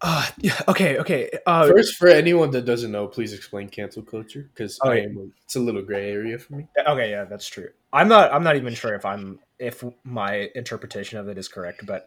Uh, 0.01 0.27
yeah. 0.39 0.61
Okay. 0.69 0.99
Okay. 0.99 1.31
Uh, 1.47 1.67
First, 1.69 1.97
for 1.97 2.09
anyone 2.09 2.51
that 2.53 2.65
doesn't 2.67 2.93
know, 2.93 3.07
please 3.09 3.33
explain 3.33 3.69
cancel 3.69 4.03
culture 4.03 4.49
because 4.55 4.79
Oh, 4.83 4.91
I 4.91 4.97
yeah. 4.97 5.03
am. 5.05 5.33
It's 5.45 5.57
a 5.57 5.61
little 5.61 5.83
gray 5.83 6.11
area 6.11 6.39
for 6.39 6.55
me. 6.55 6.67
okay. 6.87 7.11
Yeah, 7.11 7.25
that's 7.25 7.49
true. 7.49 7.69
I'm 7.93 8.09
not. 8.09 8.33
I'm 8.33 8.45
not 8.45 8.57
even 8.57 8.75
sure 8.75 8.95
if 8.95 9.05
I'm 9.05 9.41
if 9.59 9.85
my 10.05 10.51
interpretation 10.55 11.19
of 11.19 11.29
it 11.29 11.38
is 11.38 11.49
correct, 11.49 11.87
but 11.87 12.07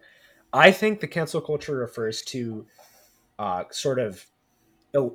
I 0.53 0.71
think 0.71 0.99
the 0.99 1.07
cancel 1.07 1.41
culture 1.41 1.77
refers 1.77 2.21
to 2.23 2.65
uh, 3.37 3.63
sort 3.71 3.99
of 3.99 4.25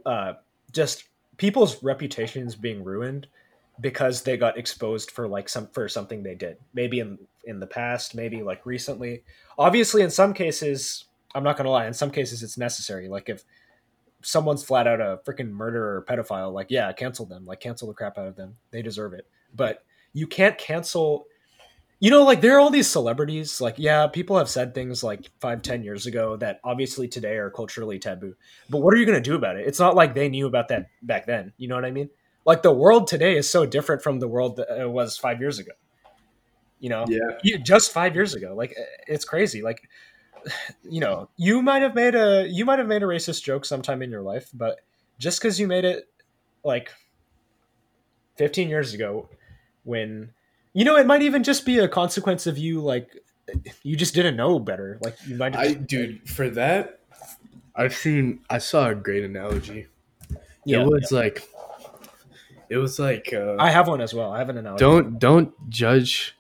uh, 0.07 0.35
just 0.73 1.05
people's 1.37 1.83
reputations 1.83 2.55
being 2.55 2.85
ruined 2.85 3.27
because 3.81 4.23
they 4.23 4.37
got 4.37 4.57
exposed 4.57 5.11
for 5.11 5.27
like 5.27 5.49
some 5.49 5.67
for 5.69 5.89
something 5.89 6.23
they 6.23 6.35
did. 6.35 6.57
Maybe 6.75 7.01
in 7.01 7.19
in 7.45 7.61
the 7.61 7.67
past 7.67 8.15
maybe 8.15 8.43
like 8.43 8.65
recently. 8.65 9.25
Obviously 9.59 10.03
in 10.03 10.11
some 10.11 10.33
cases 10.33 11.05
i'm 11.35 11.43
not 11.43 11.57
gonna 11.57 11.71
lie 11.71 11.87
in 11.87 11.95
some 11.95 12.11
cases 12.11 12.43
it's 12.43 12.59
necessary. 12.59 13.09
Like 13.09 13.29
if 13.29 13.45
someone's 14.23 14.65
flat 14.65 14.87
out 14.87 15.01
a 15.01 15.19
freaking 15.27 15.51
murderer 15.51 15.97
or 15.97 16.05
pedophile 16.05 16.53
like 16.53 16.69
yeah 16.71 16.93
cancel 16.93 17.27
them. 17.27 17.45
Like 17.45 17.61
cancel 17.61 17.89
the 17.89 17.95
crap 17.95 18.17
out 18.17 18.29
of 18.29 18.37
them. 18.37 18.57
They 18.71 18.83
deserve 18.83 19.13
it. 19.13 19.27
But 19.55 19.85
you 20.13 20.27
can't 20.27 20.57
cancel 20.57 21.27
you 22.05 22.11
know 22.11 22.23
like 22.23 22.43
there 22.43 22.55
are 22.55 22.61
all 22.61 22.69
these 22.69 22.87
celebrities 22.87 23.63
like 23.63 23.77
yeah 23.79 24.07
people 24.07 24.37
have 24.37 24.51
said 24.51 24.75
things 24.75 25.03
like 25.03 25.31
five 25.41 25.63
ten 25.63 25.83
years 25.83 26.05
ago 26.05 26.37
that 26.37 26.61
obviously 26.63 27.09
today 27.09 27.37
are 27.37 27.49
culturally 27.49 27.99
taboo 27.99 28.35
but 28.69 28.83
what 28.83 28.93
are 28.93 28.99
you 28.99 29.07
going 29.07 29.17
to 29.17 29.31
do 29.31 29.35
about 29.35 29.57
it? 29.57 29.67
It's 29.67 29.81
not 29.81 29.97
like 29.97 30.15
they 30.15 30.29
knew 30.29 30.47
about 30.47 30.69
that 30.69 30.89
back 31.01 31.25
then 31.25 31.55
you 31.57 31.67
know 31.67 31.77
what 31.77 31.87
i 31.87 31.91
mean? 31.91 32.11
Like 32.45 32.63
the 32.63 32.73
world 32.73 33.07
today 33.07 33.39
is 33.39 33.49
so 33.49 33.65
different 33.65 34.03
from 34.03 34.21
the 34.21 34.29
world 34.29 34.57
that 34.57 34.83
it 34.83 34.91
was 34.91 35.17
five 35.17 35.41
years 35.41 35.59
ago 35.59 35.73
you 36.79 36.91
know? 36.91 37.07
Yeah. 37.09 37.57
Just 37.63 37.91
five 37.91 38.15
years 38.15 38.35
ago 38.35 38.55
like 38.55 38.77
it's 39.09 39.25
crazy 39.25 39.63
like 39.63 39.89
you 40.83 41.01
know 41.01 41.31
you 41.39 41.63
might 41.63 41.81
have 41.81 41.95
made 41.95 42.15
a 42.15 42.47
you 42.47 42.67
might 42.67 42.81
have 42.81 42.89
made 42.89 43.03
a 43.03 43.07
racist 43.07 43.43
joke 43.45 43.65
sometime 43.65 44.03
in 44.03 44.11
your 44.11 44.23
life 44.23 44.51
but 44.53 44.81
just 45.19 45.41
because 45.41 45.59
you 45.59 45.67
made 45.67 45.87
it 45.87 46.05
like 46.65 46.91
15 48.37 48.69
years 48.69 48.93
ago 48.93 49.31
when 49.85 50.35
you 50.75 50.85
know 50.85 50.97
it 50.97 51.07
might 51.07 51.23
even 51.23 51.43
just 51.43 51.65
be 51.65 51.79
a 51.79 51.89
consequence 51.89 52.47
of 52.47 52.59
you 52.59 52.81
like 52.81 53.09
you 53.83 53.97
just 53.97 54.15
didn't 54.15 54.37
know 54.37 54.59
better 54.59 54.99
like 55.03 55.17
you 55.27 55.37
might 55.37 55.57
I, 55.57 55.75
dude, 55.75 56.29
for 56.29 56.51
that, 56.51 57.01
I've 57.75 57.95
seen. 57.95 58.41
I 58.51 58.59
saw 58.59 58.89
a 58.89 58.95
great 58.95 59.25
analogy. 59.25 59.87
yeah, 60.65 60.81
it 60.81 60.87
was 60.87 61.13
like, 61.13 61.49
it 62.69 62.77
was 62.77 62.99
like, 62.99 63.33
uh, 63.33 63.57
i 63.59 63.71
have 63.71 63.89
one 63.89 64.01
as 64.01 64.13
well 64.13 64.33
i 64.33 64.39
have 64.39 64.49
an 64.49 64.59
analogy 64.59 64.81
don't 64.81 65.19
don't 65.19 65.71
judge 65.71 66.37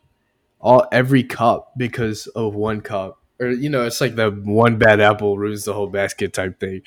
all 0.61 0.87
every 0.90 1.23
cup 1.23 1.73
because 1.77 2.27
of 2.29 2.55
one 2.55 2.81
cup 2.81 3.18
or 3.40 3.49
you 3.49 3.68
know, 3.68 3.85
it's 3.85 4.01
like 4.01 4.14
the 4.14 4.31
one 4.31 4.79
bad 4.79 5.01
apple 5.01 5.38
ruins 5.38 5.64
the 5.64 5.73
whole 5.73 5.87
basket 5.87 6.33
type 6.33 6.61
thing. 6.61 6.83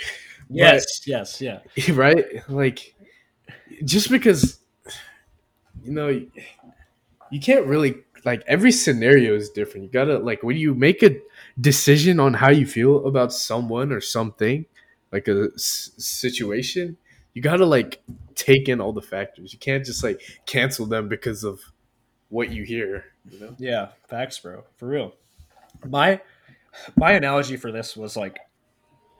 yes 0.50 1.06
yes 1.06 1.42
yeah 1.42 1.60
right? 1.90 2.26
Like, 2.50 2.96
just 3.84 4.10
because, 4.10 4.60
you 5.84 5.92
know, 5.92 6.22
you 7.32 7.40
can't 7.40 7.66
really, 7.66 7.96
like, 8.26 8.44
every 8.48 8.72
scenario 8.72 9.36
is 9.36 9.50
different. 9.50 9.86
You 9.86 9.92
gotta, 9.92 10.18
like, 10.20 10.44
when 10.44 10.58
you 10.58 10.74
make 10.74 11.04
a 11.04 11.18
decision 11.60 12.20
on 12.20 12.34
how 12.34 12.50
you 12.50 12.66
feel 12.66 13.06
about 13.08 13.34
someone 13.34 13.92
or 13.92 14.02
something, 14.02 14.66
like 15.12 15.28
a 15.28 15.50
s- 15.56 15.92
situation, 15.98 16.98
you 17.34 17.42
gotta, 17.42 17.66
like, 17.66 18.02
take 18.36 18.70
in 18.70 18.82
all 18.82 18.94
the 18.94 19.02
factors. 19.02 19.54
You 19.54 19.60
can't 19.60 19.86
just, 19.86 20.04
like, 20.04 20.22
cancel 20.46 20.86
them 20.86 21.08
because 21.08 21.44
of 21.44 21.60
what 22.30 22.50
you 22.52 22.64
hear, 22.64 23.06
you 23.30 23.40
know? 23.40 23.56
Yeah, 23.58 23.90
facts, 24.10 24.40
bro. 24.40 24.64
For 24.78 24.88
real. 24.88 25.14
My 25.88 26.22
my 26.96 27.14
analogy 27.14 27.58
for 27.58 27.72
this 27.72 27.98
was 27.98 28.16
like, 28.18 28.40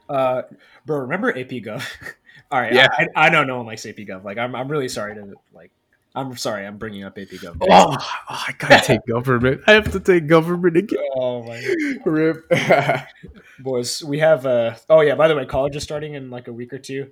uh, 0.08 0.42
bro, 0.86 0.98
remember 1.00 1.36
AP 1.36 1.60
Gov? 1.60 1.84
All 2.50 2.60
right, 2.60 2.72
Yeah. 2.72 2.88
I, 2.92 3.08
I 3.14 3.28
know 3.30 3.44
no 3.44 3.58
one 3.58 3.66
likes 3.66 3.84
AP 3.86 4.06
Gov. 4.06 4.24
Like, 4.24 4.38
I'm 4.38 4.54
I'm 4.54 4.68
really 4.68 4.88
sorry 4.88 5.14
to 5.14 5.34
like, 5.52 5.70
I'm 6.18 6.36
sorry, 6.36 6.66
I'm 6.66 6.78
bringing 6.78 7.04
up 7.04 7.16
AP 7.16 7.40
government. 7.40 7.70
Oh, 7.70 7.96
oh, 8.00 8.44
I 8.48 8.52
gotta 8.58 8.84
take 8.84 9.06
government. 9.08 9.62
I 9.68 9.72
have 9.72 9.92
to 9.92 10.00
take 10.00 10.26
government 10.26 10.76
again. 10.76 10.98
Oh 11.14 11.44
my 11.44 11.62
Rip. 12.04 12.50
boys, 13.60 14.02
we 14.02 14.18
have 14.18 14.44
uh 14.44 14.74
oh 14.90 15.00
yeah. 15.00 15.14
By 15.14 15.28
the 15.28 15.36
way, 15.36 15.46
college 15.46 15.76
is 15.76 15.84
starting 15.84 16.14
in 16.14 16.28
like 16.28 16.48
a 16.48 16.52
week 16.52 16.72
or 16.72 16.78
two. 16.78 17.10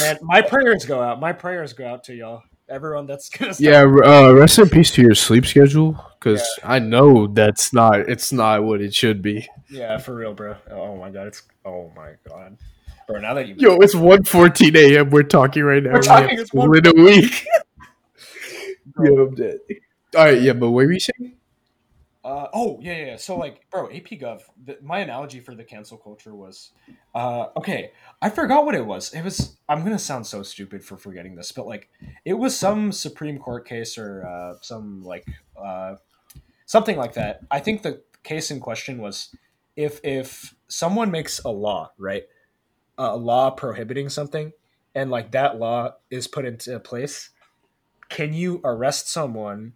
Man, 0.00 0.18
my 0.20 0.42
prayers 0.42 0.84
go 0.84 1.00
out. 1.02 1.20
My 1.20 1.32
prayers 1.32 1.72
go 1.72 1.86
out 1.86 2.04
to 2.04 2.14
y'all. 2.14 2.42
Everyone 2.68 3.06
that's 3.06 3.30
gonna 3.30 3.54
start 3.54 3.64
Yeah, 3.64 3.82
uh, 3.82 4.32
rest 4.32 4.58
in 4.58 4.68
peace 4.68 4.90
to 4.92 5.02
your 5.02 5.14
sleep 5.14 5.46
schedule 5.46 5.98
because 6.20 6.46
I 6.62 6.80
know 6.80 7.28
that's 7.28 7.72
not 7.72 8.00
it's 8.00 8.30
not 8.30 8.62
what 8.62 8.82
it 8.82 8.94
should 8.94 9.22
be. 9.22 9.48
Yeah, 9.70 9.96
for 9.96 10.14
real, 10.14 10.34
bro. 10.34 10.56
Oh 10.70 10.98
my 10.98 11.08
god, 11.08 11.28
it's 11.28 11.44
oh 11.64 11.90
my 11.96 12.12
god, 12.28 12.58
bro. 13.06 13.20
Now 13.20 13.32
that 13.32 13.48
you 13.48 13.54
Yo, 13.56 13.78
it's 13.78 13.94
1.14 13.94 14.76
a.m. 14.76 15.08
We're 15.08 15.22
talking 15.22 15.62
right 15.62 15.82
now. 15.82 15.94
We're 15.94 16.02
talking, 16.02 16.38
it's 16.38 16.52
in 16.52 16.86
a 16.86 17.02
week. 17.02 17.46
I'm 18.96 19.34
dead. 19.34 19.58
All 20.16 20.24
right, 20.24 20.40
yeah, 20.40 20.52
but 20.52 20.70
what 20.70 20.86
were 20.86 20.92
you 20.92 21.00
saying? 21.00 21.34
Uh, 22.24 22.48
oh 22.52 22.78
yeah, 22.82 22.96
yeah, 22.96 23.06
yeah. 23.06 23.16
So 23.16 23.36
like, 23.36 23.64
bro, 23.70 23.86
AP 23.86 24.10
Gov. 24.20 24.42
The, 24.64 24.78
my 24.82 24.98
analogy 24.98 25.40
for 25.40 25.54
the 25.54 25.64
cancel 25.64 25.96
culture 25.96 26.34
was, 26.34 26.72
uh, 27.14 27.46
okay, 27.56 27.92
I 28.20 28.28
forgot 28.28 28.66
what 28.66 28.74
it 28.74 28.84
was. 28.84 29.14
It 29.14 29.22
was. 29.22 29.56
I'm 29.68 29.82
gonna 29.82 29.98
sound 29.98 30.26
so 30.26 30.42
stupid 30.42 30.84
for 30.84 30.96
forgetting 30.96 31.36
this, 31.36 31.52
but 31.52 31.66
like, 31.66 31.88
it 32.24 32.34
was 32.34 32.56
some 32.56 32.92
Supreme 32.92 33.38
Court 33.38 33.66
case 33.66 33.96
or 33.96 34.26
uh, 34.26 34.58
some 34.60 35.02
like 35.04 35.26
uh, 35.56 35.94
something 36.66 36.96
like 36.96 37.14
that. 37.14 37.40
I 37.50 37.60
think 37.60 37.82
the 37.82 38.02
case 38.24 38.50
in 38.50 38.60
question 38.60 38.98
was 38.98 39.34
if 39.76 40.00
if 40.04 40.54
someone 40.66 41.10
makes 41.10 41.38
a 41.44 41.50
law, 41.50 41.92
right, 41.98 42.24
a 42.98 43.16
law 43.16 43.50
prohibiting 43.50 44.08
something, 44.08 44.52
and 44.94 45.10
like 45.10 45.30
that 45.30 45.58
law 45.58 45.94
is 46.10 46.26
put 46.26 46.44
into 46.44 46.78
place, 46.80 47.30
can 48.08 48.32
you 48.32 48.60
arrest 48.64 49.10
someone? 49.10 49.74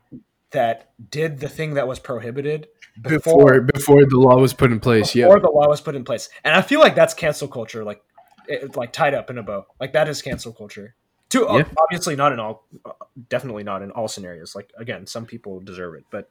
That 0.51 0.91
did 1.11 1.41
the 1.41 1.49
thing 1.49 1.75
that 1.75 1.89
was 1.89 1.99
prohibited 1.99 2.69
Before 3.01 3.63
before 3.63 4.05
the 4.05 4.19
law 4.19 4.37
was 4.39 4.53
put 4.53 4.71
in 4.71 4.81
place, 4.81 5.15
yeah. 5.15 5.25
before 5.25 5.41
the 5.41 5.51
law 5.51 5.67
was 5.67 5.81
put 5.81 5.95
in 5.95 6.05
place. 6.05 6.29
And 6.45 6.55
I 6.55 6.61
feel 6.61 6.79
like 6.79 6.95
that's 6.95 7.15
cancel 7.15 7.49
culture, 7.49 7.83
like 7.85 8.03
it, 8.47 8.77
like 8.77 8.93
tied 8.93 9.15
up 9.15 9.31
in 9.31 9.39
a 9.39 9.43
bow. 9.43 9.65
Like 9.81 9.95
that 9.95 10.09
is 10.09 10.21
cancel 10.21 10.53
culture 10.53 10.95
To 11.31 11.49
uh, 11.49 11.57
Yeah. 11.57 11.65
obviously 11.79 12.17
not 12.17 12.33
in 12.33 12.39
all, 12.39 12.67
uh, 12.85 12.91
definitely 13.31 13.65
not 13.65 13.81
in 13.81 13.93
all 13.93 14.09
scenarios. 14.09 14.55
Like 14.55 14.71
again, 14.77 15.07
some 15.07 15.25
people 15.25 15.59
deserve 15.61 15.95
it, 15.95 16.05
but 16.11 16.29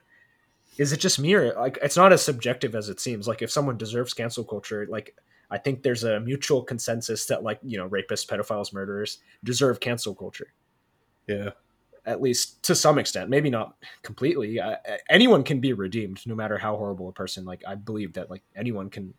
is 0.78 0.94
it 0.94 0.98
just 1.00 1.18
me 1.18 1.34
or 1.34 1.56
like 1.56 1.80
it's 1.82 1.98
not 1.98 2.14
as 2.14 2.22
subjective 2.22 2.76
as 2.76 2.90
it 2.90 3.00
seems? 3.00 3.28
Like 3.28 3.42
if 3.42 3.50
someone 3.50 3.76
deserves 3.76 4.14
cancel 4.14 4.44
culture, 4.44 4.86
like 4.88 5.16
I 5.50 5.58
think 5.58 5.82
there's 5.82 6.04
a 6.04 6.20
mutual 6.20 6.62
consensus 6.62 7.26
that 7.26 7.42
like 7.42 7.60
you 7.64 7.80
know 7.80 7.90
rapists, 7.90 8.28
pedophiles, 8.28 8.72
murderers 8.72 9.18
deserve 9.44 9.80
cancel 9.80 10.14
culture 10.14 10.54
Yeah. 11.26 11.50
At 12.06 12.22
least 12.22 12.64
to 12.64 12.76
some 12.76 12.98
extent. 12.98 13.30
Maybe 13.30 13.50
not 13.50 13.76
completely. 14.04 14.60
Uh, 14.60 14.78
anyone 15.10 15.44
can 15.44 15.60
be 15.60 15.74
redeemed, 15.74 16.26
no 16.26 16.36
matter 16.36 16.58
how 16.58 16.76
horrible 16.76 17.10
a 17.10 17.14
person. 17.14 17.46
Like 17.46 17.64
I 17.68 17.76
believe 17.76 18.14
that 18.14 18.30
like 18.30 18.44
anyone 18.56 18.90
can 18.90 19.14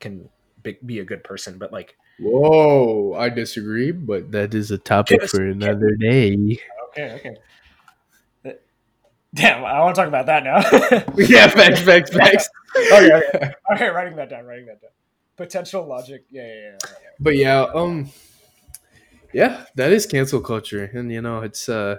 can 0.00 0.28
be, 0.62 0.78
be 0.84 0.98
a 1.00 1.04
good 1.04 1.24
person, 1.24 1.58
but 1.58 1.72
like 1.72 1.96
Whoa, 2.20 3.14
I 3.14 3.28
disagree, 3.28 3.92
but 3.92 4.32
that 4.32 4.52
is 4.52 4.70
a 4.70 4.78
topic 4.78 5.22
for 5.28 5.44
another 5.44 5.94
day. 5.94 6.58
okay, 6.88 7.12
okay. 7.12 7.36
Uh, 8.44 8.50
Damn, 9.34 9.64
I 9.64 9.80
want 9.80 9.94
to 9.94 10.00
talk 10.00 10.08
about 10.08 10.26
that 10.26 10.42
now. 10.42 10.56
yeah, 11.16 11.46
facts, 11.46 11.80
facts, 11.80 12.10
facts. 12.10 12.48
okay, 12.76 13.12
okay, 13.12 13.52
okay. 13.72 13.88
Writing 13.88 14.16
that 14.16 14.30
down. 14.30 14.46
Writing 14.46 14.66
that 14.66 14.80
down. 14.80 14.90
Potential 15.36 15.86
logic. 15.86 16.24
Yeah, 16.28 16.46
yeah, 16.46 16.54
yeah. 16.54 16.78
yeah. 16.82 16.88
But 17.20 17.36
yeah, 17.36 17.66
um, 17.72 18.10
yeah, 19.32 19.66
that 19.76 19.92
is 19.92 20.06
cancel 20.06 20.40
culture, 20.40 20.90
and 20.92 21.12
you 21.12 21.22
know, 21.22 21.42
it's 21.42 21.68
uh, 21.68 21.98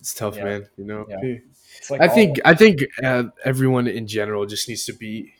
it's 0.00 0.14
tough, 0.14 0.36
Yeah. 0.36 0.44
man. 0.44 0.68
You 0.76 0.84
know, 0.84 1.06
Yeah. 1.08 1.36
Like 1.90 2.00
I 2.00 2.08
think 2.08 2.38
I 2.44 2.54
think 2.54 2.80
uh, 3.02 3.24
everyone 3.44 3.86
in 3.86 4.06
general 4.06 4.46
just 4.46 4.68
needs 4.68 4.84
to 4.86 4.92
be 4.92 5.32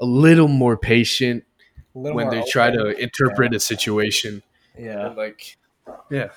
a 0.00 0.04
little 0.04 0.48
more 0.48 0.76
patient 0.76 1.44
little 1.94 2.16
when 2.16 2.26
more 2.26 2.34
they 2.34 2.42
try 2.48 2.70
to 2.70 2.88
interpret 3.02 3.54
a 3.54 3.60
situation. 3.60 4.42
Yeah. 4.78 5.06
And, 5.06 5.16
like, 5.16 5.56
yeah, 6.10 6.28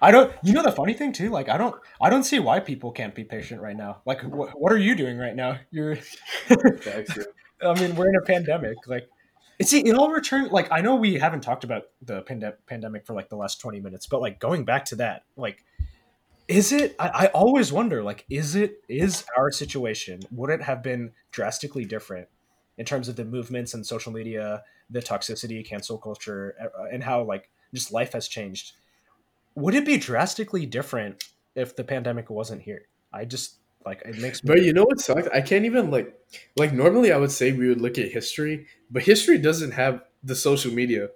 I 0.00 0.10
don't. 0.10 0.32
You 0.42 0.52
know 0.52 0.62
the 0.62 0.72
funny 0.72 0.92
thing 0.94 1.12
too. 1.12 1.30
Like 1.30 1.48
I 1.48 1.56
don't. 1.56 1.74
I 2.00 2.10
don't 2.10 2.22
see 2.24 2.38
why 2.38 2.60
people 2.60 2.92
can't 2.92 3.14
be 3.14 3.24
patient 3.24 3.60
right 3.60 3.76
now. 3.76 4.02
Like 4.04 4.20
wh- 4.20 4.54
what 4.54 4.70
are 4.72 4.78
you 4.78 4.94
doing 4.94 5.18
right 5.18 5.34
now? 5.34 5.58
You're. 5.70 5.98
I 6.50 7.74
mean, 7.80 7.96
we're 7.96 8.08
in 8.08 8.16
a 8.16 8.24
pandemic. 8.24 8.76
Like, 8.86 9.08
see, 9.62 9.80
it 9.80 9.94
all 9.94 10.10
return. 10.10 10.48
Like, 10.48 10.70
I 10.70 10.80
know 10.80 10.94
we 10.94 11.14
haven't 11.14 11.40
talked 11.40 11.64
about 11.64 11.84
the 12.00 12.22
pande- 12.22 12.54
pandemic 12.66 13.04
for 13.06 13.14
like 13.14 13.28
the 13.28 13.36
last 13.36 13.60
twenty 13.60 13.80
minutes, 13.80 14.06
but 14.06 14.20
like 14.20 14.38
going 14.38 14.64
back 14.64 14.84
to 14.86 14.96
that, 14.96 15.24
like, 15.36 15.64
is 16.48 16.72
it? 16.72 16.96
I, 16.98 17.08
I 17.08 17.26
always 17.26 17.72
wonder, 17.72 18.02
like, 18.02 18.24
is 18.30 18.56
it? 18.56 18.82
Is 18.88 19.24
our 19.36 19.50
situation? 19.50 20.20
Would 20.30 20.50
it 20.50 20.62
have 20.62 20.82
been 20.82 21.12
drastically 21.30 21.84
different 21.84 22.28
in 22.78 22.86
terms 22.86 23.08
of 23.08 23.16
the 23.16 23.24
movements 23.24 23.74
and 23.74 23.86
social 23.86 24.12
media, 24.12 24.62
the 24.88 25.00
toxicity, 25.00 25.64
cancel 25.64 25.98
culture, 25.98 26.54
uh, 26.60 26.84
and 26.90 27.02
how 27.02 27.22
like 27.22 27.50
just 27.74 27.92
life 27.92 28.14
has 28.14 28.26
changed? 28.28 28.72
Would 29.54 29.74
it 29.74 29.84
be 29.84 29.98
drastically 29.98 30.64
different 30.64 31.22
if 31.54 31.76
the 31.76 31.84
pandemic 31.84 32.30
wasn't 32.30 32.62
here? 32.62 32.88
I 33.12 33.26
just 33.26 33.56
like 33.84 34.02
it 34.06 34.18
makes 34.18 34.42
me. 34.42 34.48
But 34.48 34.62
you 34.62 34.72
know 34.72 34.84
what 34.84 35.00
sucks? 35.00 35.28
I 35.28 35.42
can't 35.42 35.66
even 35.66 35.90
like 35.90 36.14
like 36.56 36.72
normally 36.72 37.12
I 37.12 37.18
would 37.18 37.32
say 37.32 37.52
we 37.52 37.68
would 37.68 37.80
look 37.80 37.98
at 37.98 38.10
history, 38.10 38.66
but 38.90 39.02
history 39.02 39.36
doesn't 39.36 39.72
have 39.72 40.02
the 40.24 40.34
social 40.34 40.72
media. 40.72 41.10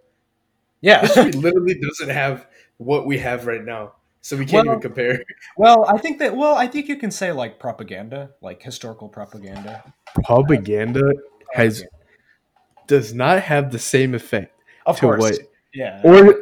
yeah. 0.83 1.01
History 1.01 1.33
literally 1.33 1.81
doesn't 1.81 2.11
have 2.15 2.47
what 2.77 3.07
we 3.07 3.19
have 3.19 3.47
right 3.47 3.65
now. 3.65 3.95
So 4.23 4.37
we 4.37 4.47
can't 4.47 4.67
Well- 4.67 4.77
even 4.77 4.83
compare. 4.83 5.25
Well, 5.57 5.85
I 5.87 5.99
think 5.99 6.19
that. 6.21 6.37
Well, 6.37 6.55
I 6.55 6.67
think 6.69 6.89
you 6.89 6.97
can 6.97 7.11
say 7.11 7.33
like 7.33 7.59
propaganda, 7.59 8.31
like 8.41 8.63
historical 8.63 9.09
propaganda. 9.09 9.93
Propaganda 10.25 11.13
has 11.53 11.85
does 12.87 13.13
not 13.13 13.41
have 13.43 13.73
the 13.73 13.79
same 13.79 14.15
effect 14.15 14.55
of 14.87 14.97
to 14.97 15.01
course, 15.03 15.21
what 15.21 15.39
yeah, 15.75 16.01
or 16.05 16.41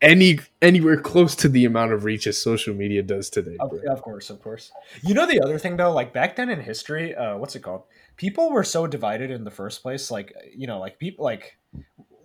any 0.00 0.38
anywhere 0.60 0.96
close 1.00 1.36
to 1.36 1.48
the 1.48 1.64
amount 1.64 1.92
of 1.92 2.04
reach 2.04 2.26
as 2.26 2.40
social 2.40 2.74
media 2.74 3.02
does 3.02 3.30
today. 3.30 3.56
of, 3.60 3.72
of 3.88 4.02
course, 4.02 4.30
of 4.30 4.42
course. 4.42 4.72
You 5.02 5.14
know 5.14 5.26
the 5.26 5.40
other 5.40 5.58
thing 5.58 5.76
though, 5.76 5.92
like 5.92 6.12
back 6.12 6.36
then 6.36 6.48
in 6.50 6.60
history, 6.60 7.14
uh, 7.14 7.36
what's 7.36 7.54
it 7.54 7.60
called? 7.60 7.82
People 8.16 8.50
were 8.50 8.64
so 8.64 8.86
divided 8.86 9.30
in 9.30 9.44
the 9.44 9.50
first 9.50 9.82
place. 9.82 10.10
Like 10.10 10.32
you 10.56 10.66
know, 10.66 10.78
like 10.80 10.98
people 10.98 11.24
like 11.24 11.58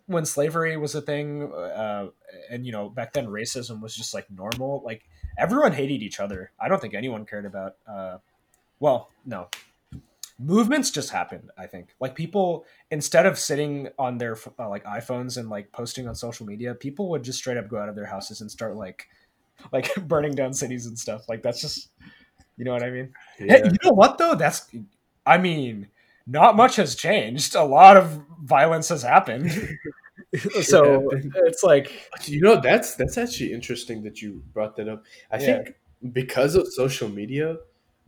when 0.07 0.25
slavery 0.25 0.75
was 0.77 0.95
a 0.95 1.01
thing, 1.01 1.51
uh, 1.53 2.07
and 2.49 2.65
you 2.65 2.71
know 2.71 2.89
back 2.89 3.13
then 3.13 3.27
racism 3.27 3.81
was 3.81 3.95
just 3.95 4.13
like 4.13 4.29
normal. 4.31 4.81
Like 4.85 5.03
everyone 5.37 5.73
hated 5.73 6.01
each 6.01 6.19
other. 6.19 6.51
I 6.59 6.67
don't 6.67 6.81
think 6.81 6.93
anyone 6.93 7.25
cared 7.25 7.45
about. 7.45 7.75
Uh, 7.87 8.17
well, 8.79 9.09
no. 9.25 9.47
Movements 10.39 10.91
just 10.91 11.09
happened. 11.09 11.49
I 11.57 11.65
think 11.65 11.95
like 11.99 12.13
people 12.13 12.65
instead 12.91 13.25
of 13.25 13.39
sitting 13.39 13.89
on 13.97 14.19
their 14.19 14.37
uh, 14.59 14.69
like 14.69 14.83
iPhones 14.85 15.37
and 15.37 15.49
like 15.49 15.71
posting 15.71 16.07
on 16.07 16.13
social 16.13 16.45
media, 16.45 16.75
people 16.75 17.09
would 17.09 17.23
just 17.23 17.39
straight 17.39 17.57
up 17.57 17.67
go 17.67 17.77
out 17.79 17.89
of 17.89 17.95
their 17.95 18.05
houses 18.05 18.41
and 18.41 18.51
start 18.51 18.75
like 18.75 19.07
like 19.73 19.93
burning 20.07 20.35
down 20.35 20.53
cities 20.53 20.85
and 20.85 20.97
stuff. 20.97 21.27
Like 21.27 21.41
that's 21.41 21.59
just 21.59 21.89
you 22.55 22.65
know 22.65 22.71
what 22.71 22.83
I 22.83 22.91
mean. 22.91 23.13
Hey, 23.37 23.45
Yeah. 23.47 23.65
you 23.65 23.77
know 23.83 23.91
what 23.93 24.19
though? 24.19 24.35
That's 24.35 24.69
I 25.25 25.39
mean, 25.39 25.87
not 26.27 26.55
much 26.55 26.75
has 26.75 26.95
changed. 26.95 27.55
A 27.55 27.63
lot 27.63 27.97
of 27.97 28.21
violence 28.43 28.89
has 28.89 29.01
happened. 29.03 29.51
so 30.61 31.01
happened. 31.09 31.33
it's 31.45 31.63
like 31.63 31.91
You 32.27 32.41
know 32.41 32.59
that's 32.59 32.95
that's 32.95 33.17
actually 33.17 33.53
interesting 33.53 34.03
that 34.03 34.21
you 34.21 34.43
brought 34.53 34.75
that 34.77 34.87
up. 34.89 35.03
I 35.31 35.37
Yeah. 35.37 35.45
think 35.63 35.75
because 36.13 36.55
of 36.55 36.67
social 36.71 37.09
media, 37.09 37.57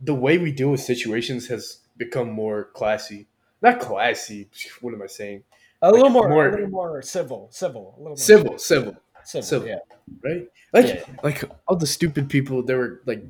the 0.00 0.14
way 0.14 0.38
we 0.38 0.52
deal 0.52 0.70
with 0.70 0.80
situations 0.80 1.48
has 1.48 1.78
become 1.96 2.30
more 2.30 2.70
classy. 2.74 3.26
Not 3.62 3.80
classy. 3.80 4.48
What 4.80 4.94
am 4.94 5.02
I 5.02 5.06
saying? 5.06 5.42
a 5.82 5.90
little 5.90 6.10
more, 6.10 6.28
more- 6.28 6.48
a 6.48 6.50
little 6.50 6.68
more 6.68 7.00
civil, 7.02 7.48
civil, 7.50 7.94
a 7.96 7.98
little 8.02 8.08
more 8.10 8.16
Civil, 8.16 8.58
civil, 8.58 8.96
civil, 9.24 9.46
civil. 9.46 9.68
yeah. 9.68 9.78
right? 10.22 10.46
Like 10.74 10.86
Yeah. 10.86 11.04
like 11.24 11.42
all 11.66 11.76
the 11.76 11.86
stupid 11.86 12.28
people 12.28 12.62
that 12.64 12.76
were 12.76 13.00
like 13.06 13.22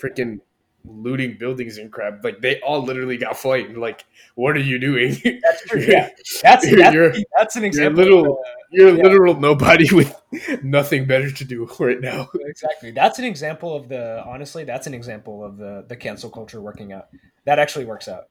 freaking 0.00 0.40
looting 0.84 1.36
buildings 1.38 1.78
and 1.78 1.92
crap. 1.92 2.24
Like 2.24 2.40
they 2.40 2.60
all 2.60 2.82
literally 2.82 3.16
got 3.16 3.36
fined. 3.36 3.76
Like, 3.76 4.06
what 4.34 4.56
are 4.56 4.60
you 4.60 4.78
doing? 4.78 5.16
That's 5.42 5.62
true. 5.66 5.80
Yeah, 5.80 6.08
that's 6.42 6.42
that's, 6.42 6.66
you're- 6.70 7.24
that's 7.38 7.56
an 7.56 7.62
you're 7.62 7.66
example. 7.68 8.02
little- 8.04 8.24
of, 8.24 8.38
uh, 8.38 8.50
You're 8.72 8.88
a 8.88 8.92
Yeah. 8.96 9.02
literal 9.04 9.34
nobody 9.40 9.88
with 9.94 10.14
nothing 10.62 11.06
better 11.06 11.30
to 11.30 11.44
do 11.44 11.68
right 11.78 12.00
now. 12.00 12.28
exactly. 12.46 12.90
That's 12.92 13.18
an 13.18 13.24
example 13.24 13.74
of 13.74 13.88
the. 13.88 14.22
Honestly, 14.24 14.64
that's 14.64 14.86
an 14.86 14.94
example 14.94 15.44
of 15.44 15.56
the 15.58 15.84
the 15.88 15.96
cancel 15.96 16.30
culture 16.30 16.60
working 16.60 16.92
out. 16.92 17.08
That 17.46 17.58
actually 17.58 17.84
works 17.86 18.08
out 18.08 18.24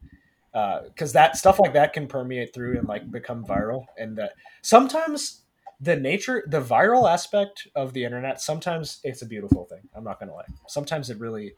because 0.88 1.14
that 1.14 1.38
stuff 1.38 1.60
like 1.60 1.74
that 1.74 1.94
can 1.94 2.08
permeate 2.08 2.54
through 2.54 2.78
and 2.80 2.88
like 2.88 3.10
become 3.12 3.46
viral. 3.46 3.86
And 3.98 4.18
that 4.18 4.34
sometimes 4.62 5.42
the 5.82 5.96
nature, 5.96 6.44
the 6.48 6.62
viral 6.62 7.10
aspect 7.10 7.68
of 7.76 7.94
the 7.94 8.04
internet, 8.04 8.42
sometimes 8.42 9.00
it's 9.04 9.22
a 9.22 9.26
beautiful 9.26 9.66
thing. 9.66 9.82
I'm 9.96 10.04
not 10.04 10.20
gonna 10.20 10.34
lie. 10.34 10.46
Sometimes 10.68 11.10
it 11.10 11.20
really, 11.20 11.54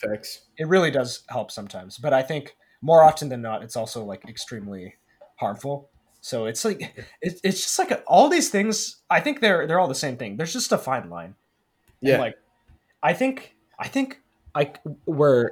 Facts. 0.00 0.42
it 0.58 0.66
really 0.68 0.90
does 0.90 1.22
help 1.28 1.50
sometimes. 1.50 1.98
But 1.98 2.12
I 2.12 2.22
think 2.22 2.56
more 2.82 3.04
often 3.04 3.28
than 3.28 3.42
not, 3.42 3.62
it's 3.62 3.76
also 3.76 4.04
like 4.04 4.28
extremely 4.28 4.94
harmful. 5.36 5.90
So 6.20 6.46
it's 6.46 6.64
like 6.64 6.80
it, 7.22 7.40
it's 7.42 7.60
just 7.62 7.78
like 7.78 8.02
all 8.06 8.28
these 8.28 8.50
things. 8.50 8.96
I 9.08 9.20
think 9.20 9.40
they're 9.40 9.66
they're 9.66 9.80
all 9.80 9.88
the 9.88 9.94
same 9.94 10.16
thing. 10.16 10.36
There's 10.36 10.52
just 10.52 10.72
a 10.72 10.78
fine 10.78 11.08
line. 11.10 11.34
And, 12.02 12.08
Yeah. 12.10 12.18
like 12.18 12.34
I 13.02 13.12
think 13.14 13.54
I 13.78 13.88
think 13.88 14.20
I 14.54 14.72
we're 15.06 15.50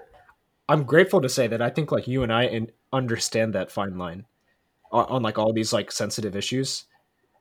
I'm 0.68 0.84
grateful 0.84 1.20
to 1.22 1.28
say 1.28 1.46
that 1.46 1.62
I 1.62 1.70
think 1.70 1.90
like 1.92 2.06
you 2.06 2.22
and 2.22 2.32
I 2.32 2.44
and 2.44 2.70
understand 2.92 3.54
that 3.54 3.70
fine 3.70 3.96
line 3.96 4.26
on, 4.92 5.04
on 5.06 5.22
like 5.22 5.38
all 5.38 5.52
these 5.52 5.72
like 5.72 5.90
sensitive 5.92 6.36
issues. 6.36 6.84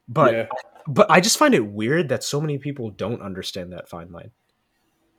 But 0.08 0.34
Yeah. 0.34 0.46
but 0.88 1.12
I 1.12 1.20
just 1.20 1.38
find 1.38 1.54
it 1.54 1.66
weird 1.66 2.08
that 2.10 2.24
so 2.24 2.40
many 2.40 2.58
people 2.58 2.90
don't 2.92 3.22
understand 3.22 3.74
that 3.74 3.90
fine 3.90 4.12
line. 4.12 4.32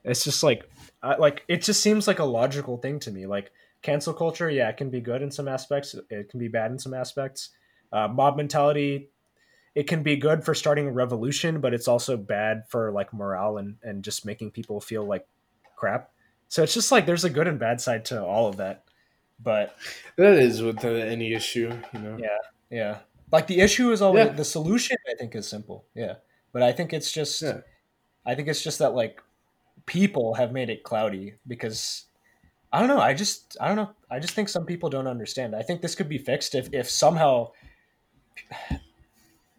It's 0.09 0.25
just 0.25 0.43
like 0.43 0.69
I, 1.03 1.17
like 1.17 1.45
it 1.49 1.63
just 1.63 1.83
seems 1.83 2.07
like 2.07 2.19
a 2.19 2.25
logical 2.25 2.77
thing 2.79 2.99
to 3.01 3.11
me. 3.11 3.27
Like 3.27 3.51
cancel 3.83 4.13
culture, 4.15 4.51
yeah, 4.51 4.69
it 4.69 4.77
can 4.77 4.91
be 4.91 5.01
good 5.01 5.23
in 5.23 5.31
some 5.31 5.49
aspects. 5.49 5.95
It 6.11 6.29
can 6.31 6.41
be 6.41 6.49
bad 6.49 6.71
in 6.71 6.79
some 6.79 6.95
aspects. 6.95 7.51
Uh, 7.93 8.09
mob 8.09 8.37
mentality, 8.37 9.11
it 9.75 9.87
can 9.87 10.03
be 10.03 10.17
good 10.17 10.45
for 10.45 10.55
starting 10.55 10.87
a 10.87 10.93
revolution, 10.93 11.61
but 11.61 11.73
it's 11.73 11.89
also 11.89 12.17
bad 12.17 12.65
for 12.69 12.91
like 12.93 13.13
morale 13.15 13.59
and 13.59 13.77
and 13.83 14.03
just 14.03 14.27
making 14.27 14.51
people 14.51 14.81
feel 14.81 15.05
like 15.05 15.27
crap. 15.77 16.11
So 16.49 16.63
it's 16.63 16.75
just 16.75 16.91
like 16.91 17.07
there's 17.07 17.25
a 17.25 17.31
good 17.31 17.47
and 17.47 17.59
bad 17.59 17.81
side 17.81 18.05
to 18.07 18.23
all 18.25 18.49
of 18.49 18.57
that. 18.57 18.85
But 19.41 19.77
That 20.17 20.35
is 20.35 20.63
with 20.63 20.85
any 20.85 21.33
issue, 21.33 21.71
you 21.93 22.01
know. 22.01 22.19
Yeah. 22.19 22.39
yeah, 22.71 22.99
like 23.31 23.47
the 23.47 23.61
issue 23.61 23.93
is 23.93 24.03
always 24.03 24.27
Yeah. 24.27 24.33
the 24.33 24.45
solution. 24.45 24.97
I 25.09 25.15
think 25.15 25.35
is 25.37 25.47
simple. 25.47 25.85
Yeah, 25.95 26.15
but 26.53 26.63
I 26.63 26.73
think 26.73 26.93
it's 26.93 27.13
just 27.13 27.41
Yeah. 27.43 27.61
I 28.27 28.35
think 28.35 28.49
it's 28.49 28.63
just 28.63 28.81
that 28.81 28.95
like 28.95 29.23
people 29.89 30.35
have 30.35 30.53
made 30.53 30.71
it 30.71 30.85
cloudy 30.85 31.35
because 31.47 32.05
I 32.73 32.79
don't 32.79 32.89
know. 32.89 33.01
I 33.01 33.15
just 33.15 33.57
I 33.61 33.67
don't 33.67 33.77
know. 33.77 33.91
I 34.11 34.21
just 34.21 34.35
think 34.35 34.49
some 34.49 34.67
people 34.67 34.91
don't 34.91 35.09
understand. 35.09 35.57
I 35.57 35.63
think 35.63 35.81
this 35.81 35.97
could 35.97 36.09
be 36.09 36.19
fixed 36.19 36.55
if 36.55 36.73
if 36.73 36.89
somehow. 36.89 37.51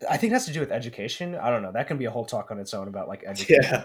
I 0.10 0.16
think 0.16 0.32
it 0.32 0.36
has 0.36 0.46
to 0.46 0.54
do 0.54 0.62
with 0.62 0.72
education. 0.72 1.36
I 1.36 1.50
don't 1.50 1.62
know. 1.62 1.74
That 1.74 1.88
can 1.88 1.98
be 1.98 2.06
a 2.06 2.12
whole 2.12 2.24
talk 2.24 2.52
on 2.52 2.60
its 2.60 2.74
own 2.74 2.88
about 2.88 3.10
like 3.10 3.26
education. 3.26 3.64
Yeah. 3.64 3.84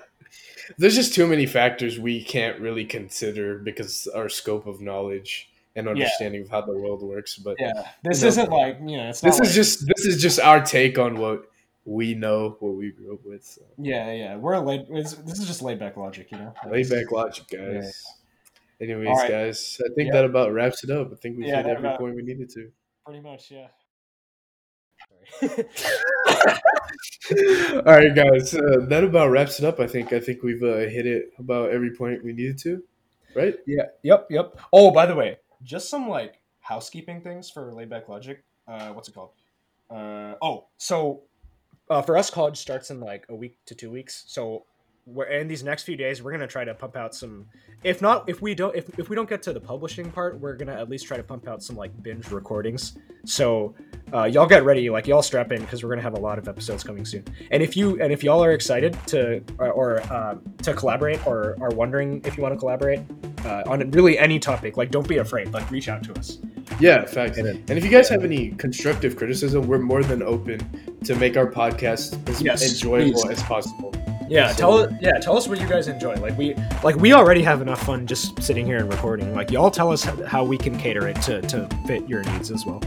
There's 0.78 0.95
just 0.95 1.12
too 1.12 1.26
many 1.26 1.47
factors 1.47 1.99
we 1.99 2.22
can't 2.22 2.61
really 2.61 2.84
consider 2.84 3.59
because 3.59 4.07
our 4.14 4.28
scope 4.28 4.66
of 4.66 4.80
knowledge 4.80 5.51
and 5.74 5.88
understanding 5.88 6.42
of 6.42 6.51
how 6.51 6.61
the 6.61 6.72
world 6.72 7.03
works. 7.03 7.36
But 7.36 7.57
Yeah, 7.59 7.88
this 8.05 8.22
isn't 8.22 8.51
like 8.51 8.78
you 8.80 8.97
know. 8.99 9.09
It's 9.09 9.20
this 9.20 9.38
not 9.38 9.49
is 9.49 9.55
just 9.55 9.86
this 9.86 10.07
is 10.07 10.22
just 10.22 10.38
our 10.38 10.62
take 10.62 10.99
on 10.99 11.18
what 11.18 11.51
we 11.85 12.14
know 12.14 12.57
what 12.61 12.74
we 12.76 12.91
grew 12.93 13.14
up 13.14 13.20
with. 13.24 13.45
So. 13.45 13.62
Yeah, 13.78 14.11
yeah. 14.12 14.37
We're 14.37 14.55
a 14.55 14.61
laid. 14.61 14.87
This 14.89 15.12
is 15.18 15.47
just 15.47 15.62
laid 15.62 15.78
back 15.78 15.97
logic, 15.97 16.30
you 16.32 16.39
know. 16.39 16.55
Laid 16.68 16.89
back 16.91 17.11
logic, 17.12 17.45
guys. 17.51 18.03
Anyways, 18.80 19.09
All 19.09 19.16
right. 19.16 19.30
guys, 19.30 19.80
I 19.85 19.89
think 19.95 20.09
Yeah. 20.09 20.12
that 20.14 20.24
about 20.24 20.53
wraps 20.53 20.82
it 20.85 20.91
up. 20.91 21.12
I 21.12 21.16
think 21.16 21.39
we 21.39 21.47
Yeah, 21.47 21.59
hit 21.59 21.66
every 21.66 21.87
about- 21.87 21.99
point 22.01 22.16
we 22.16 22.22
needed 22.22 22.51
to. 22.51 22.70
Pretty 23.05 23.20
much, 23.20 23.51
yeah. 23.51 23.68
All 27.76 27.82
right, 27.85 28.14
guys, 28.14 28.55
uh, 28.55 28.85
that 28.89 29.05
about 29.05 29.30
wraps 29.30 29.59
it 29.59 29.64
up. 29.64 29.80
I 29.80 29.87
think. 29.87 30.12
I 30.12 30.20
think 30.20 30.43
we've 30.43 30.62
uh, 30.62 30.76
hit 30.89 31.07
it 31.07 31.32
about 31.39 31.70
every 31.70 31.95
point 31.95 32.22
we 32.24 32.32
needed 32.32 32.59
to, 32.59 32.82
right? 33.35 33.57
Yeah. 33.66 33.85
Yep. 34.03 34.26
Yep. 34.30 34.59
Oh, 34.72 34.91
by 34.91 35.07
the 35.07 35.14
way, 35.14 35.39
just 35.62 35.89
some 35.89 36.09
like 36.09 36.41
housekeeping 36.61 37.22
things 37.22 37.49
for 37.51 37.72
laid 37.72 37.89
back 37.91 38.09
logic. 38.09 38.45
Uh, 38.68 38.89
what's 38.93 39.09
it 39.09 39.14
called? 39.14 39.30
Uh, 39.91 40.35
oh, 40.43 40.66
so 40.78 41.22
uh, 41.91 42.03
for 42.03 42.16
us, 42.16 42.30
college 42.30 42.57
starts 42.57 42.91
in 42.91 43.01
like 43.01 43.26
a 43.28 43.35
week 43.35 43.59
to 43.66 43.74
two 43.74 43.91
weeks. 43.91 44.24
So 44.26 44.64
we're 45.07 45.26
in 45.26 45.49
these 45.49 45.62
next 45.62 45.82
few 45.82 45.97
days, 45.97 46.22
we're 46.22 46.32
gonna 46.32 46.47
try 46.47 46.64
to 46.64 46.74
pump 46.74 46.97
out 46.97 47.14
some. 47.14 47.47
If 47.82 48.01
not, 48.01 48.26
if 48.28 48.41
we 48.41 48.55
don't, 48.55 48.74
if, 48.74 48.99
if 48.99 49.11
we 49.11 49.16
don't 49.16 49.28
get 49.28 49.43
to 49.43 49.53
the 49.53 49.61
publishing 49.61 50.11
part, 50.11 50.41
we're 50.41 50.55
gonna 50.55 50.72
at 50.72 50.89
least 50.89 51.07
try 51.07 51.18
to 51.18 51.22
pump 51.22 51.47
out 51.47 51.62
some 51.62 51.76
like 51.76 51.91
binge 52.03 52.30
recordings. 52.30 52.97
So 53.26 53.74
uh, 54.14 54.24
y'all 54.24 54.47
get 54.47 54.64
ready, 54.64 54.89
like 54.89 55.07
y'all 55.07 55.20
strap 55.20 55.53
in 55.53 55.61
because 55.61 55.82
we're 55.82 55.91
gonna 55.91 56.03
have 56.03 56.14
a 56.14 56.20
lot 56.20 56.39
of 56.39 56.49
episodes 56.49 56.82
coming 56.82 57.05
soon. 57.05 57.24
And 57.51 57.62
if 57.62 57.76
you 57.76 58.01
and 58.01 58.12
if 58.12 58.24
y'all 58.24 58.43
are 58.43 58.53
excited 58.53 58.97
to 59.09 59.43
or, 59.59 59.72
or 59.72 60.12
um, 60.12 60.43
to 60.62 60.72
collaborate 60.72 61.26
or 61.26 61.57
are 61.61 61.70
wondering 61.70 62.22
if 62.24 62.37
you 62.37 62.43
want 62.43 62.55
to 62.55 62.59
collaborate 62.59 63.01
uh, 63.45 63.64
on 63.66 63.91
really 63.91 64.18
any 64.18 64.39
topic, 64.39 64.78
like 64.78 64.91
don't 64.91 65.09
be 65.09 65.18
afraid. 65.18 65.53
Like 65.53 65.70
reach 65.70 65.89
out 65.89 66.03
to 66.05 66.18
us. 66.18 66.39
Yeah, 66.80 67.04
facts. 67.04 67.38
And 67.38 67.48
And 67.48 67.78
if 67.78 67.84
you 67.84 67.90
guys 67.90 68.08
have 68.08 68.24
any 68.24 68.50
constructive 68.52 69.16
criticism, 69.16 69.66
we're 69.66 69.78
more 69.78 70.02
than 70.02 70.22
open 70.22 70.58
to 71.04 71.14
make 71.16 71.36
our 71.36 71.46
podcast 71.46 72.28
as 72.28 72.40
Yes, 72.42 72.68
enjoyable 72.72 73.22
please. 73.22 73.30
as 73.38 73.42
possible. 73.42 73.94
Yeah, 74.28 74.48
So- 74.52 74.86
tell 74.86 74.98
yeah, 75.02 75.18
tell 75.20 75.36
us 75.36 75.46
what 75.46 75.60
you 75.60 75.66
guys 75.68 75.86
enjoy. 75.88 76.14
Like 76.14 76.36
we 76.38 76.54
like 76.82 76.96
we 76.96 77.12
already 77.12 77.42
have 77.42 77.60
enough 77.60 77.82
fun 77.84 78.06
just 78.06 78.42
sitting 78.42 78.64
here 78.64 78.78
and 78.78 78.90
recording. 78.90 79.34
Like 79.34 79.50
y'all 79.50 79.70
tell 79.70 79.92
us 79.92 80.02
how, 80.02 80.16
how 80.24 80.44
we 80.44 80.56
can 80.56 80.78
cater 80.78 81.06
it 81.06 81.20
to 81.22 81.42
to 81.42 81.68
fit 81.86 82.08
your 82.08 82.22
needs 82.32 82.50
as 82.50 82.64
well. 82.64 82.80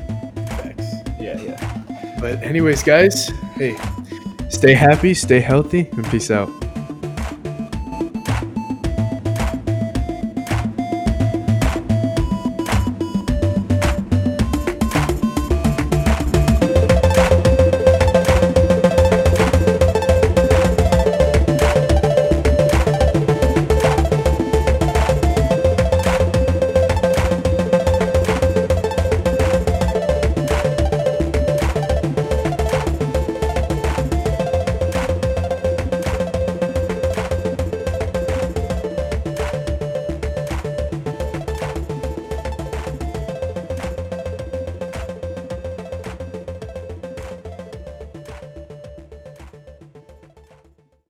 Facts. 0.48 0.86
Yeah, 1.20 1.40
yeah. 1.40 2.18
But 2.20 2.42
anyways, 2.42 2.82
guys, 2.82 3.30
hey, 3.56 3.76
stay 4.50 4.74
happy, 4.74 5.14
stay 5.14 5.40
healthy, 5.40 5.88
and 5.92 6.04
peace 6.08 6.32
out. 6.32 6.50